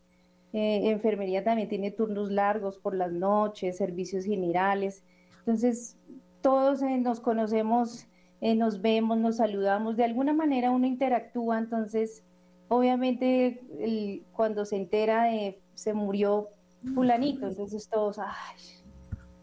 Eh, 0.57 0.89
enfermería 0.89 1.43
también 1.43 1.69
tiene 1.69 1.91
turnos 1.91 2.31
largos 2.31 2.79
por 2.79 2.95
las 2.95 3.11
noches, 3.11 3.77
servicios 3.77 4.25
generales. 4.25 5.03
Entonces, 5.41 5.97
todos 6.43 6.81
eh, 6.81 6.97
nos 6.99 7.19
conocemos, 7.19 8.07
eh, 8.41 8.55
nos 8.55 8.81
vemos, 8.81 9.19
nos 9.19 9.39
saludamos. 9.39 9.97
De 9.97 10.05
alguna 10.05 10.33
manera 10.33 10.71
uno 10.71 10.87
interactúa. 10.87 11.59
Entonces, 11.59 12.23
obviamente, 12.69 13.63
cuando 14.33 14.65
se 14.65 14.77
entera 14.77 15.25
de 15.25 15.61
se 15.75 15.93
murió 15.93 16.51
fulanito, 16.95 17.49
entonces 17.49 17.89
todos, 17.89 18.21
ay, 18.21 18.57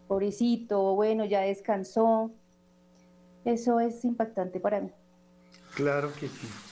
pobrecito, 0.08 0.96
bueno, 0.96 1.26
ya 1.26 1.42
descansó. 1.42 2.32
Eso 3.44 3.82
es 3.82 4.06
impactante 4.06 4.62
para 4.62 4.80
mí. 4.80 4.92
Claro 5.76 6.14
que 6.18 6.30
sí. 6.30 6.71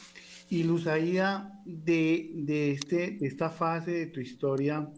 Y 0.51 0.63
Luzaida, 0.63 1.62
de, 1.63 2.31
de, 2.33 2.71
este, 2.71 3.12
de 3.12 3.27
esta 3.27 3.51
fase 3.51 3.91
de 3.91 4.07
tu 4.07 4.19
historia 4.19 4.89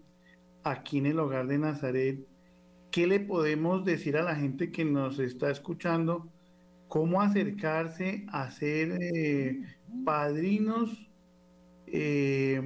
aquí 0.64 1.00
en 1.00 1.08
el 1.08 1.20
hogar 1.20 1.46
de 1.48 1.58
Nazaret, 1.58 2.26
¿qué 2.90 3.06
le 3.06 3.20
podemos 3.20 3.84
decir 3.84 4.16
a 4.16 4.24
la 4.24 4.34
gente 4.34 4.72
que 4.72 4.86
nos 4.86 5.20
está 5.20 5.52
escuchando? 5.52 6.32
¿Cómo 6.88 7.22
acercarse 7.22 8.26
a 8.32 8.50
ser 8.50 8.98
eh, 9.02 9.62
padrinos, 10.06 11.10
eh, 11.88 12.62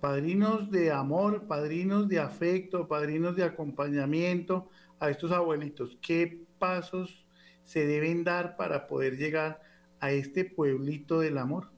padrinos 0.00 0.70
de 0.70 0.90
amor, 0.90 1.46
padrinos 1.46 2.08
de 2.08 2.18
afecto, 2.18 2.88
padrinos 2.88 3.36
de 3.36 3.44
acompañamiento 3.44 4.70
a 4.98 5.10
estos 5.10 5.32
abuelitos? 5.32 5.98
¿Qué 6.00 6.46
pasos 6.58 7.26
se 7.62 7.86
deben 7.86 8.24
dar 8.24 8.56
para 8.56 8.86
poder 8.86 9.18
llegar 9.18 9.50
a 9.50 9.66
este 10.10 10.44
pueblito 10.44 11.20
del 11.20 11.38
amor? 11.38 11.68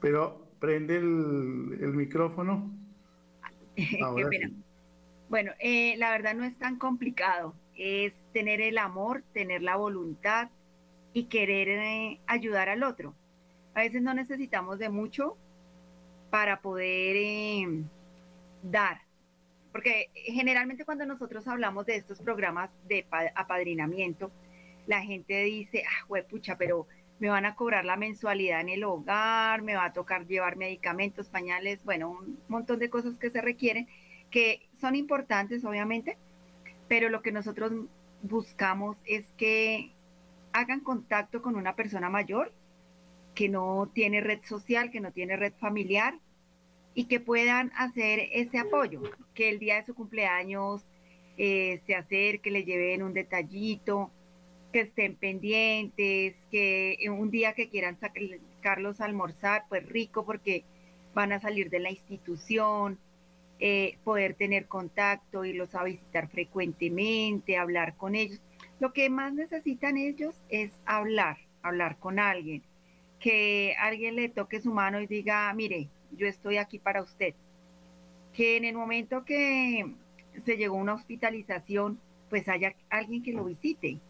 Pero 0.00 0.46
prende 0.58 0.96
el, 0.96 1.92
micrófono. 1.94 2.70
Bueno, 5.28 5.52
eh, 5.60 5.94
la 5.96 6.10
verdad 6.10 6.34
no 6.34 6.42
es 6.42 6.58
tan 6.58 6.76
complicado. 6.76 7.54
Es 7.76 8.12
tener 8.32 8.60
el 8.60 8.78
amor, 8.78 9.22
tener 9.32 9.62
la 9.62 9.76
voluntad 9.76 10.50
y 11.12 11.26
querer 11.26 11.68
eh, 11.68 12.20
ayudar 12.26 12.68
al 12.68 12.82
otro. 12.82 13.14
A 13.74 13.80
veces 13.80 14.02
no 14.02 14.12
necesitamos 14.12 14.80
de 14.80 14.88
mucho 14.88 15.36
para 16.30 16.60
poder 16.60 17.16
eh, 17.16 17.84
dar. 18.64 19.02
Porque 19.72 20.10
generalmente 20.14 20.84
cuando 20.84 21.06
nosotros 21.06 21.46
hablamos 21.46 21.86
de 21.86 21.96
estos 21.96 22.20
programas 22.20 22.70
de 22.88 23.06
apadrinamiento, 23.34 24.32
la 24.86 25.02
gente 25.02 25.42
dice, 25.44 25.84
ah, 25.86 26.22
pucha, 26.28 26.56
pero 26.56 26.86
me 27.20 27.28
van 27.28 27.44
a 27.44 27.54
cobrar 27.54 27.84
la 27.84 27.96
mensualidad 27.96 28.60
en 28.60 28.70
el 28.70 28.82
hogar, 28.82 29.62
me 29.62 29.76
va 29.76 29.86
a 29.86 29.92
tocar 29.92 30.26
llevar 30.26 30.56
medicamentos, 30.56 31.28
pañales, 31.28 31.84
bueno, 31.84 32.10
un 32.10 32.38
montón 32.48 32.78
de 32.78 32.90
cosas 32.90 33.18
que 33.18 33.30
se 33.30 33.40
requieren, 33.42 33.86
que 34.30 34.68
son 34.80 34.96
importantes, 34.96 35.64
obviamente, 35.64 36.16
pero 36.88 37.10
lo 37.10 37.20
que 37.22 37.30
nosotros 37.30 37.72
buscamos 38.22 38.96
es 39.04 39.26
que 39.36 39.92
hagan 40.52 40.80
contacto 40.80 41.42
con 41.42 41.56
una 41.56 41.76
persona 41.76 42.08
mayor 42.08 42.52
que 43.34 43.48
no 43.48 43.90
tiene 43.92 44.20
red 44.20 44.40
social, 44.42 44.90
que 44.90 45.00
no 45.00 45.12
tiene 45.12 45.36
red 45.36 45.52
familiar 45.60 46.14
y 46.94 47.04
que 47.04 47.20
puedan 47.20 47.72
hacer 47.76 48.28
ese 48.32 48.58
apoyo, 48.58 49.02
que 49.34 49.48
el 49.48 49.58
día 49.58 49.76
de 49.76 49.86
su 49.86 49.94
cumpleaños 49.94 50.84
eh, 51.36 51.80
se 51.86 51.94
acerque, 51.94 52.50
le 52.50 52.64
lleven 52.64 53.02
un 53.02 53.14
detallito, 53.14 54.10
que 54.72 54.80
estén 54.80 55.16
pendientes, 55.16 56.36
que 56.50 56.96
un 57.10 57.30
día 57.30 57.54
que 57.54 57.68
quieran 57.68 57.98
sacarlos 57.98 59.00
a 59.00 59.04
almorzar, 59.04 59.64
pues 59.68 59.88
rico 59.88 60.24
porque 60.24 60.64
van 61.14 61.32
a 61.32 61.40
salir 61.40 61.70
de 61.70 61.80
la 61.80 61.90
institución, 61.90 62.98
eh, 63.58 63.98
poder 64.04 64.34
tener 64.34 64.66
contacto, 64.66 65.44
irlos 65.44 65.74
a 65.74 65.84
visitar 65.84 66.28
frecuentemente, 66.28 67.56
hablar 67.56 67.96
con 67.96 68.14
ellos. 68.14 68.40
Lo 68.78 68.92
que 68.92 69.10
más 69.10 69.32
necesitan 69.34 69.96
ellos 69.96 70.34
es 70.48 70.72
hablar, 70.86 71.38
hablar 71.62 71.98
con 71.98 72.18
alguien, 72.18 72.62
que 73.18 73.74
alguien 73.78 74.16
le 74.16 74.28
toque 74.28 74.60
su 74.60 74.72
mano 74.72 75.00
y 75.00 75.06
diga, 75.06 75.52
mire, 75.52 75.88
yo 76.16 76.26
estoy 76.26 76.58
aquí 76.58 76.78
para 76.78 77.02
usted. 77.02 77.34
Que 78.32 78.56
en 78.56 78.64
el 78.64 78.74
momento 78.74 79.24
que 79.24 79.94
se 80.44 80.56
llegó 80.56 80.76
una 80.76 80.94
hospitalización, 80.94 82.00
pues 82.28 82.48
haya 82.48 82.74
alguien 82.90 83.22
que 83.22 83.32
lo 83.32 83.44
visite, 83.44 84.00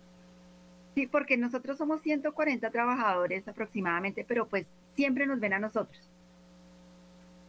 Sí, 0.94 1.06
porque 1.06 1.36
nosotros 1.36 1.78
somos 1.78 2.02
140 2.02 2.70
trabajadores 2.70 3.46
aproximadamente, 3.46 4.24
pero 4.26 4.48
pues 4.48 4.66
siempre 4.96 5.26
nos 5.26 5.38
ven 5.38 5.52
a 5.52 5.58
nosotros. 5.58 6.10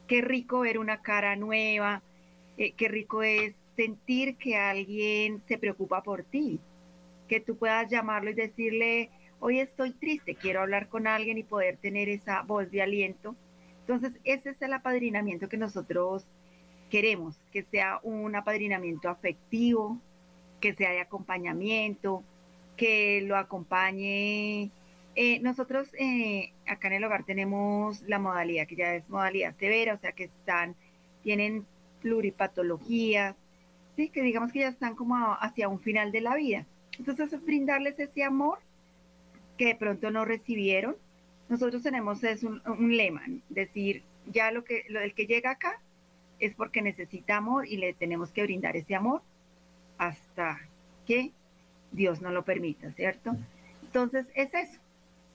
Qué 0.08 0.22
rico 0.22 0.60
ver 0.62 0.78
una 0.78 1.02
cara 1.02 1.36
nueva, 1.36 2.04
eh, 2.58 2.74
qué 2.74 2.88
rico 2.88 3.24
es 3.24 3.56
sentir 3.76 4.36
que 4.38 4.58
alguien 4.58 5.42
se 5.48 5.58
preocupa 5.58 6.04
por 6.04 6.24
ti, 6.24 6.60
que 7.28 7.40
tú 7.40 7.56
puedas 7.56 7.90
llamarlo 7.90 8.30
y 8.30 8.36
decirle, 8.36 9.10
hoy 9.40 9.60
estoy 9.60 9.92
triste, 9.94 10.36
quiero 10.36 10.62
hablar 10.62 10.88
con 10.90 11.08
alguien 11.08 11.38
y 11.38 11.44
poder 11.44 11.78
tener 11.78 12.10
esa 12.10 12.44
voz 12.44 12.70
de 12.70 12.82
aliento. 12.84 13.36
Entonces, 13.82 14.20
ese 14.24 14.52
es 14.52 14.62
el 14.62 14.74
apadrinamiento 14.74 15.50
que 15.50 15.58
nosotros 15.58 16.26
queremos, 16.90 17.40
que 17.52 17.64
sea 17.64 18.00
un 18.04 18.36
apadrinamiento 18.36 19.10
afectivo, 19.10 20.00
que 20.60 20.74
sea 20.74 20.92
de 20.92 21.02
acompañamiento, 21.02 22.24
que 22.78 23.22
lo 23.22 23.38
acompañe. 23.38 24.72
Eh, 25.16 25.40
nosotros 25.42 25.90
eh, 26.00 26.54
acá 26.68 26.88
en 26.88 26.94
el 26.94 27.04
hogar 27.04 27.26
tenemos 27.26 28.02
la 28.04 28.20
modalidad 28.20 28.68
que 28.68 28.76
ya 28.76 28.96
es 28.96 29.10
modalidad 29.10 29.56
severa, 29.58 29.94
o 29.94 29.98
sea 29.98 30.14
que 30.14 30.26
están, 30.26 30.76
tienen 31.24 31.66
pluripatologías, 32.02 33.36
¿sí? 33.96 34.10
que 34.10 34.22
digamos 34.22 34.52
que 34.52 34.60
ya 34.60 34.70
están 34.70 34.96
como 34.96 35.16
hacia 35.40 35.68
un 35.68 35.80
final 35.80 36.12
de 36.12 36.22
la 36.22 36.36
vida. 36.36 36.66
Entonces 36.98 37.34
es 37.34 37.46
brindarles 37.46 38.00
ese 38.00 38.24
amor 38.24 38.60
que 39.58 39.68
de 39.68 39.76
pronto 39.76 40.12
no 40.12 40.26
recibieron. 40.26 40.96
Nosotros 41.52 41.84
tenemos 41.84 42.24
es 42.24 42.44
un, 42.44 42.62
lema, 42.96 43.24
decir, 43.50 44.04
ya 44.26 44.52
lo 44.52 44.64
que 44.64 44.86
lo, 44.88 45.02
el 45.02 45.14
que 45.14 45.26
llega 45.26 45.52
acá 45.52 45.82
es 46.40 46.56
porque 46.56 46.82
necesita 46.82 47.36
amor 47.36 47.68
y 47.68 47.76
le 47.76 47.94
tenemos 47.94 48.32
que 48.32 48.44
brindar 48.44 48.78
ese 48.78 48.96
amor 48.96 49.22
hasta 49.98 50.62
que 51.06 51.34
Dios 51.92 52.22
no 52.22 52.32
lo 52.32 52.46
permita, 52.46 52.90
¿cierto? 52.94 53.36
Entonces 53.84 54.28
es 54.34 54.54
eso, 54.54 54.80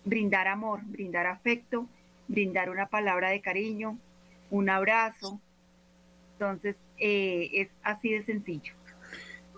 brindar 0.06 0.48
amor, 0.48 0.80
brindar 0.86 1.26
afecto, 1.26 1.86
brindar 2.28 2.70
una 2.70 2.86
palabra 2.86 3.28
de 3.28 3.42
cariño, 3.42 3.98
un 4.50 4.70
abrazo. 4.70 5.38
Entonces 6.32 6.76
eh, 6.96 7.50
es 7.52 7.68
así 7.82 8.12
de 8.12 8.22
sencillo. 8.22 8.72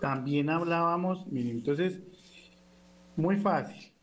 También 0.01 0.49
hablábamos, 0.49 1.25
miren, 1.27 1.51
entonces, 1.51 2.01
muy 3.15 3.37
fácil. 3.37 3.93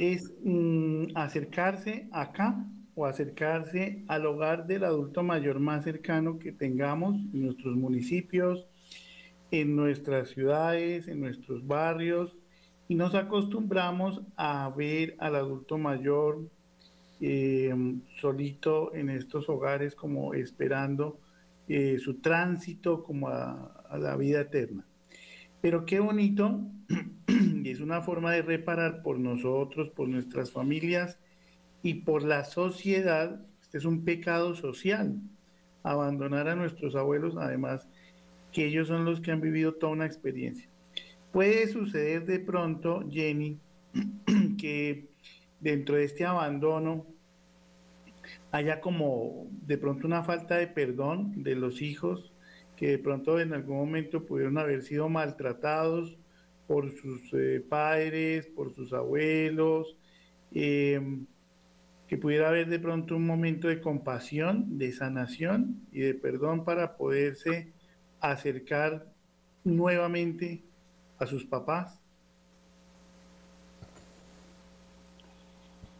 Es 0.00 0.32
mm, 0.42 1.08
acercarse 1.14 2.08
acá 2.10 2.66
o 2.94 3.04
acercarse 3.04 4.02
al 4.08 4.24
hogar 4.24 4.66
del 4.66 4.84
adulto 4.84 5.22
mayor 5.22 5.60
más 5.60 5.84
cercano 5.84 6.38
que 6.38 6.52
tengamos 6.52 7.16
en 7.34 7.42
nuestros 7.42 7.76
municipios, 7.76 8.66
en 9.50 9.76
nuestras 9.76 10.30
ciudades, 10.30 11.06
en 11.06 11.20
nuestros 11.20 11.66
barrios, 11.66 12.34
y 12.88 12.94
nos 12.94 13.14
acostumbramos 13.14 14.22
a 14.36 14.72
ver 14.74 15.16
al 15.18 15.36
adulto 15.36 15.76
mayor 15.76 16.48
eh, 17.20 17.74
solito 18.22 18.94
en 18.94 19.10
estos 19.10 19.50
hogares 19.50 19.94
como 19.94 20.32
esperando 20.32 21.20
eh, 21.68 21.98
su 21.98 22.22
tránsito 22.22 23.04
como 23.04 23.28
a, 23.28 23.84
a, 23.86 23.98
la 23.98 24.16
vida 24.16 24.40
eterna. 24.40 24.86
Pero 25.60 25.84
qué 25.84 26.00
bonito, 26.00 26.60
y 27.28 27.70
es 27.70 27.80
una 27.80 28.00
forma 28.00 28.32
de 28.32 28.42
reparar 28.42 29.02
por 29.02 29.18
nosotros, 29.18 29.90
por 29.90 30.08
nuestras 30.08 30.50
familias 30.50 31.18
y 31.82 31.94
por 31.94 32.22
la 32.22 32.44
sociedad. 32.44 33.40
Este 33.60 33.78
es 33.78 33.84
un 33.84 34.04
pecado 34.04 34.54
social, 34.54 35.20
abandonar 35.82 36.48
a 36.48 36.56
nuestros 36.56 36.96
abuelos, 36.96 37.36
además 37.36 37.88
que 38.52 38.66
ellos 38.66 38.88
son 38.88 39.04
los 39.04 39.20
que 39.20 39.30
han 39.30 39.40
vivido 39.40 39.74
toda 39.74 39.92
una 39.92 40.06
experiencia. 40.06 40.68
Puede 41.32 41.68
suceder 41.68 42.26
de 42.26 42.40
pronto, 42.40 43.04
Jenny, 43.08 43.58
que 44.58 45.08
dentro 45.60 45.96
de 45.96 46.04
este 46.04 46.24
abandono 46.24 47.06
haya 48.50 48.80
como 48.80 49.46
de 49.66 49.78
pronto 49.78 50.06
una 50.06 50.24
falta 50.24 50.56
de 50.56 50.66
perdón 50.66 51.42
de 51.42 51.54
los 51.54 51.82
hijos 51.82 52.32
que 52.80 52.88
de 52.88 52.98
pronto 52.98 53.38
en 53.38 53.52
algún 53.52 53.76
momento 53.76 54.24
pudieron 54.24 54.56
haber 54.56 54.82
sido 54.82 55.06
maltratados 55.10 56.16
por 56.66 56.90
sus 56.96 57.30
eh, 57.34 57.62
padres, 57.68 58.46
por 58.46 58.72
sus 58.72 58.94
abuelos, 58.94 59.98
em, 60.50 61.26
que 62.08 62.16
pudiera 62.16 62.48
haber 62.48 62.70
de 62.70 62.78
pronto 62.78 63.16
un 63.16 63.26
momento 63.26 63.68
de 63.68 63.82
compasión, 63.82 64.78
de 64.78 64.92
sanación 64.92 65.82
y 65.92 66.00
de 66.00 66.14
perdón 66.14 66.64
para 66.64 66.96
poderse 66.96 67.70
acercar 68.18 69.12
nuevamente 69.62 70.62
a 71.18 71.26
sus 71.26 71.44
papás? 71.44 72.00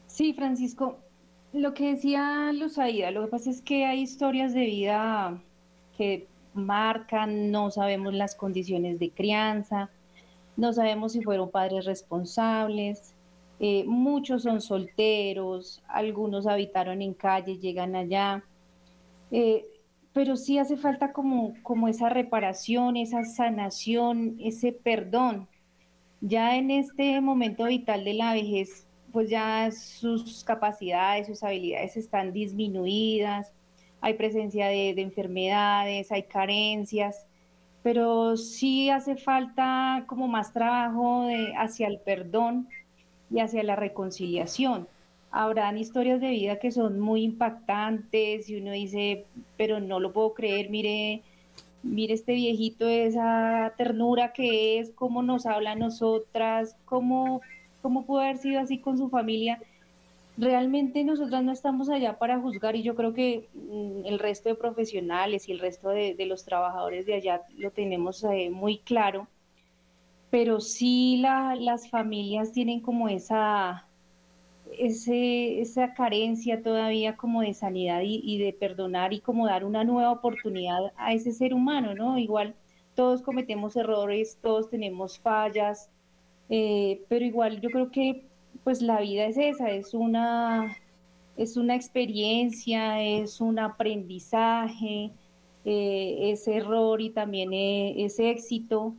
Sí, 0.06 0.32
Francisco, 0.32 0.98
lo 1.52 1.74
que 1.74 1.92
decía 1.94 2.50
Luzaida, 2.54 3.10
lo 3.10 3.26
que 3.26 3.30
pasa 3.30 3.50
es 3.50 3.60
que 3.60 3.84
hay 3.84 4.00
historias 4.00 4.54
de 4.54 4.64
vida 4.64 5.42
que 5.98 6.29
marcan, 6.54 7.50
no 7.50 7.70
sabemos 7.70 8.14
las 8.14 8.34
condiciones 8.34 8.98
de 8.98 9.10
crianza, 9.10 9.90
no 10.56 10.72
sabemos 10.72 11.12
si 11.12 11.22
fueron 11.22 11.50
padres 11.50 11.84
responsables, 11.84 13.14
eh, 13.60 13.84
muchos 13.86 14.42
son 14.44 14.60
solteros, 14.60 15.82
algunos 15.86 16.46
habitaron 16.46 17.02
en 17.02 17.14
calle, 17.14 17.58
llegan 17.58 17.94
allá. 17.94 18.42
Eh, 19.30 19.66
pero 20.12 20.36
sí 20.36 20.58
hace 20.58 20.76
falta 20.76 21.12
como, 21.12 21.54
como 21.62 21.86
esa 21.86 22.08
reparación, 22.08 22.96
esa 22.96 23.24
sanación, 23.24 24.36
ese 24.40 24.72
perdón. 24.72 25.46
Ya 26.20 26.56
en 26.56 26.70
este 26.70 27.20
momento 27.20 27.66
vital 27.66 28.04
de 28.04 28.14
la 28.14 28.32
vejez, 28.32 28.86
pues 29.12 29.30
ya 29.30 29.70
sus 29.70 30.44
capacidades, 30.44 31.26
sus 31.26 31.42
habilidades 31.42 31.96
están 31.96 32.32
disminuidas, 32.32 33.52
hay 34.00 34.14
presencia 34.14 34.68
de, 34.68 34.90
enfermedades, 34.90 36.10
hay 36.12 36.22
carencias, 36.24 37.26
pero 37.82 38.36
sí 38.36 38.90
hace 38.90 39.16
falta 39.16 40.04
como 40.06 40.28
más 40.28 40.52
trabajo 40.52 41.26
hacia 41.56 41.86
el 41.86 41.98
perdón 41.98 42.68
y 43.30 43.40
hacia 43.40 43.62
la 43.62 43.76
reconciliación. 43.76 44.88
Habrán 45.30 45.78
historias 45.78 46.20
de 46.20 46.30
vida 46.30 46.58
que 46.58 46.72
son 46.72 46.98
muy 46.98 47.22
impactantes 47.22 48.48
y 48.48 48.56
uno 48.56 48.72
dice, 48.72 49.24
pero 49.56 49.80
no 49.80 50.00
lo 50.00 50.12
puedo 50.12 50.34
creer, 50.34 50.70
mire, 50.70 51.22
mire 51.82 52.14
este 52.14 52.32
viejito, 52.32 52.88
esa 52.88 53.72
ternura 53.76 54.32
que 54.32 54.80
es, 54.80 54.90
cómo 54.90 55.22
nos 55.22 55.46
habla 55.46 55.72
a 55.72 55.76
nosotras, 55.76 56.76
cómo, 56.84 57.42
cómo 57.80 58.04
pudo 58.04 58.20
haber 58.20 58.38
sido 58.38 58.60
así 58.60 58.78
con 58.78 58.98
su 58.98 59.08
familia 59.08 59.60
realmente 60.36 61.04
nosotras 61.04 61.42
no 61.44 61.52
estamos 61.52 61.90
allá 61.90 62.18
para 62.18 62.40
juzgar 62.40 62.76
y 62.76 62.82
yo 62.82 62.94
creo 62.94 63.12
que 63.12 63.48
mm, 63.54 64.06
el 64.06 64.18
resto 64.18 64.48
de 64.48 64.54
profesionales 64.54 65.48
y 65.48 65.52
el 65.52 65.58
resto 65.58 65.90
de, 65.90 66.16
los 66.26 66.44
trabajadores 66.44 67.06
de 67.06 67.14
allá 67.14 67.42
lo 67.58 67.70
tenemos 67.70 68.24
eh, 68.24 68.50
muy 68.50 68.78
claro, 68.78 69.28
pero 70.30 70.60
sí 70.60 71.18
las 71.18 71.90
familias 71.90 72.52
tienen 72.52 72.80
como 72.80 73.08
esa, 73.08 73.86
esa 74.78 75.94
carencia 75.94 76.62
todavía 76.62 77.16
como 77.16 77.42
de 77.42 77.52
sanidad 77.54 78.02
y, 78.04 78.38
de 78.38 78.52
perdonar 78.52 79.12
y 79.12 79.20
como 79.20 79.46
dar 79.46 79.64
una 79.64 79.84
nueva 79.84 80.12
oportunidad 80.12 80.92
a 80.96 81.12
ese 81.12 81.32
ser 81.32 81.52
humano, 81.52 81.94
¿no? 81.94 82.16
Igual 82.16 82.54
todos 82.94 83.22
cometemos 83.22 83.76
errores, 83.76 84.38
todos 84.40 84.70
tenemos 84.70 85.18
fallas, 85.18 85.90
eh, 86.48 87.02
pero 87.08 87.24
igual 87.24 87.60
yo 87.60 87.70
creo 87.70 87.90
que 87.90 88.29
pues 88.64 88.82
la 88.82 89.00
vida 89.00 89.24
es 89.26 89.36
esa, 89.36 89.70
es 89.70 89.94
una, 89.94 90.76
es 91.36 91.56
una 91.56 91.74
experiencia, 91.74 93.02
es 93.02 93.40
un 93.40 93.58
aprendizaje, 93.58 95.10
eh, 95.64 96.30
es 96.32 96.46
error 96.48 97.00
y 97.00 97.10
también 97.10 97.52
e, 97.52 98.04
es, 98.04 98.18
éxito. 98.18 98.94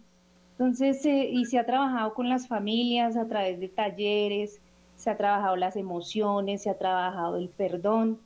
Entonces, 0.53 1.05
eh, 1.05 1.29
y 1.31 1.45
se 1.45 1.59
ha 1.59 1.65
trabajado 1.65 2.13
con 2.13 2.29
las 2.29 2.47
familias 2.47 3.17
a 3.17 3.27
través 3.27 3.59
de 3.59 3.67
talleres, 3.67 4.61
se 4.95 5.09
ha 5.09 5.17
trabajado 5.17 5.55
las 5.55 5.75
emociones, 5.75 6.63
se 6.63 6.69
ha 6.69 6.77
trabajado 6.77 7.37
el 7.37 7.49
perdón, 7.49 8.19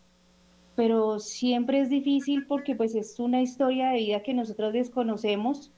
pero 0.76 1.20
siempre 1.20 1.80
es 1.80 1.90
difícil 1.90 2.46
porque 2.48 2.76
pues 2.76 2.96
es 2.96 3.20
una 3.20 3.42
historia 3.42 3.90
de 3.90 3.98
vida 4.00 4.24
que 4.24 4.34
nosotros 4.34 4.74
desconocemos, 4.74 5.72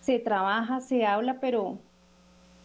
se 0.00 0.18
trabaja, 0.18 0.80
se 0.80 1.06
habla, 1.06 1.38
pero 1.40 1.78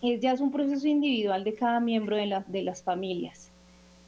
es 0.01 0.19
ya 0.21 0.31
es 0.31 0.41
un 0.41 0.51
proceso 0.51 0.87
individual 0.87 1.43
de 1.43 1.53
cada 1.53 1.79
miembro 1.79 2.15
de, 2.15 2.43
de 2.47 2.61
las 2.63 2.83
familias. 2.83 3.51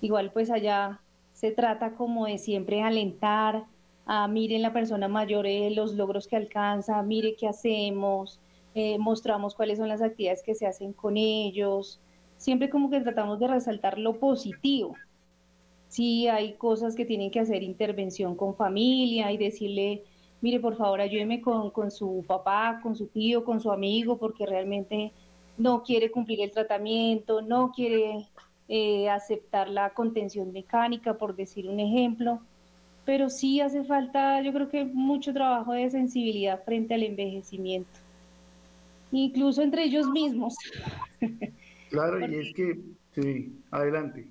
Igual 0.02 0.32
pues 0.32 0.50
allá 0.50 1.00
se 1.34 1.52
trata 1.52 1.94
como 1.96 2.26
de 2.26 2.38
siempre 2.38 2.82
alentar 2.82 3.66
a 4.06 4.28
miren 4.28 4.62
la 4.62 4.74
persona 4.74 5.08
mayor 5.08 5.46
eh, 5.46 5.72
los 5.72 5.94
logros 5.94 6.28
que 6.28 6.36
alcanza, 6.36 7.02
mire 7.04 7.36
qué 7.36 7.48
hacemos, 7.48 8.40
eh, 8.74 8.98
mostramos 8.98 9.56
cuáles 9.56 9.78
son 9.78 9.90
las 9.90 10.02
actividades 10.02 10.44
que 10.44 10.56
se 10.56 10.66
hacen 10.66 10.94
con 10.94 11.18
ellos, 11.18 12.00
siempre 12.38 12.70
como 12.70 12.90
que 12.90 13.02
tratamos 13.02 13.40
de 13.40 13.48
resaltar 13.48 13.98
lo 13.98 14.20
positivo. 14.20 14.96
Si 15.88 16.28
hay 16.28 16.54
cosas 16.54 16.96
que 16.96 17.06
tienen 17.06 17.32
que 17.32 17.40
hacer 17.40 17.64
intervención 17.64 18.36
con 18.36 18.56
familia 18.56 19.32
y 19.32 19.38
decirle, 19.38 20.04
mire 20.42 20.60
por 20.60 20.76
favor 20.76 21.02
ayúdeme 21.02 21.42
con, 21.42 21.70
con 21.72 21.92
su 21.92 22.24
papá, 22.28 22.80
con 22.82 22.96
su 22.96 23.08
tío, 23.08 23.44
con 23.44 23.60
su 23.60 23.72
amigo, 23.72 24.18
porque 24.18 24.46
realmente 24.46 25.12
no 25.58 25.84
quiere 25.84 26.12
cumplir 26.12 26.42
el 26.42 26.52
tratamiento, 26.52 27.42
no 27.42 27.72
quiere 27.72 28.28
eh, 28.68 29.10
aceptar 29.10 29.70
la 29.70 29.92
contención 29.92 30.52
mecánica, 30.52 31.18
por 31.18 31.36
decir 31.36 31.68
un 31.68 31.80
ejemplo, 31.80 32.42
pero 33.06 33.30
sí 33.30 33.60
hace 33.60 33.84
falta, 33.84 34.42
yo 34.42 34.54
creo 34.54 34.70
que 34.70 34.86
mucho 34.86 35.34
trabajo 35.34 35.74
de 35.74 35.90
sensibilidad 35.90 36.64
frente 36.64 36.94
al 36.94 37.04
envejecimiento, 37.04 38.00
incluso 39.12 39.62
entre 39.62 39.84
ellos 39.84 40.08
mismos. 40.10 40.56
Claro, 41.92 42.26
y 42.26 42.36
es 42.36 42.54
que, 42.54 42.80
sí, 43.14 43.52
adelante. 43.70 44.26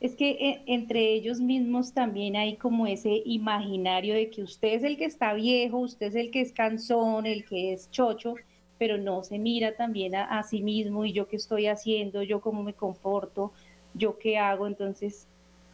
Es 0.00 0.14
que 0.16 0.32
eh, 0.32 0.62
entre 0.66 1.14
ellos 1.14 1.40
mismos 1.40 1.94
también 1.94 2.36
hay 2.36 2.58
como 2.58 2.86
ese 2.86 3.22
imaginario 3.24 4.12
de 4.12 4.28
que 4.28 4.42
usted 4.42 4.74
es 4.74 4.84
el 4.84 4.98
que 4.98 5.06
está 5.06 5.32
viejo, 5.32 5.78
usted 5.78 6.08
es 6.08 6.14
el 6.14 6.30
que 6.30 6.42
es 6.42 6.52
cansón, 6.52 7.24
el 7.24 7.46
que 7.46 7.72
es 7.72 7.90
chocho, 7.90 8.34
pero 8.80 8.96
no 8.96 9.22
se 9.22 9.38
mira 9.38 9.76
también 9.76 10.14
a, 10.14 10.42
sí 10.42 10.62
mismo 10.62 11.04
y 11.04 11.12
yo 11.12 11.28
qué 11.28 11.36
estoy 11.36 11.66
haciendo, 11.66 12.22
yo 12.22 12.40
cómo 12.40 12.62
me 12.62 12.72
comporto, 12.72 13.52
yo 13.92 14.16
qué 14.16 14.38
hago. 14.38 14.66
Entonces, 14.66 15.26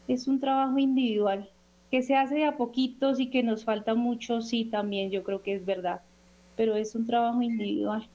es 0.08 0.26
un 0.26 0.40
trabajo 0.40 0.76
individual 0.76 1.48
que 1.88 2.02
se 2.02 2.16
hace 2.16 2.34
de 2.34 2.46
a 2.46 2.56
poquitos 2.56 3.20
y 3.20 3.30
que 3.30 3.44
nos 3.44 3.64
falta 3.64 3.94
mucho, 3.94 4.42
sí, 4.42 4.64
también 4.64 5.12
yo 5.12 5.22
creo 5.22 5.40
que 5.40 5.54
es 5.54 5.64
verdad, 5.64 6.00
pero 6.56 6.74
es 6.74 6.96
un 6.96 7.06
trabajo 7.06 7.40
individual. 7.42 8.08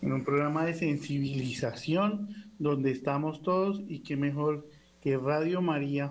En 0.00 0.14
un 0.14 0.24
programa 0.24 0.64
de 0.64 0.72
sensibilización 0.72 2.30
donde 2.58 2.92
estamos 2.92 3.42
todos 3.42 3.82
y 3.86 3.98
qué 3.98 4.16
mejor 4.16 4.66
que 5.02 5.18
Radio 5.18 5.60
María, 5.60 6.10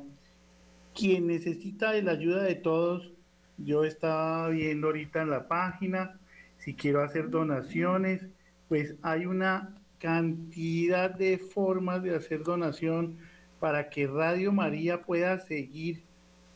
quien 0.94 1.26
necesita 1.26 1.92
la 2.04 2.12
ayuda 2.12 2.44
de 2.44 2.54
todos, 2.54 3.10
yo 3.58 3.84
estaba 3.84 4.50
viendo 4.50 4.86
ahorita 4.86 5.24
en 5.24 5.32
la 5.32 5.48
página, 5.48 6.20
si 6.60 6.76
quiero 6.76 7.02
hacer 7.02 7.30
donaciones, 7.30 8.28
pues 8.68 8.96
hay 9.02 9.26
una 9.26 9.76
cantidad 9.98 11.10
de 11.10 11.38
formas 11.38 12.04
de 12.04 12.16
hacer 12.16 12.44
donación 12.44 13.18
para 13.60 13.90
que 13.90 14.08
Radio 14.08 14.52
María 14.52 15.02
pueda 15.02 15.40
seguir 15.40 16.04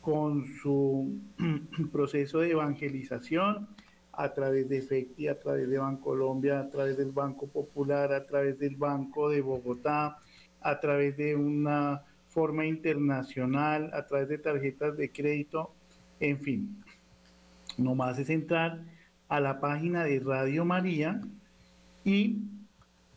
con 0.02 0.46
su 0.62 1.20
proceso 1.92 2.40
de 2.40 2.52
evangelización 2.52 3.68
a 4.12 4.34
través 4.34 4.70
de 4.70 4.82
FECTI, 4.82 5.30
a 5.30 5.40
través 5.40 5.70
de 5.70 5.80
Bancolombia, 5.80 6.60
a 6.60 6.70
través 6.70 6.98
del 6.98 7.12
Banco 7.12 7.48
Popular, 7.48 8.14
a 8.14 8.26
través 8.26 8.60
del 8.60 8.76
Banco 8.76 9.30
de 9.30 9.42
Bogotá, 9.42 10.20
a 10.62 10.80
través 10.80 11.18
de 11.18 11.36
una 11.36 12.04
forma 12.28 12.66
internacional, 12.66 13.90
a 13.94 14.06
través 14.06 14.28
de 14.30 14.38
tarjetas 14.38 14.98
de 14.98 15.12
crédito, 15.12 15.74
en 16.20 16.40
fin. 16.40 16.84
No 17.78 17.96
más 17.96 18.20
es 18.20 18.30
entrar 18.30 18.82
a 19.34 19.40
la 19.40 19.60
página 19.60 20.04
de 20.04 20.20
Radio 20.20 20.64
María 20.64 21.20
y 22.06 22.38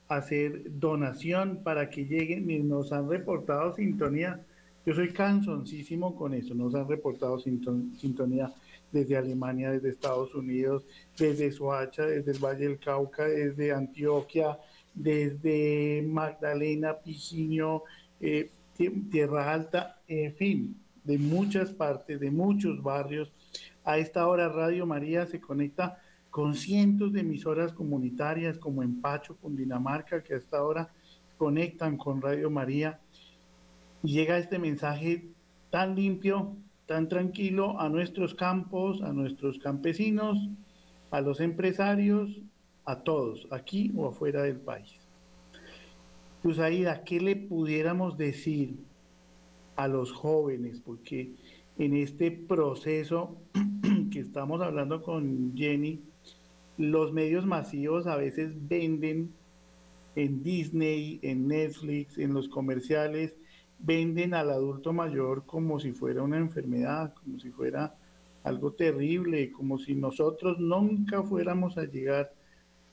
hacer 0.09 0.62
donación 0.79 1.62
para 1.62 1.90
que 1.90 2.07
lleguen. 2.07 2.66
Nos 2.66 2.90
han 2.90 3.07
reportado 3.07 3.74
sintonía. 3.74 4.40
Yo 4.87 4.94
soy 4.94 5.12
cansoncísimo 5.12 6.16
con 6.16 6.33
eso. 6.33 6.55
Nos 6.55 6.74
han 6.74 6.88
reportado 6.88 7.38
sintonía 7.38 8.50
desde 8.90 9.14
Alemania, 9.14 9.70
desde 9.72 9.90
Estados 9.90 10.35
Unidos, 10.35 10.87
desde 11.18 11.52
Soacha, 11.52 12.07
desde 12.07 12.33
el 12.33 12.38
Valle 12.38 12.66
del 12.66 12.79
Cauca, 12.79 13.24
desde 13.24 13.74
Antioquia, 13.74 14.59
desde 14.94 16.02
Magdalena, 16.09 16.94
Piginio, 16.94 17.83
eh, 18.22 18.50
Tierra 19.11 19.52
Alta, 19.52 20.00
en 20.09 20.35
fin, 20.35 20.76
de 21.05 21.18
muchas 21.18 21.72
partes, 21.72 22.18
de 22.18 22.31
muchos 22.31 22.83
barrios. 22.83 23.31
A 23.85 23.98
esta 23.98 24.26
hora 24.26 24.48
Radio 24.48 24.87
María 24.87 25.26
se 25.26 25.42
conecta 25.42 26.00
con 26.37 26.55
cientos 26.55 27.14
de 27.14 27.20
emisoras 27.20 27.72
comunitarias 27.72 28.59
como 28.59 28.83
en 28.83 29.01
Pacho, 29.01 29.38
Cundinamarca, 29.38 30.22
que 30.22 30.35
hasta 30.35 30.59
ahora 30.59 30.90
conectan 31.38 31.96
con 31.96 32.20
Radio 32.20 32.51
María. 32.51 33.01
Y 34.03 34.12
llega 34.12 34.37
este 34.37 34.59
mensaje 34.59 35.31
tan 35.71 35.96
limpio, 35.96 36.54
tan 36.85 37.08
tranquilo 37.08 37.81
a 37.81 37.88
nuestros 37.88 38.35
campos, 38.35 39.00
a 39.00 39.15
nuestros 39.15 39.58
campesinos, 39.58 40.37
a 41.10 41.23
los 41.23 41.40
empresarios, 41.40 42.42
a 42.85 42.96
todos, 42.96 43.48
aquí 43.50 43.90
o 43.96 44.06
afuera 44.06 44.42
del 44.42 44.60
país. 44.60 44.92
Pues 46.42 46.58
¿qué 47.06 47.19
le 47.19 47.37
pudiéramos 47.37 48.19
decir 48.19 48.77
a 49.75 49.88
los 49.88 50.13
jóvenes? 50.13 50.83
Porque 50.85 51.33
en 51.79 51.96
este 51.96 52.31
proceso 52.31 53.38
que 54.13 54.21
estamos 54.21 54.60
hablando 54.60 55.02
con 55.02 55.56
Jenny, 55.56 56.02
los 56.79 57.12
medios 57.12 57.46
masivos 57.46 58.06
a 58.06 58.16
veces 58.16 58.52
venden 58.68 59.33
en 60.14 60.42
Disney, 60.42 61.18
en 61.22 61.48
Netflix, 61.48 62.18
en 62.18 62.33
los 62.33 62.48
comerciales, 62.48 63.37
venden 63.79 64.35
al 64.35 64.50
adulto 64.50 64.92
mayor 64.92 65.44
como 65.44 65.79
si 65.79 65.92
fuera 65.92 66.22
una 66.22 66.38
enfermedad, 66.38 67.14
como 67.14 67.38
si 67.38 67.50
fuera 67.50 67.94
algo 68.44 68.72
terrible, 68.72 69.52
como 69.52 69.79
si 69.79 69.94
nosotros 69.94 70.58
nunca 70.58 71.22
fuéramos 71.22 71.77
a 71.77 71.85
llegar 71.85 72.33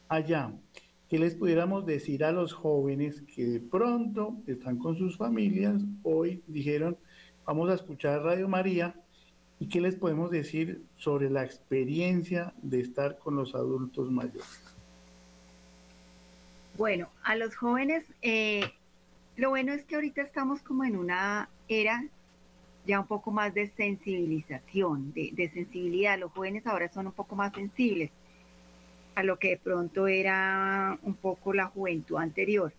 allá. 0.09 0.53
¿Qué 1.09 1.19
les 1.19 1.36
pudiéramos 1.36 1.86
decir 1.86 2.23
a 2.23 2.31
los 2.31 2.53
jóvenes 2.53 3.21
que 3.21 3.45
de 3.45 3.59
pronto 3.59 4.38
están 4.47 4.77
con 4.77 4.97
sus 4.97 5.15
familias? 5.15 5.81
Hoy 6.01 6.41
dijeron, 6.47 6.97
vamos 7.45 7.69
a 7.69 7.75
escuchar 7.75 8.23
Radio 8.23 8.47
María 8.47 8.95
¿Y 9.64 9.68
qué 9.68 9.80
les 9.80 9.95
podemos 9.95 10.30
decir 10.30 10.84
sobre 10.97 11.30
la 11.30 11.45
experiencia 11.45 12.53
de 12.61 12.82
estar 12.82 13.18
con 13.18 13.38
los 13.38 13.55
adultos 13.55 14.11
mayores? 14.11 14.61
Bueno, 16.78 17.07
a 17.24 17.38
los 17.38 17.55
jóvenes, 17.55 18.03
eh, 18.22 18.74
lo 19.38 19.51
bueno 19.51 19.72
es 19.72 19.86
que 19.86 19.95
ahorita 19.95 20.22
estamos 20.22 20.61
como 20.61 20.84
en 20.84 20.97
una 20.97 21.47
era 21.70 22.03
ya 22.86 22.99
un 22.99 23.07
poco 23.07 23.32
más 23.32 23.53
de 23.53 23.70
sensibilización, 23.70 25.14
de, 25.14 25.30
de 25.32 25.49
sensibilidad. 25.49 26.20
Los 26.20 26.34
jóvenes 26.34 26.68
ahora 26.68 26.89
son 26.89 27.07
un 27.07 27.14
poco 27.14 27.38
más 27.38 27.53
sensibles 27.53 28.11
a 29.16 29.24
lo 29.24 29.39
que 29.39 29.51
de 29.51 29.57
pronto 29.59 30.07
era 30.07 30.99
un 31.03 31.14
poco 31.14 31.53
la 31.53 31.68
juventud 31.68 32.18
anterior. 32.18 32.74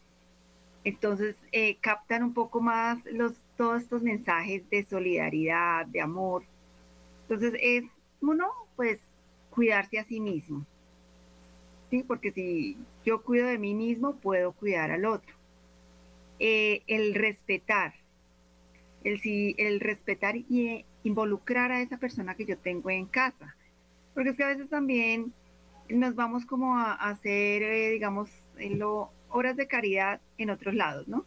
Entonces 0.85 1.35
eh, 1.51 1.78
captan 1.80 2.24
un 2.24 2.35
poco 2.35 2.61
más 2.61 2.99
los, 3.07 3.32
todos 3.57 3.80
estos 3.80 4.03
mensajes 4.03 4.68
de 4.68 4.85
solidaridad, 4.85 5.87
de 5.87 6.03
amor. 6.03 6.45
Entonces 7.29 7.55
es 7.61 7.85
uno, 8.20 8.47
pues, 8.77 9.01
cuidarse 9.51 9.99
a 9.99 10.05
sí 10.05 10.20
mismo. 10.20 10.66
¿Sí? 11.91 12.03
Porque 12.03 12.33
si 12.33 12.77
yo 13.05 13.22
cuido 13.22 13.47
de 13.47 13.59
mí 13.59 13.75
mismo, 13.75 14.16
puedo 14.16 14.53
cuidar 14.53 14.91
al 14.91 15.05
otro. 15.05 15.35
Eh, 16.39 16.83
el 16.87 17.14
respetar, 17.14 17.95
el, 19.05 19.20
el 19.59 19.81
respetar 19.81 20.37
y 20.37 20.85
involucrar 21.05 21.70
a 21.70 21.81
esa 21.81 21.99
persona 21.99 22.35
que 22.35 22.47
yo 22.47 22.59
tengo 22.59 22.91
en 22.91 23.07
casa. 23.07 23.55
Porque 24.14 24.31
es 24.31 24.37
que 24.37 24.45
a 24.45 24.49
veces 24.49 24.68
también 24.68 25.33
nos 25.89 26.14
vamos 26.14 26.47
como 26.47 26.77
a, 26.77 26.95
hacer, 26.95 27.62
eh, 27.62 27.91
digamos, 27.91 28.31
lo, 28.57 29.11
obras 29.29 29.57
de 29.57 29.66
caridad 29.66 30.20
en 30.39 30.51
otros 30.51 30.75
lados, 30.75 31.07
¿no? 31.09 31.25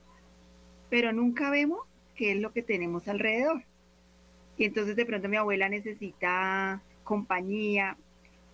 Pero 0.90 1.14
nunca 1.14 1.50
vemos 1.50 1.82
qué 2.16 2.32
es 2.32 2.38
lo 2.40 2.52
que 2.54 2.64
tenemos 2.64 3.08
alrededor. 3.08 3.64
Y 4.58 4.66
entonces 4.66 4.96
de 4.96 5.06
pronto 5.06 5.30
mi 5.30 5.38
abuela 5.38 5.70
necesita 5.70 6.82
compañía, 7.04 7.98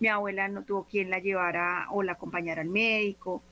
mi 0.00 0.08
abuela 0.08 0.48
no 0.48 0.64
tuvo 0.64 0.84
quien 0.84 1.10
la 1.10 1.18
llevara 1.18 1.86
o 1.90 2.02
la 2.02 2.12
acompañara 2.12 2.62
al 2.62 2.68
médico, 2.68 3.42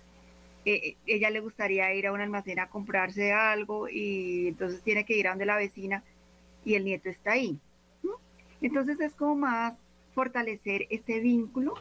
eh, 0.64 0.74
eh, 0.74 0.96
ella 1.07 1.30
le 1.30 1.40
gustaría 1.40 1.92
ir 1.94 2.07
a 2.07 2.12
un 2.12 2.20
almacén 2.20 2.61
a 2.61 2.68
comprarse 2.68 3.32
algo 3.32 3.88
y 3.88 4.48
entonces 4.48 4.82
tiene 4.82 5.05
que 5.05 5.16
ir 5.16 5.26
a 5.26 5.30
donde 5.30 5.46
la 5.46 5.57
vecina 5.57 6.05
y 6.64 6.74
el 6.74 6.84
nieto 6.84 7.09
está 7.09 7.32
ahí. 7.32 7.59
Entonces 8.61 9.00
es 9.00 9.12
como 9.14 9.34
más 9.34 9.74
fortalecer 10.14 10.86
ese 10.88 11.18
vínculo 11.18 11.74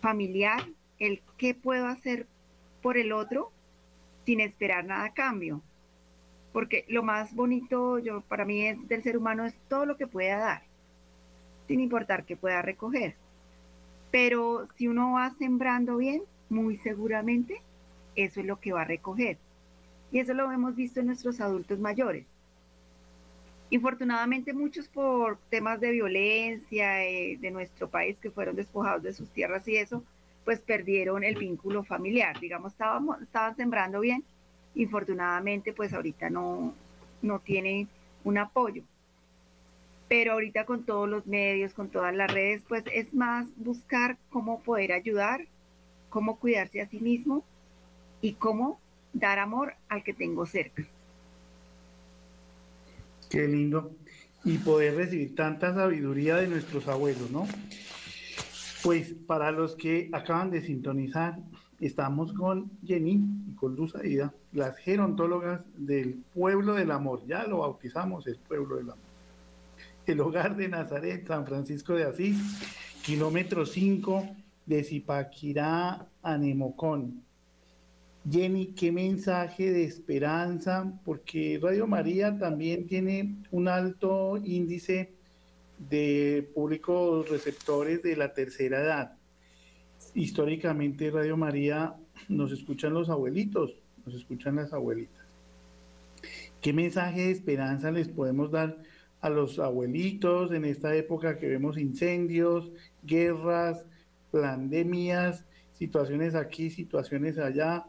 familiar, 0.00 0.62
el 0.98 1.20
qué 1.36 1.54
puedo 1.54 1.86
hacer 1.86 2.26
por 2.80 2.96
el 2.96 3.12
otro 3.12 3.52
sin 4.24 4.40
esperar 4.40 4.86
nada 4.86 5.04
a 5.04 5.12
cambio. 5.12 5.60
Porque 6.54 6.84
lo 6.88 7.02
más 7.02 7.34
bonito 7.34 7.98
yo, 7.98 8.20
para 8.22 8.44
mí 8.44 8.64
es, 8.64 8.88
del 8.88 9.02
ser 9.02 9.18
humano 9.18 9.44
es 9.44 9.54
todo 9.68 9.86
lo 9.86 9.96
que 9.96 10.06
pueda 10.06 10.38
dar, 10.38 10.62
sin 11.66 11.80
importar 11.80 12.24
que 12.24 12.36
pueda 12.36 12.62
recoger. 12.62 13.16
Pero 14.12 14.68
si 14.76 14.86
uno 14.86 15.14
va 15.14 15.32
sembrando 15.32 15.96
bien, 15.96 16.22
muy 16.48 16.76
seguramente 16.76 17.60
eso 18.14 18.38
es 18.38 18.46
lo 18.46 18.60
que 18.60 18.72
va 18.72 18.82
a 18.82 18.84
recoger. 18.84 19.36
Y 20.12 20.20
eso 20.20 20.32
lo 20.32 20.52
hemos 20.52 20.76
visto 20.76 21.00
en 21.00 21.06
nuestros 21.06 21.40
adultos 21.40 21.80
mayores. 21.80 22.24
Infortunadamente 23.70 24.52
muchos 24.52 24.86
por 24.86 25.38
temas 25.50 25.80
de 25.80 25.90
violencia 25.90 27.04
eh, 27.04 27.36
de 27.40 27.50
nuestro 27.50 27.88
país 27.88 28.16
que 28.20 28.30
fueron 28.30 28.54
despojados 28.54 29.02
de 29.02 29.12
sus 29.12 29.28
tierras 29.30 29.66
y 29.66 29.76
eso, 29.76 30.04
pues 30.44 30.60
perdieron 30.60 31.24
el 31.24 31.34
vínculo 31.34 31.82
familiar. 31.82 32.38
Digamos, 32.38 32.74
estábamos, 32.74 33.20
estaban 33.22 33.56
sembrando 33.56 33.98
bien, 33.98 34.22
infortunadamente 34.74 35.72
pues 35.72 35.92
ahorita 35.92 36.30
no, 36.30 36.74
no 37.22 37.38
tienen 37.38 37.88
un 38.24 38.38
apoyo. 38.38 38.82
Pero 40.08 40.32
ahorita 40.32 40.66
con 40.66 40.84
todos 40.84 41.08
los 41.08 41.26
medios, 41.26 41.72
con 41.72 41.88
todas 41.88 42.14
las 42.14 42.32
redes, 42.32 42.62
pues 42.68 42.84
es 42.92 43.14
más 43.14 43.46
buscar 43.56 44.18
cómo 44.30 44.60
poder 44.60 44.92
ayudar, 44.92 45.46
cómo 46.10 46.38
cuidarse 46.38 46.80
a 46.80 46.86
sí 46.86 47.00
mismo 47.00 47.42
y 48.20 48.34
cómo 48.34 48.80
dar 49.12 49.38
amor 49.38 49.74
al 49.88 50.02
que 50.02 50.12
tengo 50.12 50.46
cerca. 50.46 50.84
Qué 53.30 53.48
lindo. 53.48 53.96
Y 54.44 54.58
poder 54.58 54.94
recibir 54.96 55.34
tanta 55.34 55.74
sabiduría 55.74 56.36
de 56.36 56.48
nuestros 56.48 56.86
abuelos, 56.86 57.30
¿no? 57.30 57.46
Pues 58.82 59.14
para 59.26 59.50
los 59.50 59.74
que 59.74 60.10
acaban 60.12 60.50
de 60.50 60.60
sintonizar, 60.60 61.38
estamos 61.80 62.32
con 62.32 62.70
Jenny 62.84 63.24
y 63.48 63.54
con 63.54 63.74
Luz 63.74 63.94
Aida, 63.94 64.34
las 64.52 64.76
gerontólogas 64.78 65.64
del 65.76 66.22
Pueblo 66.32 66.74
del 66.74 66.90
Amor. 66.90 67.24
Ya 67.26 67.44
lo 67.44 67.58
bautizamos 67.58 68.26
el 68.26 68.38
Pueblo 68.38 68.76
del 68.76 68.90
Amor. 68.90 69.04
El 70.06 70.20
hogar 70.20 70.56
de 70.56 70.68
Nazaret, 70.68 71.26
San 71.26 71.46
Francisco 71.46 71.94
de 71.94 72.04
Asís, 72.04 72.36
kilómetro 73.02 73.66
5 73.66 74.28
de 74.66 74.84
Zipaquirá 74.84 76.06
a 76.22 76.38
Nemocón. 76.38 77.22
Jenny, 78.30 78.68
qué 78.68 78.90
mensaje 78.90 79.70
de 79.70 79.84
esperanza, 79.84 80.90
porque 81.04 81.58
Radio 81.62 81.86
María 81.86 82.38
también 82.38 82.86
tiene 82.86 83.36
un 83.50 83.68
alto 83.68 84.38
índice 84.38 85.12
de 85.78 86.50
públicos 86.54 87.28
receptores 87.28 88.02
de 88.02 88.16
la 88.16 88.32
tercera 88.32 88.80
edad. 88.80 89.18
Históricamente 90.14 91.10
Radio 91.10 91.36
María 91.36 91.94
nos 92.28 92.52
escuchan 92.52 92.94
los 92.94 93.10
abuelitos, 93.10 93.74
nos 94.06 94.14
escuchan 94.14 94.56
las 94.56 94.72
abuelitas. 94.72 95.24
¿Qué 96.60 96.72
mensaje 96.72 97.22
de 97.22 97.30
esperanza 97.30 97.90
les 97.90 98.08
podemos 98.08 98.50
dar 98.50 98.78
a 99.20 99.28
los 99.28 99.58
abuelitos 99.58 100.52
en 100.52 100.64
esta 100.64 100.94
época 100.94 101.38
que 101.38 101.48
vemos 101.48 101.78
incendios, 101.78 102.70
guerras, 103.02 103.84
pandemias, 104.30 105.44
situaciones 105.72 106.34
aquí, 106.34 106.70
situaciones 106.70 107.38
allá? 107.38 107.84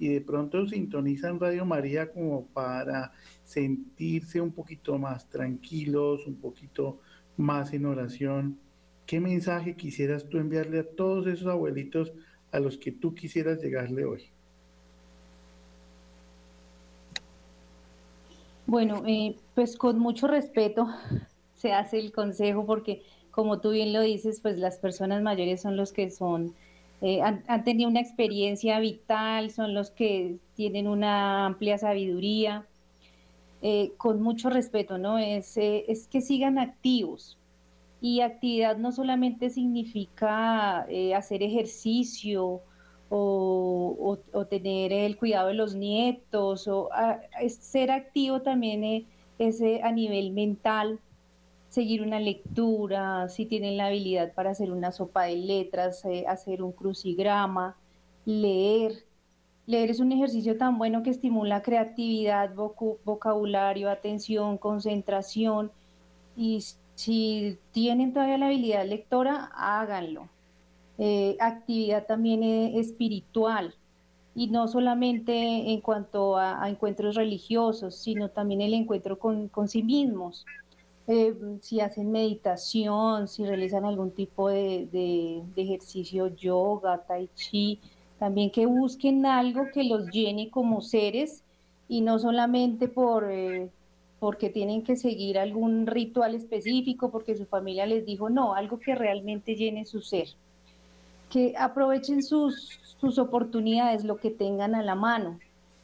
y 0.00 0.08
de 0.08 0.22
pronto 0.22 0.66
sintonizan 0.66 1.38
Radio 1.38 1.66
María 1.66 2.10
como 2.10 2.46
para 2.46 3.12
sentirse 3.44 4.40
un 4.40 4.50
poquito 4.50 4.98
más 4.98 5.28
tranquilos, 5.28 6.26
un 6.26 6.36
poquito 6.36 7.00
más 7.36 7.74
en 7.74 7.84
oración. 7.84 8.58
¿Qué 9.10 9.18
mensaje 9.18 9.74
quisieras 9.74 10.28
tú 10.28 10.38
enviarle 10.38 10.78
a 10.78 10.88
todos 10.88 11.26
esos 11.26 11.48
abuelitos 11.48 12.12
a 12.52 12.60
los 12.60 12.78
que 12.78 12.92
tú 12.92 13.12
quisieras 13.12 13.60
llegarle 13.60 14.04
hoy? 14.04 14.30
Bueno, 18.66 19.02
eh, 19.08 19.34
pues 19.56 19.76
con 19.76 19.98
mucho 19.98 20.28
respeto 20.28 20.86
se 21.56 21.72
hace 21.72 21.98
el 21.98 22.12
consejo 22.12 22.64
porque 22.64 23.02
como 23.32 23.60
tú 23.60 23.70
bien 23.72 23.92
lo 23.92 24.00
dices, 24.00 24.38
pues 24.40 24.58
las 24.58 24.78
personas 24.78 25.24
mayores 25.24 25.60
son 25.60 25.76
los 25.76 25.92
que 25.92 26.08
son 26.12 26.54
eh, 27.00 27.20
han, 27.20 27.64
tenido 27.64 27.90
una 27.90 28.00
experiencia 28.00 28.78
vital, 28.78 29.50
son 29.50 29.74
los 29.74 29.90
que 29.90 30.36
tienen 30.54 30.86
una 30.86 31.46
amplia 31.46 31.78
sabiduría, 31.78 32.64
eh, 33.60 33.90
con 33.96 34.22
mucho 34.22 34.50
respeto, 34.50 34.98
¿no? 34.98 35.18
Es, 35.18 35.56
es, 35.56 36.06
que 36.06 36.20
sigan 36.20 36.60
activos. 36.60 37.39
Y 38.00 38.20
actividad 38.22 38.78
no 38.78 38.92
solamente 38.92 39.50
significa 39.50 40.86
hacer 41.14 41.42
ejercicio 41.42 42.62
o, 43.10 44.18
tener 44.48 44.92
el 44.92 45.16
cuidado 45.16 45.48
de 45.48 45.54
los 45.54 45.74
nietos, 45.74 46.66
o 46.68 46.88
ah, 46.92 47.20
ser 47.48 47.90
activo 47.90 48.40
también 48.42 49.06
es 49.38 49.62
a 49.82 49.92
nivel 49.92 50.32
mental, 50.32 51.00
seguir 51.70 52.02
una 52.02 52.20
lectura, 52.20 53.28
si 53.28 53.46
tienen 53.46 53.76
la 53.76 53.86
habilidad 53.86 54.34
para 54.34 54.50
hacer 54.50 54.72
una 54.72 54.92
sopa 54.92 55.24
de 55.24 55.36
letras, 55.36 56.04
eh, 56.04 56.24
hacer 56.28 56.62
un 56.62 56.72
crucigrama, 56.72 57.76
leer. 58.24 58.92
Leer 59.66 59.90
es 59.90 60.00
un 60.00 60.10
ejercicio 60.10 60.58
tan 60.58 60.78
bueno 60.78 61.04
que 61.04 61.10
estimula 61.10 61.62
creatividad, 61.62 62.52
vocabulario, 62.54 63.88
atención, 63.88 64.58
concentración. 64.58 65.70
Y 66.36 66.64
si 67.00 67.58
tienen 67.72 68.12
todavía 68.12 68.36
la 68.36 68.46
habilidad 68.46 68.86
lectora, 68.86 69.50
háganlo. 69.54 70.28
Eh, 70.98 71.38
actividad 71.40 72.04
también 72.04 72.42
eh, 72.42 72.78
espiritual 72.78 73.74
y 74.34 74.48
no 74.48 74.68
solamente 74.68 75.32
en 75.72 75.80
cuanto 75.80 76.36
a, 76.36 76.68
encuentros 76.68 77.14
religiosos, 77.16 77.94
sino 77.94 78.28
también 78.28 78.60
el 78.60 78.74
encuentro 78.74 79.18
con, 79.18 79.48
con 79.48 79.66
sí 79.66 79.82
mismos. 79.82 80.44
Eh, 81.06 81.34
si 81.62 81.80
hacen 81.80 82.12
meditación, 82.12 83.28
si 83.28 83.46
realizan 83.46 83.86
algún 83.86 84.10
tipo 84.10 84.50
de, 84.50 85.42
ejercicio, 85.56 86.26
yoga, 86.36 86.98
tai 87.06 87.30
chi, 87.34 87.80
también 88.18 88.50
que 88.50 88.66
busquen 88.66 89.24
algo 89.24 89.68
que 89.72 89.84
los 89.84 90.10
llene 90.10 90.50
como 90.50 90.82
seres 90.82 91.44
y 91.88 92.02
no 92.02 92.18
solamente 92.18 92.88
por, 92.88 93.24
porque 94.20 94.50
tienen 94.50 94.82
que 94.82 94.96
seguir 94.96 95.38
algún 95.38 95.86
ritual 95.86 96.34
específico, 96.34 97.10
porque 97.10 97.36
su 97.36 97.46
familia 97.46 97.86
les 97.86 98.04
dijo, 98.04 98.28
no, 98.28 98.54
algo 98.54 98.78
que 98.78 98.94
realmente 98.94 99.56
llene 99.56 99.86
su 99.86 100.02
ser. 100.02 100.28
Que 101.30 101.54
aprovechen 101.58 102.22
sus, 102.22 102.78
sus 103.00 103.18
oportunidades, 103.18 104.04
lo 104.04 104.18
que 104.18 104.30
tengan 104.30 104.74
a 104.74 104.82
la 104.82 104.94
mano. 104.94 105.40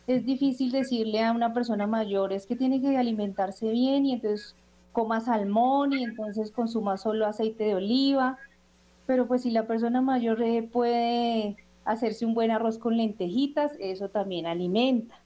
Es 0.06 0.26
difícil 0.26 0.70
decirle 0.70 1.24
a 1.24 1.32
una 1.32 1.54
persona 1.54 1.86
mayor, 1.86 2.32
es 2.34 2.46
que 2.46 2.56
tiene 2.56 2.80
que 2.80 2.96
alimentarse 2.96 3.70
bien 3.70 4.04
y 4.04 4.12
entonces 4.12 4.54
coma 4.92 5.20
salmón 5.20 5.94
y 5.94 6.04
entonces 6.04 6.52
consuma 6.52 6.98
solo 6.98 7.26
aceite 7.26 7.64
de 7.64 7.74
oliva, 7.74 8.38
pero 9.06 9.26
pues 9.26 9.42
si 9.42 9.50
la 9.50 9.66
persona 9.66 10.00
mayor 10.02 10.42
eh, 10.42 10.62
puede 10.62 11.56
hacerse 11.84 12.26
un 12.26 12.34
buen 12.34 12.50
arroz 12.50 12.78
con 12.78 12.96
lentejitas, 12.96 13.72
eso 13.78 14.08
también 14.10 14.46
alimenta. 14.46 15.16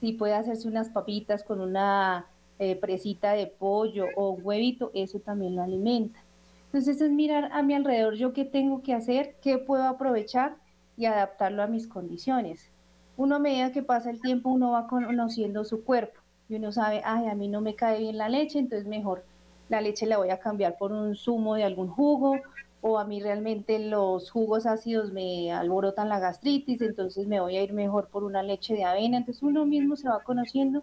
Si 0.00 0.12
puede 0.12 0.34
hacerse 0.34 0.68
unas 0.68 0.90
papitas 0.90 1.42
con 1.42 1.60
una 1.60 2.26
eh, 2.58 2.76
presita 2.76 3.32
de 3.32 3.46
pollo 3.46 4.06
o 4.16 4.32
huevito, 4.32 4.90
eso 4.94 5.18
también 5.20 5.56
lo 5.56 5.62
alimenta. 5.62 6.20
Entonces 6.66 7.00
es 7.00 7.10
mirar 7.10 7.50
a 7.52 7.62
mi 7.62 7.74
alrededor 7.74 8.14
yo 8.14 8.32
qué 8.32 8.44
tengo 8.44 8.82
que 8.82 8.94
hacer, 8.94 9.36
qué 9.42 9.58
puedo 9.58 9.84
aprovechar 9.84 10.56
y 10.96 11.06
adaptarlo 11.06 11.62
a 11.62 11.66
mis 11.66 11.86
condiciones. 11.86 12.70
Uno 13.16 13.36
a 13.36 13.38
medida 13.38 13.72
que 13.72 13.82
pasa 13.82 14.10
el 14.10 14.20
tiempo, 14.20 14.50
uno 14.50 14.72
va 14.72 14.86
conociendo 14.86 15.64
su 15.64 15.82
cuerpo 15.84 16.20
y 16.48 16.56
uno 16.56 16.70
sabe, 16.72 17.02
ay, 17.04 17.26
a 17.26 17.34
mí 17.34 17.48
no 17.48 17.60
me 17.60 17.74
cae 17.74 17.98
bien 18.00 18.18
la 18.18 18.28
leche, 18.28 18.58
entonces 18.58 18.86
mejor 18.86 19.24
la 19.68 19.80
leche 19.80 20.06
la 20.06 20.18
voy 20.18 20.30
a 20.30 20.38
cambiar 20.38 20.76
por 20.78 20.92
un 20.92 21.14
zumo 21.16 21.54
de 21.54 21.64
algún 21.64 21.88
jugo 21.88 22.36
o 22.80 22.98
a 22.98 23.04
mí 23.04 23.20
realmente 23.20 23.78
los 23.78 24.30
jugos 24.30 24.66
ácidos 24.66 25.12
me 25.12 25.52
alborotan 25.52 26.08
la 26.08 26.20
gastritis, 26.20 26.80
entonces 26.80 27.26
me 27.26 27.40
voy 27.40 27.56
a 27.56 27.62
ir 27.62 27.72
mejor 27.72 28.08
por 28.08 28.24
una 28.24 28.42
leche 28.42 28.74
de 28.74 28.84
avena. 28.84 29.18
Entonces 29.18 29.42
uno 29.42 29.66
mismo 29.66 29.96
se 29.96 30.08
va 30.08 30.20
conociendo, 30.20 30.82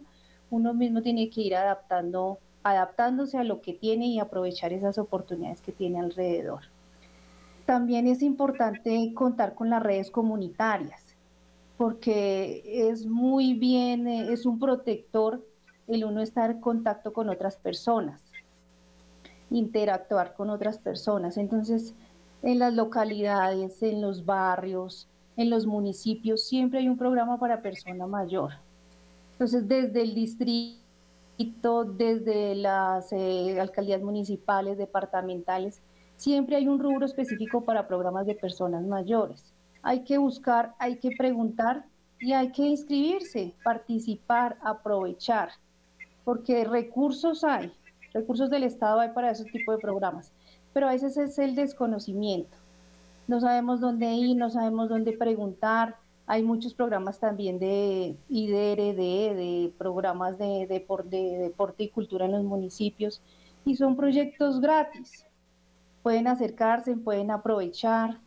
uno 0.49 0.73
mismo 0.73 1.01
tiene 1.01 1.29
que 1.29 1.41
ir 1.41 1.55
adaptando 1.55 2.39
adaptándose 2.65 3.37
a 3.37 3.43
lo 3.43 3.61
que 3.61 3.73
tiene 3.73 4.07
y 4.07 4.19
aprovechar 4.19 4.73
esas 4.73 4.97
oportunidades 4.97 5.61
que 5.61 5.71
tiene 5.71 5.99
alrededor. 5.99 6.61
También 7.67 8.07
es 8.07 8.23
importante 8.23 9.11
contar 9.13 9.53
con 9.53 9.69
las 9.69 9.83
redes 9.83 10.09
comunitarias, 10.09 11.15
porque 11.77 12.89
es 12.89 13.05
muy 13.05 13.53
bien, 13.53 14.07
eh, 14.07 14.33
es 14.33 14.47
un 14.47 14.57
protector 14.57 15.45
el 15.87 16.05
uno 16.05 16.21
estar 16.21 16.49
en 16.49 16.59
contacto 16.59 17.13
con 17.13 17.29
otras 17.29 17.57
personas, 17.57 18.24
interactuar 19.49 20.33
con 20.33 20.49
otras 20.49 20.77
personas. 20.77 21.37
Entonces, 21.37 21.93
en 22.41 22.59
las 22.59 22.73
localidades, 22.73 23.81
en 23.81 24.01
los 24.01 24.25
barrios, 24.25 25.07
en 25.37 25.49
los 25.49 25.65
municipios, 25.65 26.43
siempre 26.43 26.79
hay 26.79 26.89
un 26.89 26.97
programa 26.97 27.39
para 27.39 27.61
persona 27.61 28.07
mayor. 28.07 28.53
Entonces, 29.33 29.67
desde 29.67 30.01
el 30.01 30.15
distrito, 30.15 31.83
desde 31.83 32.55
las 32.55 33.11
eh, 33.11 33.59
alcaldías 33.59 34.01
municipales, 34.01 34.77
departamentales, 34.77 35.81
siempre 36.15 36.55
hay 36.55 36.67
un 36.67 36.79
rubro 36.79 37.05
específico 37.05 37.61
para 37.61 37.87
programas 37.87 38.25
de 38.25 38.35
personas 38.35 38.85
mayores. 38.85 39.53
Hay 39.81 40.03
que 40.03 40.17
buscar, 40.17 40.73
hay 40.79 40.97
que 40.97 41.11
preguntar 41.17 41.85
y 42.19 42.31
hay 42.31 42.51
que 42.51 42.63
inscribirse, 42.63 43.53
participar, 43.63 44.57
aprovechar, 44.61 45.49
porque 46.23 46.63
recursos 46.63 47.43
hay, 47.43 47.71
recursos 48.15 48.49
del 48.49 48.63
Estado 48.63 49.01
hay 49.01 49.09
para 49.09 49.29
ese 49.29 49.43
tipo 49.43 49.73
de 49.73 49.77
programas, 49.77 50.31
pero 50.73 50.87
a 50.87 50.93
veces 50.93 51.17
es 51.17 51.37
el 51.37 51.53
desconocimiento. 51.53 52.57
No 53.27 53.41
sabemos 53.41 53.81
dónde 53.81 54.11
ir, 54.13 54.37
no 54.37 54.49
sabemos 54.49 54.87
dónde 54.89 55.11
preguntar, 55.11 55.97
hay 56.27 56.41
muchos 56.41 56.73
programas 56.73 57.19
también 57.19 57.59
de 57.59 58.15
IDRD, 58.29 59.35
de 59.35 59.73
programas 59.77 60.37
de, 60.37 60.65
deporte 60.65 61.83
y 61.83 61.89
cultura 61.89 62.25
en 62.25 62.31
los 62.31 62.43
municipios, 62.43 63.21
y 63.65 63.75
son 63.75 63.95
proyectos 63.95 64.61
gratis. 64.61 65.25
Pueden 66.01 66.27
acercarse, 66.27 66.95
pueden 66.95 67.31
aprovechar. 67.31 68.19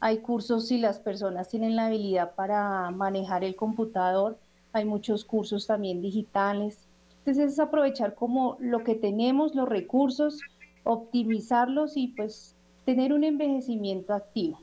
Hay 0.00 0.18
cursos 0.18 0.68
si 0.68 0.78
las 0.78 0.98
personas 0.98 1.48
tienen 1.48 1.76
la 1.76 1.86
habilidad 1.86 2.34
para 2.34 2.90
manejar 2.90 3.42
el 3.42 3.56
computador. 3.56 4.38
Hay 4.72 4.84
muchos 4.84 5.24
cursos 5.24 5.66
también 5.66 6.02
digitales. 6.02 6.89
Entonces 7.30 7.52
es 7.52 7.60
aprovechar 7.60 8.16
como 8.16 8.56
lo 8.58 8.82
que 8.82 8.96
tenemos, 8.96 9.54
los 9.54 9.68
recursos, 9.68 10.40
optimizarlos 10.82 11.96
y 11.96 12.08
pues 12.08 12.56
tener 12.84 13.12
un 13.12 13.22
envejecimiento 13.22 14.14
activo 14.14 14.58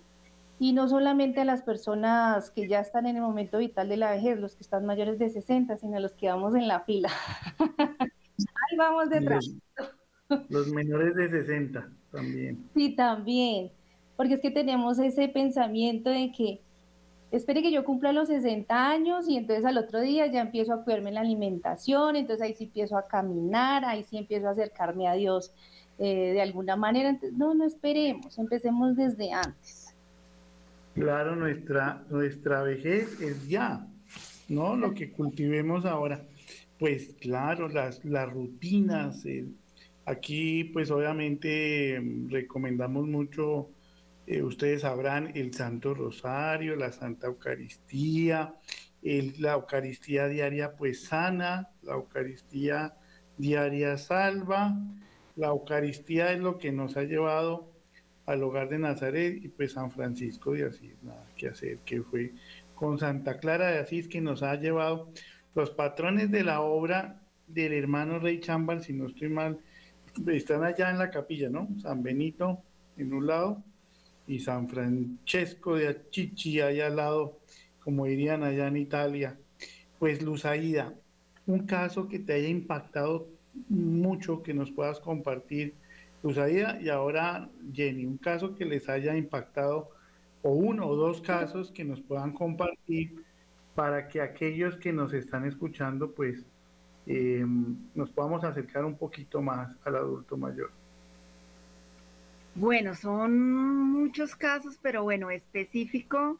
y 0.59 0.73
no 0.73 0.89
solamente 0.89 1.39
a 1.39 1.45
las 1.45 1.61
personas 1.61 2.51
que 2.51 2.67
ya 2.67 2.81
están 2.81 3.05
en 3.05 3.15
el 3.15 3.21
momento 3.21 3.59
vital 3.59 3.87
de 3.87 3.95
la 3.95 4.11
vejez, 4.11 4.37
los 4.37 4.57
que 4.57 4.63
están 4.63 4.85
mayores 4.85 5.17
de 5.17 5.29
60, 5.29 5.77
sino 5.77 5.95
a 5.95 6.01
los 6.01 6.11
que 6.11 6.27
vamos 6.27 6.55
en 6.55 6.67
la 6.67 6.81
fila. 6.81 7.09
Ahí 8.11 8.77
vamos 8.77 9.09
detrás. 9.11 9.49
Los, 10.27 10.49
los, 10.49 10.67
menores 10.73 11.15
de 11.15 11.29
60 11.29 11.89
también. 12.11 12.69
Sí, 12.75 12.97
también, 12.97 13.71
porque 14.17 14.33
es 14.33 14.41
que 14.41 14.51
tenemos 14.51 14.99
ese 14.99 15.29
pensamiento 15.29 16.09
de 16.09 16.33
que 16.33 16.59
espere 17.31 17.61
que 17.61 17.71
yo 17.71 17.83
cumpla 17.83 18.11
los 18.11 18.27
60 18.27 18.89
años 18.89 19.27
y 19.27 19.37
entonces 19.37 19.65
al 19.65 19.77
otro 19.77 20.01
día 20.01 20.27
ya 20.27 20.41
empiezo 20.41 20.73
a 20.73 20.83
cuidarme 20.83 21.11
la 21.11 21.21
alimentación, 21.21 22.15
entonces 22.15 22.45
ahí 22.45 22.53
sí 22.53 22.65
empiezo 22.65 22.97
a 22.97 23.07
caminar, 23.07 23.85
ahí 23.85 24.03
sí 24.03 24.17
empiezo 24.17 24.47
a 24.47 24.51
acercarme 24.51 25.07
a 25.07 25.13
Dios 25.13 25.53
eh, 25.99 26.33
de 26.33 26.41
alguna 26.41 26.75
manera. 26.75 27.09
Entonces, 27.09 27.37
no, 27.37 27.53
no 27.53 27.65
esperemos, 27.65 28.37
empecemos 28.37 28.95
desde 28.95 29.31
antes. 29.31 29.95
Claro, 30.93 31.35
nuestra, 31.35 32.03
nuestra 32.09 32.63
vejez 32.63 33.21
es 33.21 33.47
ya, 33.47 33.85
¿no? 34.49 34.75
Lo 34.75 34.93
que 34.93 35.11
cultivemos 35.11 35.85
ahora. 35.85 36.23
Pues 36.79 37.15
claro, 37.19 37.67
las, 37.67 38.03
las 38.05 38.31
rutinas. 38.31 39.25
Eh, 39.25 39.45
aquí, 40.05 40.63
pues 40.65 40.89
obviamente 40.89 41.99
mm, 41.99 42.29
recomendamos 42.29 43.07
mucho, 43.07 43.69
eh, 44.27 44.43
ustedes 44.43 44.81
sabrán, 44.81 45.31
el 45.35 45.53
Santo 45.53 45.93
Rosario, 45.93 46.75
la 46.75 46.91
Santa 46.91 47.27
Eucaristía, 47.27 48.53
la 49.01 49.53
Eucaristía 49.53 50.27
diaria 50.27 50.75
pues 50.75 51.05
sana, 51.05 51.69
la 51.81 51.93
Eucaristía 51.93 52.93
diaria 53.37 53.97
salva. 53.97 54.77
La 55.37 55.47
Eucaristía 55.47 56.33
es 56.33 56.39
lo 56.39 56.57
que 56.57 56.73
nos 56.73 56.97
ha 56.97 57.03
llevado 57.03 57.71
al 58.25 58.43
hogar 58.43 58.67
de 58.67 58.79
Nazaret 58.79 59.39
y 59.41 59.47
pues 59.47 59.73
San 59.73 59.91
Francisco 59.91 60.51
de 60.51 60.65
Asís, 60.65 61.01
nada 61.03 61.25
que 61.37 61.47
hacer, 61.47 61.77
que 61.85 62.01
fue 62.01 62.33
con 62.75 62.99
Santa 62.99 63.37
Clara 63.37 63.69
de 63.69 63.79
Asís 63.79 64.09
que 64.09 64.19
nos 64.19 64.43
ha 64.43 64.55
llevado 64.55 65.09
los 65.55 65.71
patrones 65.71 66.31
de 66.31 66.43
la 66.43 66.59
obra 66.59 67.21
del 67.47 67.71
hermano 67.71 68.19
Rey 68.19 68.41
Chambal, 68.41 68.83
si 68.83 68.91
no 68.91 69.07
estoy 69.07 69.29
mal, 69.29 69.59
están 70.27 70.65
allá 70.65 70.89
en 70.89 70.97
la 70.97 71.09
capilla, 71.11 71.49
¿no? 71.49 71.69
San 71.81 72.03
Benito 72.03 72.61
en 72.97 73.13
un 73.13 73.27
lado 73.27 73.63
y 74.27 74.39
San 74.39 74.67
Francesco 74.69 75.75
de 75.75 75.87
Achichi 75.87 76.61
allá 76.61 76.87
al 76.87 76.97
lado, 76.97 77.39
como 77.83 78.05
dirían 78.05 78.43
allá 78.43 78.67
en 78.67 78.77
Italia. 78.77 79.37
Pues 79.99 80.21
Luzaida, 80.21 80.93
un 81.45 81.65
caso 81.65 82.07
que 82.07 82.19
te 82.19 82.33
haya 82.33 82.49
impactado 82.49 83.27
mucho, 83.69 84.43
que 84.43 84.53
nos 84.53 84.71
puedas 84.71 84.99
compartir 84.99 85.73
Usaida 86.23 86.79
y 86.81 86.89
ahora 86.89 87.49
Jenny, 87.73 88.05
un 88.05 88.17
caso 88.17 88.55
que 88.55 88.65
les 88.65 88.89
haya 88.89 89.15
impactado 89.15 89.89
o 90.41 90.51
uno 90.51 90.87
o 90.87 90.95
dos 90.95 91.21
casos 91.21 91.71
que 91.71 91.83
nos 91.83 92.01
puedan 92.01 92.33
compartir 92.33 93.23
para 93.75 94.07
que 94.07 94.21
aquellos 94.21 94.75
que 94.77 94.91
nos 94.91 95.13
están 95.13 95.45
escuchando 95.45 96.11
pues 96.11 96.45
em, 97.05 97.77
nos 97.95 98.09
podamos 98.09 98.43
acercar 98.43 98.83
un 98.83 98.97
poquito 98.97 99.41
más 99.41 99.75
al 99.85 99.95
adulto 99.95 100.35
mayor. 100.37 100.71
Bueno, 102.59 102.95
son 102.95 103.91
muchos 103.91 104.35
casos, 104.35 104.79
pero 104.81 105.03
bueno, 105.03 105.29
específico. 105.29 106.39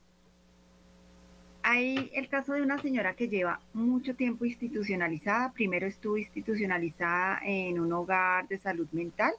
Hay 1.63 2.09
el 2.13 2.27
caso 2.27 2.53
de 2.53 2.61
una 2.61 2.79
señora 2.79 3.15
que 3.15 3.29
lleva 3.29 3.59
mucho 3.73 4.15
tiempo 4.15 4.45
institucionalizada. 4.45 5.53
Primero 5.53 5.85
estuvo 5.85 6.17
institucionalizada 6.17 7.39
en 7.43 7.79
un 7.79 7.93
hogar 7.93 8.47
de 8.47 8.57
salud 8.57 8.87
mental 8.91 9.33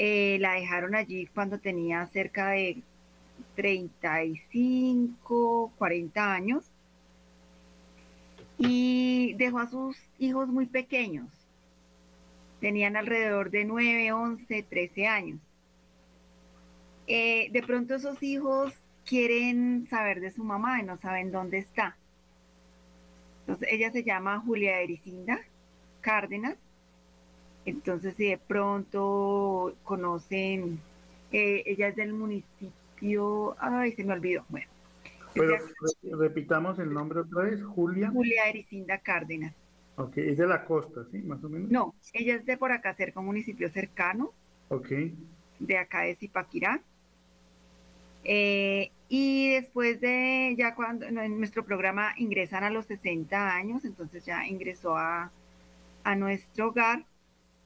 eh, 0.00 0.38
la 0.38 0.52
dejaron 0.52 0.94
allí 0.94 1.26
cuando 1.26 1.58
tenía 1.58 2.06
cerca 2.06 2.50
de 2.50 2.84
35, 3.56 5.72
40 5.76 6.32
años 6.32 6.70
y 8.58 9.34
dejó 9.34 9.58
a 9.58 9.68
sus 9.68 9.96
hijos 10.20 10.46
muy 10.46 10.66
pequeños. 10.66 11.26
Tenían 12.60 12.96
alrededor 12.96 13.50
de 13.50 13.64
9, 13.64 14.12
11, 14.12 14.62
13 14.62 15.06
años. 15.06 15.40
Eh, 17.06 17.48
de 17.52 17.62
pronto 17.62 17.94
esos 17.94 18.22
hijos 18.22 18.74
quieren 19.06 19.86
saber 19.88 20.20
de 20.20 20.30
su 20.30 20.44
mamá 20.44 20.80
y 20.80 20.84
no 20.84 20.98
saben 20.98 21.30
dónde 21.30 21.58
está. 21.58 21.96
Entonces 23.40 23.68
ella 23.70 23.90
se 23.90 24.02
llama 24.02 24.40
Julia 24.40 24.80
Ericinda 24.80 25.40
Cárdenas 26.00 26.56
entonces, 27.68 28.14
si 28.16 28.30
de 28.30 28.38
pronto 28.38 29.74
conocen, 29.84 30.78
eh, 31.32 31.62
ella 31.66 31.88
es 31.88 31.96
del 31.96 32.14
municipio, 32.14 33.54
ay, 33.58 33.92
se 33.92 34.04
me 34.04 34.14
olvidó, 34.14 34.46
bueno. 34.48 34.66
Pero 35.34 35.54
repitamos 36.18 36.78
el 36.78 36.94
nombre 36.94 37.20
otra 37.20 37.42
vez, 37.42 37.62
Julia. 37.62 38.10
Julia 38.10 38.48
Ericinda 38.48 38.96
Cárdenas. 38.96 39.54
Ok, 39.98 40.16
es 40.16 40.38
de 40.38 40.46
la 40.46 40.64
costa, 40.64 41.04
¿sí? 41.10 41.18
Más 41.22 41.44
o 41.44 41.50
menos. 41.50 41.74
No, 41.74 41.94
ella 42.12 42.34
es 42.36 42.44
de 42.46 42.56
por 42.58 42.72
acá 42.72 42.94
cerca, 42.94 43.20
un 43.20 43.26
municipio 43.26 43.70
cercano. 43.70 44.34
Ok. 44.68 44.92
De 45.60 45.78
acá 45.78 46.00
de 46.02 46.16
Zipaquirá. 46.16 46.84
Eh, 48.24 48.92
y 49.08 49.52
después 49.54 50.00
de, 50.00 50.54
ya 50.58 50.74
cuando 50.74 51.06
en 51.06 51.38
nuestro 51.38 51.64
programa 51.64 52.12
ingresan 52.16 52.64
a 52.64 52.70
los 52.70 52.86
60 52.86 53.54
años, 53.56 53.84
entonces 53.84 54.24
ya 54.24 54.46
ingresó 54.46 54.96
a, 54.96 55.32
a 56.04 56.16
nuestro 56.16 56.68
hogar 56.70 57.06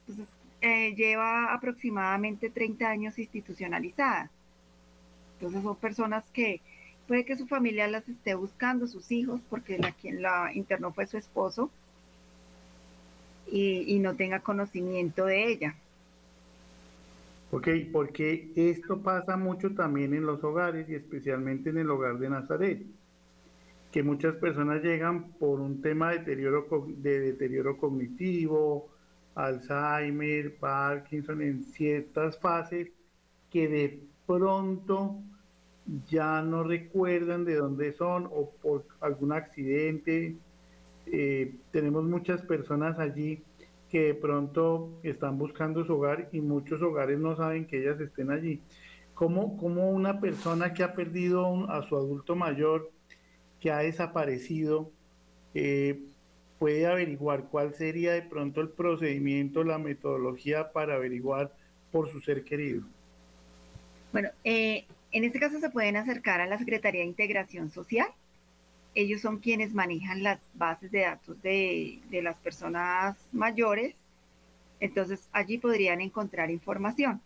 Entonces, 0.06 0.36
eh, 0.62 0.94
lleva 0.96 1.52
aproximadamente 1.54 2.50
30 2.50 2.88
años 2.90 3.18
institucionalizada. 3.18 4.32
Entonces, 5.38 5.62
son 5.62 5.78
personas 5.78 6.30
que 6.30 6.62
puede 7.06 7.24
que 7.24 7.36
su 7.36 7.46
familia 7.46 7.88
las 7.88 8.08
esté 8.08 8.34
buscando, 8.34 8.86
sus 8.86 9.10
hijos, 9.10 9.42
porque 9.48 9.78
la, 9.78 9.92
quien 9.92 10.22
la 10.22 10.50
internó 10.54 10.92
fue 10.92 11.06
su 11.06 11.18
esposo, 11.18 11.72
y, 13.50 13.94
y 13.94 13.98
no 13.98 14.14
tenga 14.14 14.40
conocimiento 14.40 15.26
de 15.26 15.52
ella. 15.52 15.74
Ok, 17.50 17.68
porque 17.92 18.50
esto 18.56 19.02
pasa 19.02 19.36
mucho 19.36 19.74
también 19.74 20.14
en 20.14 20.24
los 20.24 20.42
hogares 20.42 20.88
y 20.88 20.94
especialmente 20.94 21.68
en 21.68 21.76
el 21.78 21.90
hogar 21.90 22.18
de 22.18 22.30
Nazaret, 22.30 22.82
que 23.90 24.02
muchas 24.02 24.36
personas 24.36 24.82
llegan 24.82 25.32
por 25.32 25.60
un 25.60 25.82
tema 25.82 26.12
de 26.12 26.20
deterioro, 26.20 26.66
de 26.96 27.20
deterioro 27.20 27.76
cognitivo, 27.76 28.88
Alzheimer, 29.34 30.56
Parkinson, 30.56 31.42
en 31.42 31.62
ciertas 31.64 32.38
fases 32.38 32.88
que 33.50 33.68
de 33.68 34.02
pronto 34.26 35.18
ya 36.08 36.40
no 36.40 36.64
recuerdan 36.64 37.44
de 37.44 37.56
dónde 37.56 37.92
son 37.92 38.30
o 38.32 38.50
por 38.62 38.86
algún 39.00 39.32
accidente. 39.32 40.36
Eh, 41.06 41.54
tenemos 41.70 42.04
muchas 42.04 42.42
personas 42.42 42.98
allí 42.98 43.42
que 43.90 44.00
de 44.00 44.14
pronto 44.14 44.98
están 45.02 45.38
buscando 45.38 45.84
su 45.84 45.94
hogar 45.94 46.28
y 46.32 46.40
muchos 46.40 46.80
hogares 46.80 47.18
no 47.18 47.36
saben 47.36 47.66
que 47.66 47.78
ellas 47.80 48.00
estén 48.00 48.30
allí. 48.30 48.60
¿Cómo, 49.14 49.58
cómo 49.58 49.90
una 49.90 50.18
persona 50.20 50.72
que 50.72 50.82
ha 50.82 50.94
perdido 50.94 51.70
a 51.70 51.86
su 51.86 51.96
adulto 51.96 52.34
mayor, 52.34 52.90
que 53.60 53.70
ha 53.70 53.78
desaparecido, 53.78 54.90
eh, 55.54 56.00
puede 56.58 56.86
averiguar 56.86 57.48
cuál 57.50 57.74
sería 57.74 58.12
de 58.12 58.22
pronto 58.22 58.62
el 58.62 58.70
procedimiento, 58.70 59.62
la 59.62 59.78
metodología 59.78 60.72
para 60.72 60.94
averiguar 60.94 61.52
por 61.90 62.10
su 62.10 62.20
ser 62.20 62.44
querido? 62.44 62.82
Bueno, 64.12 64.30
eh, 64.44 64.86
en 65.10 65.24
este 65.24 65.38
caso 65.38 65.60
se 65.60 65.70
pueden 65.70 65.96
acercar 65.96 66.40
a 66.40 66.46
la 66.46 66.58
Secretaría 66.58 67.02
de 67.02 67.08
Integración 67.08 67.70
Social 67.70 68.08
ellos 68.94 69.20
son 69.20 69.38
quienes 69.38 69.72
manejan 69.72 70.22
las 70.22 70.40
bases 70.54 70.90
de 70.90 71.00
datos 71.00 71.40
de, 71.42 72.00
las 72.22 72.36
personas 72.38 73.16
mayores, 73.32 73.94
entonces 74.80 75.28
allí 75.32 75.58
podrían 75.58 76.00
encontrar 76.00 76.50
información. 76.50 77.20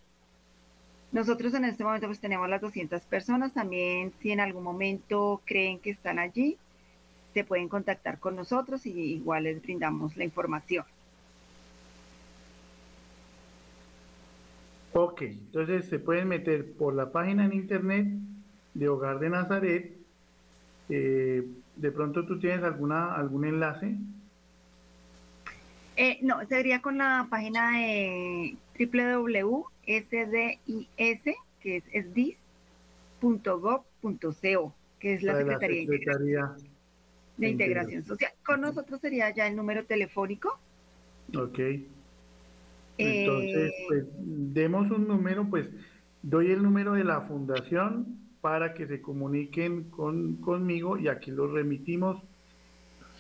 Nosotros 1.13 1.55
en 1.55 1.65
este 1.65 1.85
momento 1.85 2.07
pues 2.07 2.21
tenemos 2.21 2.49
las 2.49 2.61
200 2.61 3.03
personas, 3.03 3.55
también 3.55 4.13
si 4.21 4.33
en 4.33 4.41
algún 4.41 4.63
momento 4.63 5.41
creen 5.45 5.79
que 5.79 5.91
están 5.91 6.19
allí, 6.19 6.57
se 7.35 7.45
pueden 7.45 7.69
contactar 7.69 8.19
con 8.19 8.37
nosotros 8.37 8.87
y 8.87 8.91
igual 8.91 9.45
les 9.45 9.63
brindamos 9.63 10.17
la 10.17 10.25
información. 10.25 10.85
Ok, 14.93 15.23
entonces 15.23 15.87
se 15.87 15.99
pueden 15.99 16.29
meter 16.29 16.73
por 16.73 16.95
la 16.95 17.13
página 17.13 17.45
en 17.45 17.53
internet 17.53 18.07
de 18.73 18.89
Hogar 18.89 19.19
de 19.19 19.29
Nazaret 19.29 20.06
eh, 20.89 21.47
¿De 21.77 21.91
pronto 21.93 22.25
tú 22.25 22.39
tienes 22.39 22.63
alguna 22.63 23.15
algún 23.15 23.45
enlace? 23.45 23.97
Eh, 25.97 26.19
no, 26.23 26.45
sería 26.47 26.81
con 26.81 26.99
la 26.99 27.27
página 27.31 27.79
de 27.79 28.57
www.sdis, 28.79 29.69
que 31.61 31.77
es 31.77 31.85
sdis.gov.co, 31.85 32.35
que 34.99 35.15
es 35.15 35.23
la 35.23 35.37
Secretaría, 35.39 36.55
de 37.37 37.49
Integración 37.49 38.05
Social. 38.05 38.33
Con 38.45 38.61
nosotros 38.61 39.01
sería 39.01 39.31
ya 39.31 39.47
el 39.47 39.57
número 39.57 39.85
telefónico. 39.85 40.59
Ok. 41.37 41.59
Entonces, 42.99 43.73
pues 43.89 44.05
demos 44.17 44.91
un 44.91 45.09
número, 45.09 45.47
pues 45.49 45.69
doy 46.23 46.51
el 46.53 46.63
número 46.63 46.95
de 46.95 47.05
la 47.05 47.23
fundación 47.23 48.26
para 48.41 48.75
que 48.75 48.87
se 48.87 49.01
comuniquen 49.01 49.85
con, 49.85 50.37
conmigo 50.37 50.99
y 50.99 51.09
aquí 51.09 51.31
los 51.31 51.53
remitimos. 51.53 52.23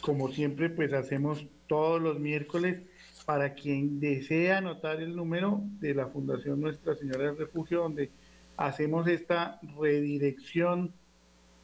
Como 0.01 0.29
siempre, 0.29 0.71
pues 0.71 0.93
hacemos 0.93 1.47
todos 1.67 2.01
los 2.01 2.19
miércoles 2.21 2.83
para 3.25 3.55
quien 3.55 3.99
desea 3.99 4.59
anotar 4.59 5.01
el 5.01 5.17
número 5.17 5.63
de 5.81 5.95
la 5.95 6.07
Fundación 6.07 6.61
Nuestra 6.61 6.95
Señora 6.95 7.25
del 7.25 7.39
Refugio, 7.39 7.83
donde 7.83 8.11
hacemos 8.57 9.09
esta 9.09 9.59
redirección 9.81 10.93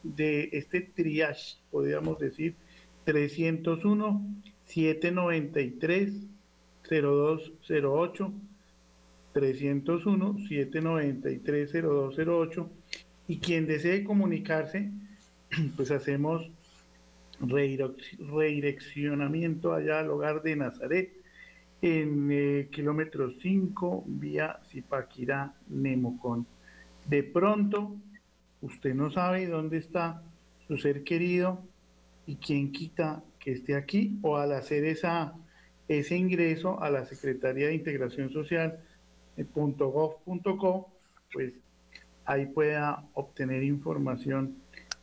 de 0.02 0.48
este 0.52 0.80
triage, 0.80 1.58
podríamos 1.70 2.18
decir, 2.18 2.56
301 3.04 4.26
793 4.64 6.12
0208 13.22 13.22
301 13.22 13.22
793 13.22 13.24
0208 13.28 13.28
y 13.28 13.38
quien 13.38 13.66
desee 13.66 14.04
comunicarse, 14.04 14.90
pues 15.76 15.90
hacemos 15.90 16.50
redireccionamiento 17.40 19.72
allá 19.72 20.00
al 20.00 20.10
hogar 20.10 20.42
de 20.42 20.56
Nazaret 20.56 21.10
en 21.80 22.28
eh, 22.30 22.68
kilómetro 22.70 23.32
5 23.40 24.04
vía 24.06 24.60
Zipaquirá, 24.68 25.54
Nemocón. 25.68 26.46
De 27.06 27.22
pronto, 27.24 27.96
usted 28.60 28.94
no 28.94 29.10
sabe 29.10 29.46
dónde 29.46 29.78
está 29.78 30.22
su 30.68 30.76
ser 30.76 31.02
querido 31.02 31.64
y 32.26 32.36
quién 32.36 32.70
quita 32.70 33.24
que 33.40 33.50
esté 33.52 33.74
aquí 33.74 34.18
o 34.22 34.36
al 34.36 34.52
hacer 34.52 34.84
esa, 34.84 35.34
ese 35.88 36.16
ingreso 36.16 36.80
a 36.80 36.90
la 36.90 37.04
Secretaría 37.04 37.66
de 37.66 37.74
Integración 37.74 38.30
Social 38.30 38.78
eh, 39.36 39.44
pues 41.32 41.52
ahí 42.24 42.46
pueda 42.46 43.04
obtener 43.14 43.62
información 43.62 44.56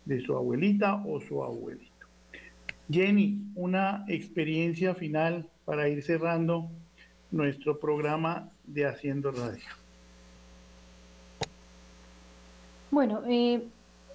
de 0.06 0.22
su 0.22 0.36
abuelita 0.36 1.04
o 1.06 1.20
su 1.22 1.44
abuelito. 1.44 1.90
Jenny, 2.92 3.40
una 3.56 4.04
experiencia 4.08 4.96
final 4.96 5.46
para 5.66 5.88
ir 5.88 6.02
cerrando 6.02 6.70
nuestro 7.32 7.80
programa 7.80 8.50
de 8.66 8.88
Haciendo 8.88 9.32
Radio. 9.32 9.64
Bueno, 12.90 13.22
eh, 13.28 13.62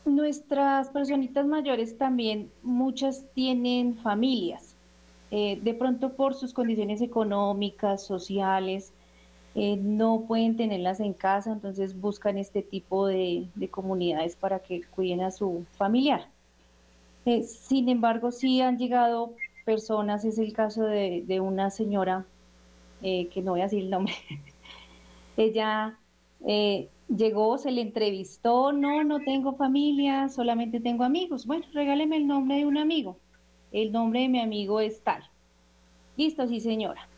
nuestras 0.05 0.89
personitas 0.89 1.47
mayores 1.47 1.97
también, 1.97 2.51
muchas 2.63 3.25
tienen 3.35 3.97
familias. 3.99 4.75
Eh, 5.31 5.59
de 5.63 5.75
pronto 5.75 6.15
por 6.15 6.35
sus 6.35 6.53
condiciones 6.53 7.01
económicas, 7.01 8.05
sociales, 8.05 8.93
eh, 9.57 9.77
no 9.77 10.25
pueden 10.27 10.57
tenerlas 10.57 10.99
en 10.99 11.13
casa, 11.13 11.53
entonces 11.53 12.01
buscan 12.01 12.39
este 12.39 12.63
tipo 12.63 13.07
de, 13.07 13.49
comunidades 13.71 14.35
para 14.35 14.59
que 14.59 14.83
cuiden 14.83 15.23
a 15.23 15.31
su 15.31 15.65
familiar. 15.79 16.29
Eh, 17.25 17.45
sin 17.45 17.89
embargo, 17.89 18.33
sí 18.33 18.61
han 18.61 18.79
llegado 18.79 19.35
personas, 19.65 20.25
es 20.25 20.39
el 20.39 20.53
caso 20.53 20.85
de, 20.85 21.41
una 21.41 21.71
señora, 21.71 22.27
eh, 23.03 23.29
que 23.29 23.43
no 23.43 23.53
voy 23.53 23.61
a 23.61 23.65
decir 23.65 23.85
el 23.85 23.91
nombre, 23.91 24.15
ella 25.37 25.99
llegó, 27.09 27.59
se 27.59 27.71
le 27.71 27.81
entrevistó, 27.81 28.73
no, 28.73 29.05
no 29.05 29.21
tengo 29.21 29.55
familia, 29.55 30.29
solamente 30.29 30.81
tengo 30.81 31.05
amigos. 31.05 31.47
Bueno, 31.47 31.65
regáleme 31.73 32.17
el 32.17 32.27
nombre 32.27 32.57
de 32.57 32.67
un 32.67 32.77
amigo. 32.77 33.19
El 33.73 33.93
nombre 33.93 34.21
de 34.21 34.29
mi 34.29 34.41
amigo 34.41 34.81
es 34.81 35.03
tal. 35.03 35.23
Listo, 36.17 36.47
sí, 36.47 36.61
señora 36.61 37.09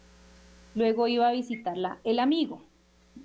Luego 0.77 1.09
iba 1.09 1.29
a 1.29 1.33
visitarla 1.33 1.99
el 2.05 2.19
amigo. 2.19 2.63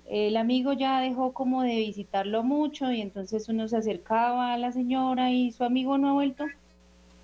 El 0.06 0.38
amigo 0.38 0.72
ya 0.72 1.00
dejó 1.00 1.34
como 1.34 1.62
de 1.62 1.76
visitarlo 1.76 2.42
mucho 2.42 2.90
y 2.90 3.02
entonces 3.02 3.46
uno 3.50 3.68
se 3.68 3.76
acercaba 3.76 4.54
a 4.54 4.58
la 4.58 4.72
señora 4.72 5.30
y 5.30 5.52
su 5.52 5.62
amigo 5.62 5.98
no 5.98 6.08
ha 6.08 6.12
vuelto. 6.14 6.46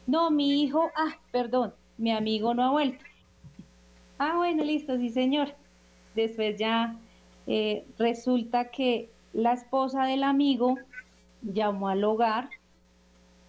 No, 0.07 0.31
mi 0.31 0.63
hijo, 0.63 0.91
ah, 0.95 1.17
perdón, 1.33 1.73
mi 1.97 2.13
amigo 2.13 2.53
no 2.53 2.63
ha 2.63 2.71
vuelto. 2.71 3.03
Ah, 4.19 4.37
bueno, 4.37 4.65
listo, 4.65 4.99
sí, 4.99 5.09
señor. 5.09 5.55
Después 6.15 6.59
ya 6.59 6.95
eh, 7.47 7.87
resulta 7.99 8.71
que 8.71 9.09
la 9.33 9.55
esposa 9.55 10.05
del 10.05 10.25
amigo 10.25 10.77
llamó 11.41 11.89
al 11.89 12.05
hogar 12.05 12.51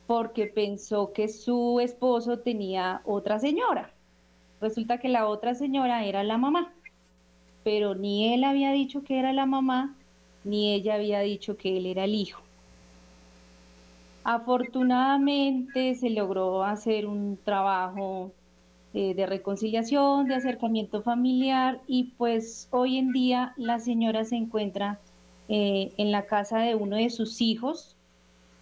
porque 0.08 0.48
pensó 0.48 1.12
que 1.12 1.28
su 1.28 1.82
esposo 1.82 2.40
tenía 2.40 3.02
otra 3.04 3.38
señora. 3.38 3.94
Resulta 4.62 4.98
que 4.98 5.10
la 5.10 5.28
otra 5.28 5.56
señora 5.56 6.06
era 6.06 6.24
la 6.24 6.38
mamá, 6.38 6.74
pero 7.64 7.96
ni 7.96 8.34
él 8.34 8.44
había 8.44 8.72
dicho 8.72 9.04
que 9.04 9.20
era 9.20 9.32
la 9.32 9.46
mamá, 9.46 9.96
ni 10.44 10.74
ella 10.74 10.96
había 10.96 11.20
dicho 11.22 11.58
que 11.58 11.78
él 11.78 11.86
era 11.86 12.04
el 12.04 12.16
hijo. 12.16 12.42
Afortunadamente 14.24 15.96
se 15.96 16.10
logró 16.10 16.64
hacer 16.64 17.08
un 17.08 17.38
trabajo 17.44 18.34
eh, 18.94 19.14
de 19.14 19.26
reconciliación, 19.26 20.28
de 20.28 20.36
acercamiento 20.36 21.02
familiar 21.02 21.80
y 21.88 22.16
pues 22.18 22.68
hoy 22.72 22.98
en 22.98 23.12
día 23.12 23.54
la 23.56 23.80
señora 23.80 24.26
se 24.26 24.36
encuentra 24.36 25.00
eh, 25.48 25.94
en 25.98 26.12
la 26.12 26.26
casa 26.26 26.60
de 26.60 26.76
uno 26.76 26.98
de 26.98 27.10
sus 27.10 27.40
hijos. 27.40 27.96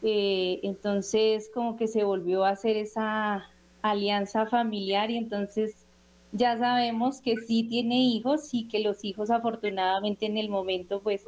Eh, 0.03 0.59
entonces 0.61 1.49
como 1.53 1.75
que 1.75 1.87
se 1.87 2.03
volvió 2.03 2.45
a 2.45 2.49
hacer 2.49 2.77
esa 2.77 3.49
alianza 3.81 4.45
familiar 4.45 5.09
y 5.09 5.17
entonces 5.17 5.86
ya 6.32 6.57
sabemos 6.57 7.21
que 7.21 7.38
sí 7.38 7.63
tiene 7.63 7.99
hijos 7.99 8.53
y 8.53 8.67
que 8.67 8.80
los 8.80 9.03
hijos 9.05 9.30
afortunadamente 9.30 10.25
en 10.25 10.38
el 10.38 10.49
momento 10.49 11.01
pues 11.01 11.25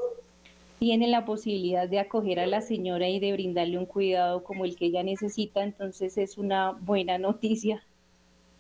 tienen 0.80 1.12
la 1.12 1.26
posibilidad 1.26 1.90
de 1.90 2.00
acoger 2.00 2.40
a 2.40 2.48
la 2.48 2.62
señora 2.62 3.08
y 3.10 3.20
de 3.20 3.34
brindarle 3.34 3.78
un 3.78 3.86
cuidado 3.86 4.44
como 4.44 4.66
el 4.66 4.76
que 4.76 4.86
ella 4.86 5.04
necesita, 5.04 5.64
entonces 5.64 6.18
es 6.18 6.38
una 6.38 6.72
buena 6.72 7.18
noticia, 7.18 7.84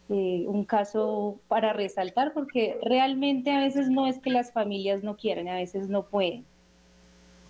eh, 0.09 0.43
un 0.47 0.65
caso 0.65 1.39
para 1.47 1.73
resaltar 1.73 2.33
porque 2.33 2.77
realmente 2.83 3.51
a 3.51 3.59
veces 3.59 3.89
no 3.89 4.07
es 4.07 4.19
que 4.19 4.31
las 4.31 4.51
familias 4.51 5.03
no 5.03 5.15
quieran, 5.15 5.47
a 5.47 5.55
veces 5.55 5.87
no 5.87 6.03
pueden, 6.07 6.45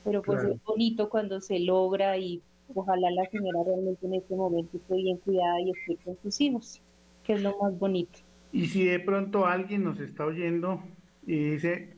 pero 0.03 0.21
pues 0.21 0.43
es 0.43 0.63
bonito 0.63 1.09
cuando 1.09 1.41
se 1.41 1.59
logra 1.59 2.17
y 2.17 2.41
ojalá 2.75 3.09
la 3.11 3.25
señora 3.25 3.63
realmente 3.65 4.05
en 4.05 4.13
este 4.15 4.35
momento 4.35 4.77
esté 4.77 4.95
bien 4.95 5.17
cuidada 5.17 5.61
y 5.61 5.71
esté 5.71 5.97
con 6.03 6.17
sus 6.21 6.39
hijos, 6.41 6.81
que 7.23 7.33
es 7.33 7.41
lo 7.41 7.57
más 7.59 7.77
bonito. 7.77 8.19
Y 8.51 8.67
si 8.67 8.85
de 8.85 8.99
pronto 8.99 9.45
alguien 9.45 9.83
nos 9.83 9.99
está 9.99 10.25
oyendo 10.25 10.83
y 11.25 11.51
dice, 11.51 11.95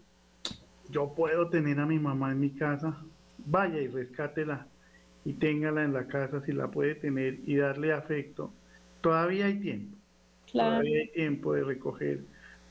yo 0.90 1.14
puedo 1.14 1.50
tener 1.50 1.80
a 1.80 1.86
mi 1.86 2.00
mamá 2.00 2.32
en 2.32 2.40
mi 2.40 2.52
casa, 2.52 2.98
vaya 3.38 3.80
y 3.80 3.88
rescátela 3.88 4.68
y 5.24 5.34
téngala 5.34 5.84
en 5.84 5.94
la 5.94 6.08
casa 6.08 6.42
si 6.42 6.52
la 6.52 6.70
puede 6.70 6.96
tener 6.96 7.40
y 7.46 7.56
darle 7.56 7.94
afecto. 7.94 8.52
Todavía 9.02 9.46
hay 9.46 9.60
tiempo. 9.60 9.98
Todavía 10.52 11.00
hay 11.00 11.08
tiempo 11.10 11.54
de 11.54 11.64
recoger 11.64 12.22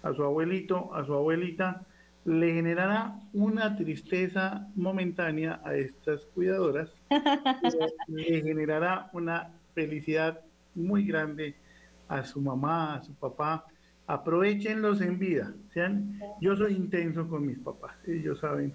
a 0.03 0.13
su 0.13 0.23
abuelito, 0.23 0.95
a 0.95 1.05
su 1.05 1.15
abuelita. 1.15 1.87
Le 2.27 2.53
generará 2.53 3.19
una 3.33 3.77
tristeza 3.77 4.69
momentánea 4.75 5.61
a 5.65 5.75
estas 5.75 6.27
cuidadoras. 6.35 6.91
le 8.09 8.43
generará 8.43 9.09
una 9.15 9.51
felicidad 9.75 10.41
muy 10.75 11.07
grande 11.07 11.55
a 12.09 12.25
su 12.25 12.41
mamá, 12.41 12.97
a 12.97 13.03
su 13.03 13.15
papá, 13.15 13.65
aprovechenlos 14.13 15.01
en 15.03 15.19
vida. 15.21 15.55
Sean, 15.73 16.19
yo 16.41 16.57
soy 16.57 16.75
intenso 16.75 17.29
con 17.29 17.47
mis 17.47 17.59
papás, 17.59 17.95
ellos 18.09 18.41
saben, 18.41 18.75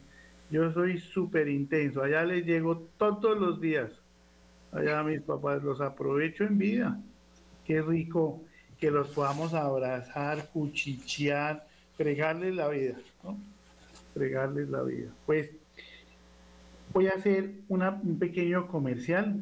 yo 0.50 0.72
soy 0.72 0.98
súper 0.98 1.50
intenso, 1.50 2.02
allá 2.02 2.24
les 2.24 2.46
llego 2.46 2.88
todos 2.98 3.38
los 3.38 3.60
días, 3.60 3.92
allá 4.72 5.00
a 5.00 5.04
mis 5.04 5.22
papás 5.22 5.62
los 5.62 5.82
aprovecho 5.82 6.46
en 6.46 6.58
vida. 6.58 7.02
Qué 7.66 7.82
rico 7.82 8.42
que 8.80 8.92
los 8.92 9.10
podamos 9.10 9.54
abrazar, 9.54 10.50
cuchichear, 10.54 11.68
fregarles 11.98 12.56
la 12.56 12.70
vida, 12.70 12.96
¿no? 13.22 13.38
Fregarles 14.14 14.70
la 14.70 14.84
vida. 14.84 15.10
Pues 15.26 15.50
voy 16.94 17.08
a 17.08 17.14
hacer 17.14 17.56
un 17.68 18.20
pequeño 18.20 18.68
comercial, 18.68 19.42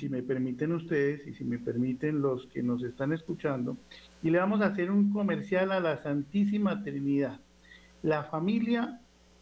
si 0.00 0.08
me 0.08 0.22
permiten 0.22 0.72
ustedes 0.72 1.26
y 1.26 1.34
si 1.34 1.44
me 1.44 1.58
permiten 1.58 2.22
los 2.22 2.46
que 2.46 2.62
nos 2.62 2.82
están 2.82 3.12
escuchando, 3.12 3.76
y 4.22 4.30
le 4.30 4.38
vamos 4.38 4.62
a 4.62 4.66
hacer 4.66 4.90
un 4.90 5.12
comercial 5.12 5.70
a 5.72 5.80
la 5.80 6.02
Santísima 6.02 6.82
Trinidad. 6.82 7.40
La 8.02 8.24
familia 8.24 9.00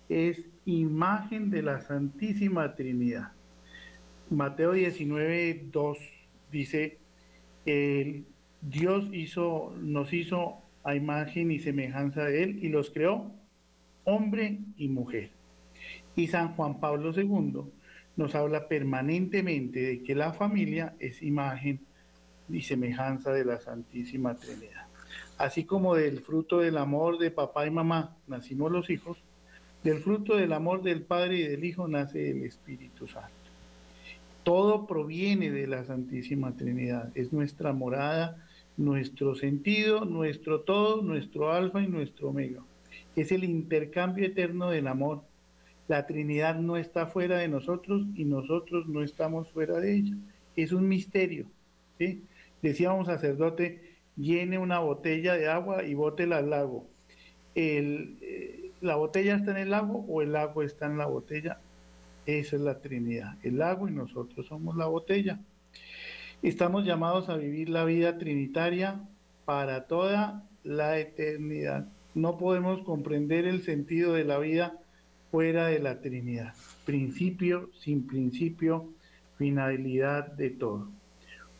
es 0.08 0.44
imagen 0.64 1.50
de 1.50 1.62
la 1.62 1.80
Santísima 1.80 2.74
Trinidad. 2.74 3.32
Mateo 4.30 4.72
19, 4.72 5.68
2 5.72 5.98
dice, 6.50 6.98
el 7.64 8.26
Dios 8.60 9.08
hizo, 9.12 9.74
nos 9.80 10.12
hizo 10.12 10.58
a 10.82 10.94
imagen 10.96 11.50
y 11.50 11.60
semejanza 11.60 12.24
de 12.24 12.42
Él 12.42 12.64
y 12.64 12.68
los 12.68 12.90
creó 12.90 13.32
hombre 14.04 14.58
y 14.76 14.88
mujer. 14.88 15.30
Y 16.16 16.26
San 16.26 16.54
Juan 16.54 16.80
Pablo 16.80 17.12
II 17.14 17.70
nos 18.18 18.34
habla 18.34 18.66
permanentemente 18.66 19.80
de 19.80 20.02
que 20.02 20.16
la 20.16 20.32
familia 20.32 20.94
es 20.98 21.22
imagen 21.22 21.78
y 22.50 22.62
semejanza 22.62 23.32
de 23.32 23.44
la 23.44 23.60
Santísima 23.60 24.34
Trinidad. 24.34 24.86
Así 25.38 25.64
como 25.64 25.94
del 25.94 26.20
fruto 26.20 26.58
del 26.58 26.78
amor 26.78 27.18
de 27.18 27.30
papá 27.30 27.64
y 27.64 27.70
mamá 27.70 28.16
nacimos 28.26 28.72
los 28.72 28.90
hijos, 28.90 29.18
del 29.84 30.00
fruto 30.00 30.36
del 30.36 30.52
amor 30.52 30.82
del 30.82 31.02
Padre 31.02 31.36
y 31.36 31.42
del 31.44 31.64
Hijo 31.64 31.86
nace 31.86 32.30
el 32.30 32.42
Espíritu 32.42 33.06
Santo. 33.06 33.30
Todo 34.42 34.88
proviene 34.88 35.52
de 35.52 35.68
la 35.68 35.84
Santísima 35.84 36.56
Trinidad, 36.56 37.12
es 37.14 37.32
nuestra 37.32 37.72
morada, 37.72 38.44
nuestro 38.76 39.36
sentido, 39.36 40.04
nuestro 40.04 40.62
todo, 40.62 41.02
nuestro 41.02 41.52
alfa 41.52 41.82
y 41.82 41.86
nuestro 41.86 42.30
omega. 42.30 42.62
Es 43.14 43.30
el 43.30 43.44
intercambio 43.44 44.26
eterno 44.26 44.70
del 44.70 44.88
amor 44.88 45.22
la 45.88 46.06
Trinidad 46.06 46.56
no 46.56 46.76
está 46.76 47.06
fuera 47.06 47.38
de 47.38 47.48
nosotros 47.48 48.06
y 48.14 48.24
nosotros 48.24 48.86
no 48.86 49.02
estamos 49.02 49.50
fuera 49.50 49.80
de 49.80 49.96
ella. 49.96 50.16
Es 50.54 50.72
un 50.72 50.86
misterio. 50.86 51.46
Decía 52.62 52.92
un 52.92 53.06
sacerdote, 53.06 53.96
llene 54.16 54.58
una 54.58 54.78
botella 54.80 55.34
de 55.34 55.48
agua 55.48 55.84
y 55.84 55.94
bótela 55.94 56.38
al 56.38 56.50
lago. 56.50 56.86
Eh, 57.54 58.70
¿La 58.80 58.96
botella 58.96 59.36
está 59.36 59.50
en 59.52 59.56
el 59.56 59.70
lago 59.70 60.04
o 60.06 60.22
el 60.22 60.36
agua 60.36 60.64
está 60.64 60.86
en 60.86 60.98
la 60.98 61.06
botella? 61.06 61.58
Esa 62.26 62.56
es 62.56 62.62
la 62.62 62.80
Trinidad, 62.80 63.36
el 63.42 63.58
lago 63.58 63.88
y 63.88 63.92
nosotros 63.92 64.46
somos 64.46 64.76
la 64.76 64.86
botella. 64.86 65.40
Estamos 66.42 66.84
llamados 66.84 67.30
a 67.30 67.36
vivir 67.36 67.70
la 67.70 67.84
vida 67.84 68.18
trinitaria 68.18 69.00
para 69.46 69.86
toda 69.86 70.46
la 70.62 70.98
eternidad. 70.98 71.88
No 72.14 72.36
podemos 72.36 72.82
comprender 72.82 73.46
el 73.46 73.62
sentido 73.62 74.12
de 74.12 74.24
la 74.24 74.38
vida 74.38 74.78
fuera 75.30 75.66
de 75.66 75.78
la 75.78 76.00
Trinidad. 76.00 76.54
Principio 76.84 77.70
sin 77.80 78.06
principio, 78.06 78.92
finalidad 79.36 80.32
de 80.32 80.50
todo. 80.50 80.90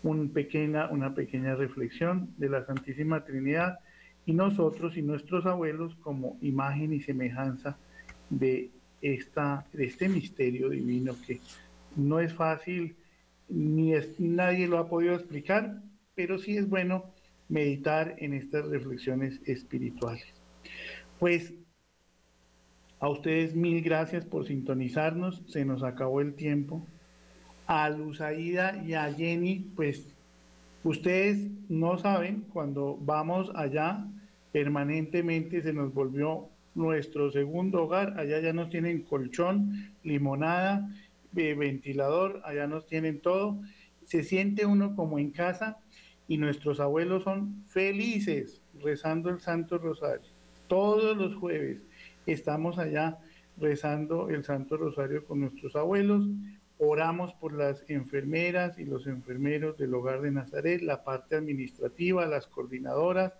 Una 0.02 0.32
pequeña 0.32 1.54
reflexión 1.54 2.30
de 2.38 2.48
la 2.48 2.64
Santísima 2.64 3.24
Trinidad 3.24 3.78
y 4.26 4.32
nosotros 4.32 4.96
y 4.96 5.02
nuestros 5.02 5.46
abuelos 5.46 5.94
como 5.96 6.38
imagen 6.40 6.92
y 6.92 7.00
semejanza 7.00 7.78
de, 8.30 8.70
esta, 9.00 9.66
de 9.72 9.86
este 9.86 10.08
misterio 10.08 10.68
divino 10.68 11.14
que 11.26 11.40
no 11.96 12.20
es 12.20 12.32
fácil, 12.34 12.96
ni 13.48 13.92
nadie 14.18 14.68
lo 14.68 14.78
ha 14.78 14.88
podido 14.88 15.14
explicar, 15.14 15.82
pero 16.14 16.38
sí 16.38 16.56
es 16.56 16.68
bueno 16.68 17.12
meditar 17.48 18.14
en 18.18 18.34
estas 18.34 18.66
reflexiones 18.66 19.40
espirituales. 19.46 20.26
Pues 21.18 21.54
a 23.00 23.08
ustedes 23.08 23.54
mil 23.54 23.82
gracias 23.82 24.24
por 24.24 24.46
sintonizarnos, 24.46 25.42
se 25.46 25.64
nos 25.64 25.82
acabó 25.82 26.20
el 26.20 26.34
tiempo. 26.34 26.86
A 27.66 27.90
Luzaida 27.90 28.82
y 28.84 28.94
a 28.94 29.12
Jenny, 29.12 29.70
pues 29.76 30.06
ustedes 30.84 31.48
no 31.68 31.98
saben, 31.98 32.46
cuando 32.52 32.98
vamos 33.00 33.50
allá, 33.54 34.06
permanentemente 34.52 35.62
se 35.62 35.72
nos 35.72 35.92
volvió 35.92 36.48
nuestro 36.74 37.30
segundo 37.30 37.82
hogar, 37.82 38.18
allá 38.18 38.40
ya 38.40 38.52
nos 38.52 38.70
tienen 38.70 39.02
colchón, 39.02 39.92
limonada, 40.02 40.88
eh, 41.36 41.54
ventilador, 41.54 42.40
allá 42.44 42.66
nos 42.66 42.86
tienen 42.86 43.20
todo, 43.20 43.60
se 44.04 44.22
siente 44.22 44.64
uno 44.64 44.96
como 44.96 45.18
en 45.18 45.30
casa 45.30 45.78
y 46.26 46.38
nuestros 46.38 46.80
abuelos 46.80 47.24
son 47.24 47.64
felices 47.68 48.62
rezando 48.80 49.28
el 49.28 49.40
Santo 49.40 49.76
Rosario 49.76 50.38
todos 50.68 51.16
los 51.16 51.34
jueves 51.34 51.82
estamos 52.32 52.78
allá 52.78 53.18
rezando 53.56 54.28
el 54.28 54.44
Santo 54.44 54.76
Rosario 54.76 55.24
con 55.24 55.40
nuestros 55.40 55.74
abuelos, 55.76 56.28
oramos 56.78 57.32
por 57.34 57.52
las 57.54 57.84
enfermeras 57.88 58.78
y 58.78 58.84
los 58.84 59.06
enfermeros 59.06 59.76
del 59.78 59.94
hogar 59.94 60.20
de 60.20 60.30
Nazaret, 60.30 60.80
la 60.82 61.02
parte 61.02 61.36
administrativa, 61.36 62.26
las 62.26 62.46
coordinadoras, 62.46 63.32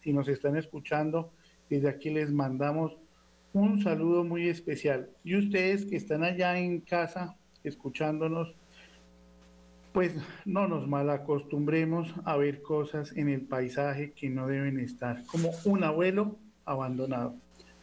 si 0.00 0.12
nos 0.12 0.28
están 0.28 0.56
escuchando, 0.56 1.32
desde 1.68 1.88
aquí 1.88 2.10
les 2.10 2.30
mandamos 2.32 2.96
un 3.52 3.82
saludo 3.82 4.24
muy 4.24 4.48
especial. 4.48 5.10
Y 5.24 5.36
ustedes 5.36 5.84
que 5.84 5.96
están 5.96 6.22
allá 6.22 6.58
en 6.58 6.80
casa 6.80 7.36
escuchándonos, 7.64 8.54
pues 9.92 10.14
no 10.44 10.68
nos 10.68 10.86
malacostumbremos 10.86 12.14
a 12.24 12.36
ver 12.36 12.62
cosas 12.62 13.16
en 13.16 13.28
el 13.28 13.42
paisaje 13.42 14.12
que 14.12 14.30
no 14.30 14.46
deben 14.46 14.78
estar, 14.78 15.24
como 15.26 15.50
un 15.64 15.84
abuelo 15.84 16.38
abandonado 16.64 17.34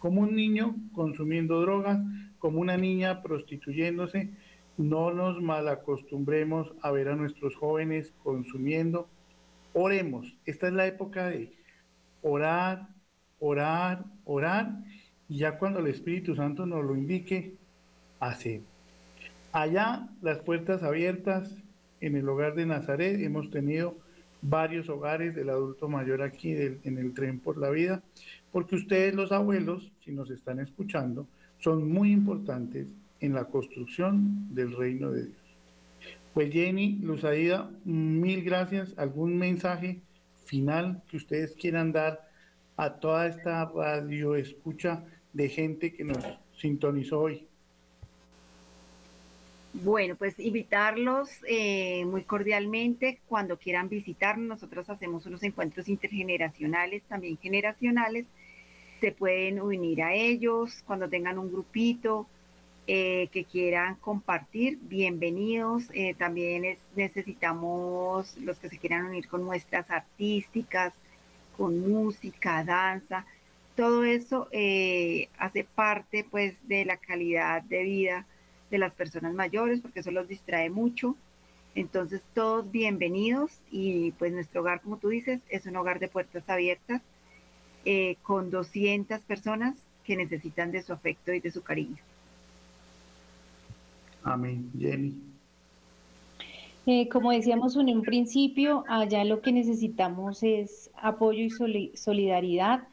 como 0.03 0.19
un 0.19 0.35
niño 0.35 0.75
consumiendo 0.91 1.61
drogas, 1.61 1.97
como 2.37 2.59
una 2.59 2.75
niña 2.75 3.21
prostituyéndose. 3.21 4.31
No 4.75 5.13
nos 5.13 5.41
malacostumbremos 5.41 6.73
a 6.81 6.91
ver 6.91 7.07
a 7.07 7.15
nuestros 7.15 7.55
jóvenes 7.55 8.13
consumiendo. 8.21 9.07
Oremos. 9.71 10.37
Esta 10.45 10.67
es 10.67 10.73
la 10.73 10.87
época 10.87 11.27
de 11.29 11.53
orar, 12.21 12.89
orar, 13.39 14.03
orar. 14.25 14.73
Y 15.29 15.37
ya 15.37 15.57
cuando 15.57 15.79
el 15.79 15.87
Espíritu 15.87 16.35
Santo 16.35 16.65
nos 16.65 16.83
lo 16.83 16.97
indique, 16.97 17.55
hacer. 18.19 18.59
Allá 19.53 20.09
las 20.21 20.39
puertas 20.39 20.83
abiertas 20.83 21.55
en 22.01 22.17
el 22.17 22.27
hogar 22.27 22.55
de 22.55 22.65
Nazaret. 22.65 23.21
Hemos 23.21 23.49
tenido 23.51 23.99
varios 24.41 24.89
hogares 24.89 25.33
del 25.33 25.49
adulto 25.49 25.87
mayor 25.87 26.21
aquí 26.23 26.51
en 26.51 26.97
el 26.97 27.13
tren 27.13 27.39
por 27.39 27.57
la 27.57 27.69
vida 27.69 28.03
porque 28.53 28.75
ustedes 28.75 29.15
los 29.15 29.31
abuelos, 29.31 29.91
si 30.03 30.11
nos 30.11 30.29
están 30.29 30.59
escuchando, 30.59 31.27
son 31.59 31.89
muy 31.91 32.11
importantes 32.11 32.87
en 33.19 33.33
la 33.33 33.45
construcción 33.45 34.53
del 34.53 34.75
reino 34.75 35.11
de 35.11 35.25
Dios. 35.25 35.37
Pues 36.33 36.51
Jenny, 36.51 36.99
Luz 37.01 37.23
mil 37.85 38.43
gracias. 38.43 38.93
¿Algún 38.97 39.37
mensaje 39.37 40.01
final 40.45 41.01
que 41.09 41.17
ustedes 41.17 41.55
quieran 41.55 41.91
dar 41.91 42.27
a 42.75 42.95
toda 42.95 43.27
esta 43.27 43.65
radio 43.65 44.35
escucha 44.35 45.03
de 45.31 45.47
gente 45.49 45.93
que 45.93 46.03
nos 46.03 46.17
sintonizó 46.57 47.21
hoy? 47.21 47.47
Bueno, 49.73 50.15
pues 50.15 50.39
invitarlos 50.39 51.29
eh, 51.47 52.05
muy 52.05 52.23
cordialmente 52.23 53.19
cuando 53.27 53.57
quieran 53.57 53.89
visitarnos. 53.89 54.47
Nosotros 54.47 54.89
hacemos 54.89 55.25
unos 55.25 55.41
encuentros 55.43 55.87
intergeneracionales, 55.87 57.03
también 57.03 57.37
generacionales. 57.37 58.27
Se 59.03 59.11
pueden 59.11 59.61
unir 59.61 60.01
a 60.01 60.13
ellos 60.13 60.81
cuando 60.87 61.09
tengan 61.09 61.37
un 61.37 61.51
grupito 61.51 62.25
eh, 62.87 63.27
que 63.33 63.43
quieran 63.43 63.95
compartir. 63.95 64.79
Bienvenidos. 64.83 65.83
Eh, 65.93 66.13
también 66.17 66.77
necesitamos 66.95 68.37
los 68.37 68.59
que 68.59 68.69
se 68.69 68.77
quieran 68.77 69.03
unir 69.03 69.27
con 69.27 69.43
muestras 69.43 69.91
artísticas, 69.91 70.93
con 71.57 71.81
música, 71.81 72.63
danza. 72.63 73.25
Todo 73.75 74.05
eso 74.05 74.47
hace 75.37 75.65
parte 75.65 76.25
pues 76.31 76.55
de 76.69 76.85
la 76.85 76.95
calidad 76.95 77.61
de 77.61 77.83
vida 77.83 78.25
de 78.71 78.77
las 78.77 78.93
personas 78.93 79.33
mayores, 79.33 79.81
porque 79.81 79.99
eso 79.99 80.11
los 80.11 80.29
distrae 80.29 80.69
mucho. 80.69 81.17
Entonces, 81.75 82.21
todos 82.33 82.71
bienvenidos 82.71 83.51
y 83.69 84.11
pues 84.11 84.31
nuestro 84.31 84.61
hogar, 84.61 84.79
como 84.79 84.95
tú 84.95 85.09
dices, 85.09 85.41
es 85.49 85.65
un 85.65 85.75
hogar 85.75 85.99
de 85.99 86.07
puertas 86.07 86.47
abiertas 86.47 87.01
eh, 87.85 88.17
con 88.21 88.49
200 88.49 89.19
personas 89.21 89.75
que 90.03 90.15
necesitan 90.15 90.71
de 90.71 90.81
su 90.81 90.93
afecto 90.93 91.33
y 91.33 91.39
de 91.39 91.51
su 91.51 91.63
cariño. 91.63 91.97
Amén. 94.23 94.71
Jenny. 94.77 95.13
Eh, 96.85 97.07
como 97.07 97.31
decíamos 97.31 97.77
en 97.77 97.89
un 97.89 98.01
principio, 98.01 98.83
allá 98.89 99.23
lo 99.23 99.41
que 99.41 99.53
necesitamos 99.53 100.43
es 100.43 100.91
apoyo 101.01 101.43
y 101.43 101.91
solidaridad. 101.95 102.83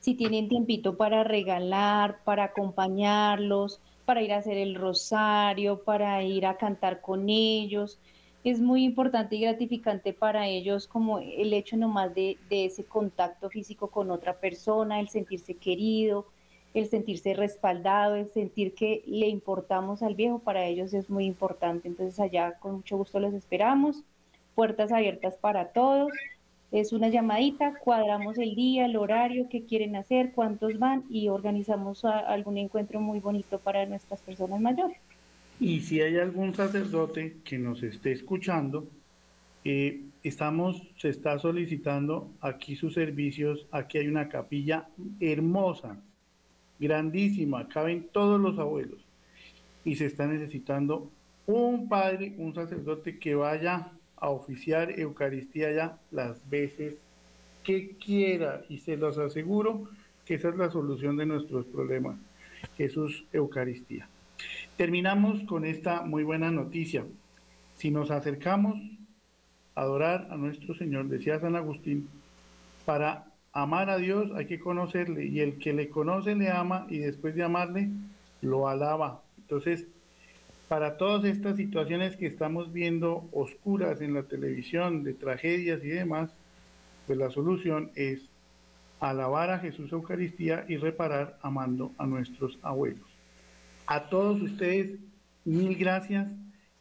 Si 0.00 0.14
tienen 0.14 0.48
tiempito 0.48 0.96
para 0.96 1.24
regalar, 1.24 2.18
para 2.24 2.44
acompañarlos, 2.44 3.80
para 4.04 4.22
ir 4.22 4.32
a 4.32 4.38
hacer 4.38 4.58
el 4.58 4.74
rosario, 4.74 5.82
para 5.82 6.22
ir 6.22 6.46
a 6.46 6.58
cantar 6.58 7.00
con 7.00 7.28
ellos. 7.28 7.98
Es 8.44 8.60
muy 8.60 8.84
importante 8.84 9.36
y 9.36 9.40
gratificante 9.40 10.12
para 10.12 10.46
ellos 10.46 10.86
como 10.86 11.18
el 11.18 11.52
hecho 11.52 11.76
nomás 11.76 12.14
de, 12.14 12.38
de 12.48 12.66
ese 12.66 12.84
contacto 12.84 13.50
físico 13.50 13.88
con 13.88 14.10
otra 14.10 14.38
persona, 14.38 15.00
el 15.00 15.08
sentirse 15.08 15.54
querido, 15.54 16.26
el 16.74 16.88
sentirse 16.88 17.34
respaldado, 17.34 18.14
el 18.14 18.28
sentir 18.28 18.74
que 18.74 19.02
le 19.06 19.28
importamos 19.28 20.02
al 20.02 20.14
viejo, 20.14 20.38
para 20.38 20.64
ellos 20.64 20.94
es 20.94 21.10
muy 21.10 21.24
importante. 21.24 21.88
Entonces 21.88 22.20
allá 22.20 22.58
con 22.58 22.76
mucho 22.76 22.96
gusto 22.96 23.18
los 23.20 23.34
esperamos. 23.34 24.04
Puertas 24.54 24.92
abiertas 24.92 25.36
para 25.36 25.72
todos 25.72 26.12
es 26.70 26.92
una 26.92 27.08
llamadita, 27.08 27.74
cuadramos 27.82 28.38
el 28.38 28.54
día, 28.54 28.84
el 28.84 28.96
horario, 28.96 29.48
qué 29.48 29.64
quieren 29.64 29.96
hacer, 29.96 30.32
cuántos 30.32 30.78
van 30.78 31.04
y 31.08 31.28
organizamos 31.28 32.04
algún 32.04 32.58
encuentro 32.58 33.00
muy 33.00 33.20
bonito 33.20 33.58
para 33.58 33.86
nuestras 33.86 34.20
personas 34.20 34.60
mayores. 34.60 34.98
Y 35.60 35.80
si 35.80 36.00
hay 36.00 36.18
algún 36.18 36.54
sacerdote 36.54 37.38
que 37.44 37.58
nos 37.58 37.82
esté 37.82 38.12
escuchando, 38.12 38.88
eh, 39.64 40.02
estamos, 40.22 40.82
se 40.96 41.08
está 41.08 41.38
solicitando 41.38 42.30
aquí 42.40 42.76
sus 42.76 42.94
servicios, 42.94 43.66
aquí 43.72 43.98
hay 43.98 44.06
una 44.06 44.28
capilla 44.28 44.88
hermosa, 45.18 46.00
grandísima, 46.78 47.68
caben 47.68 48.08
todos 48.12 48.40
los 48.40 48.58
abuelos 48.58 49.00
y 49.84 49.96
se 49.96 50.06
está 50.06 50.26
necesitando 50.26 51.10
un 51.46 51.88
padre, 51.88 52.34
un 52.38 52.54
sacerdote 52.54 53.18
que 53.18 53.34
vaya 53.34 53.90
a 54.16 54.30
oficiar 54.30 54.98
Eucaristía 54.98 55.72
ya 55.72 55.98
las 56.10 56.48
veces 56.48 56.96
que 57.64 57.96
quiera 57.96 58.62
y 58.68 58.78
se 58.78 58.96
los 58.96 59.18
aseguro 59.18 59.88
que 60.24 60.34
esa 60.34 60.50
es 60.50 60.56
la 60.56 60.70
solución 60.70 61.16
de 61.16 61.26
nuestros 61.26 61.66
problemas. 61.66 62.16
Jesús 62.76 63.24
Eucaristía. 63.32 64.08
Terminamos 64.78 65.42
con 65.42 65.64
esta 65.64 66.02
muy 66.02 66.22
buena 66.22 66.52
noticia. 66.52 67.04
Si 67.74 67.90
nos 67.90 68.12
acercamos 68.12 68.76
a 69.74 69.80
adorar 69.80 70.28
a 70.30 70.36
nuestro 70.36 70.72
Señor, 70.76 71.08
decía 71.08 71.40
San 71.40 71.56
Agustín, 71.56 72.08
para 72.86 73.26
amar 73.52 73.90
a 73.90 73.96
Dios 73.96 74.30
hay 74.36 74.46
que 74.46 74.60
conocerle 74.60 75.26
y 75.26 75.40
el 75.40 75.58
que 75.58 75.72
le 75.72 75.88
conoce 75.88 76.36
le 76.36 76.48
ama 76.50 76.86
y 76.88 76.98
después 76.98 77.34
de 77.34 77.42
amarle 77.42 77.88
lo 78.40 78.68
alaba. 78.68 79.20
Entonces, 79.38 79.88
para 80.68 80.96
todas 80.96 81.24
estas 81.24 81.56
situaciones 81.56 82.14
que 82.14 82.28
estamos 82.28 82.72
viendo 82.72 83.28
oscuras 83.32 84.00
en 84.00 84.14
la 84.14 84.22
televisión, 84.22 85.02
de 85.02 85.14
tragedias 85.14 85.82
y 85.82 85.88
demás, 85.88 86.30
pues 87.04 87.18
la 87.18 87.30
solución 87.30 87.90
es 87.96 88.30
alabar 89.00 89.50
a 89.50 89.58
Jesús 89.58 89.90
Eucaristía 89.90 90.66
y 90.68 90.76
reparar 90.76 91.36
amando 91.42 91.90
a 91.98 92.06
nuestros 92.06 92.60
abuelos. 92.62 93.07
A 93.90 94.10
todos 94.10 94.42
ustedes, 94.42 94.98
mil 95.46 95.74
gracias. 95.74 96.28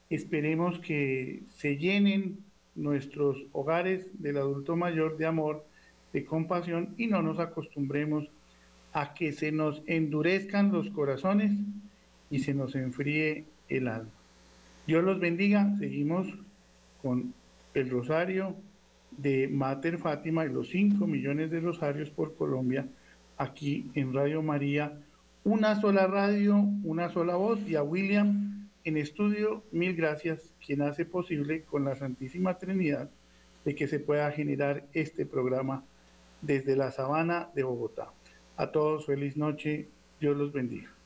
Esperemos 0.10 0.78
que 0.80 1.42
se 1.56 1.78
llenen 1.78 2.40
nuestros 2.76 3.38
hogares 3.54 4.08
del 4.22 4.36
adulto 4.36 4.76
mayor 4.76 5.16
de 5.16 5.26
amor, 5.26 5.66
de 6.12 6.26
compasión 6.26 6.96
y 6.98 7.08
no 7.08 7.22
nos 7.22 7.40
acostumbremos 7.40 8.30
a 8.92 9.14
que 9.14 9.32
se 9.32 9.54
nos 9.54 9.82
endurezcan 9.86 10.74
los 10.74 10.90
corazones 10.90 11.54
y 12.30 12.40
se 12.40 12.54
nos 12.54 12.76
enfríe 12.76 13.46
el 13.70 13.88
alma. 13.88 14.12
Dios 14.86 15.02
los 15.02 15.18
bendiga. 15.22 15.78
Seguimos 15.80 16.28
con 17.02 17.34
el 17.74 17.90
rosario 17.90 18.54
de 19.12 19.48
Mater 19.48 19.98
Fátima 19.98 20.46
y 20.46 20.50
los 20.50 20.68
5 20.72 21.08
millones 21.08 21.52
de 21.52 21.62
rosarios 21.62 22.10
por 22.10 22.36
Colombia 22.36 22.86
aquí 23.38 23.90
en 23.94 24.14
Radio 24.14 24.42
María. 24.42 25.00
Una 25.48 25.80
sola 25.80 26.08
radio, 26.08 26.58
una 26.84 27.08
sola 27.08 27.38
voz 27.38 27.62
y 27.70 27.76
a 27.76 27.82
William 27.82 28.70
en 28.84 28.98
estudio, 28.98 29.64
mil 29.72 29.96
gracias, 29.96 30.54
quien 30.60 30.82
hace 30.82 31.06
posible 31.06 31.64
con 31.64 31.86
la 31.86 31.96
Santísima 31.96 32.58
Trinidad 32.58 33.10
de 33.64 33.74
que 33.74 33.88
se 33.88 34.02
pueda 34.02 34.30
generar 34.34 34.84
este 34.92 35.26
programa 35.26 35.86
desde 36.42 36.76
la 36.76 36.92
sabana 36.92 37.50
de 37.56 37.64
Bogotá. 37.64 38.12
A 38.58 38.74
todos 38.74 39.06
feliz 39.06 39.38
noche, 39.38 39.88
Dios 40.20 40.36
los 40.36 40.52
bendiga. 40.52 40.97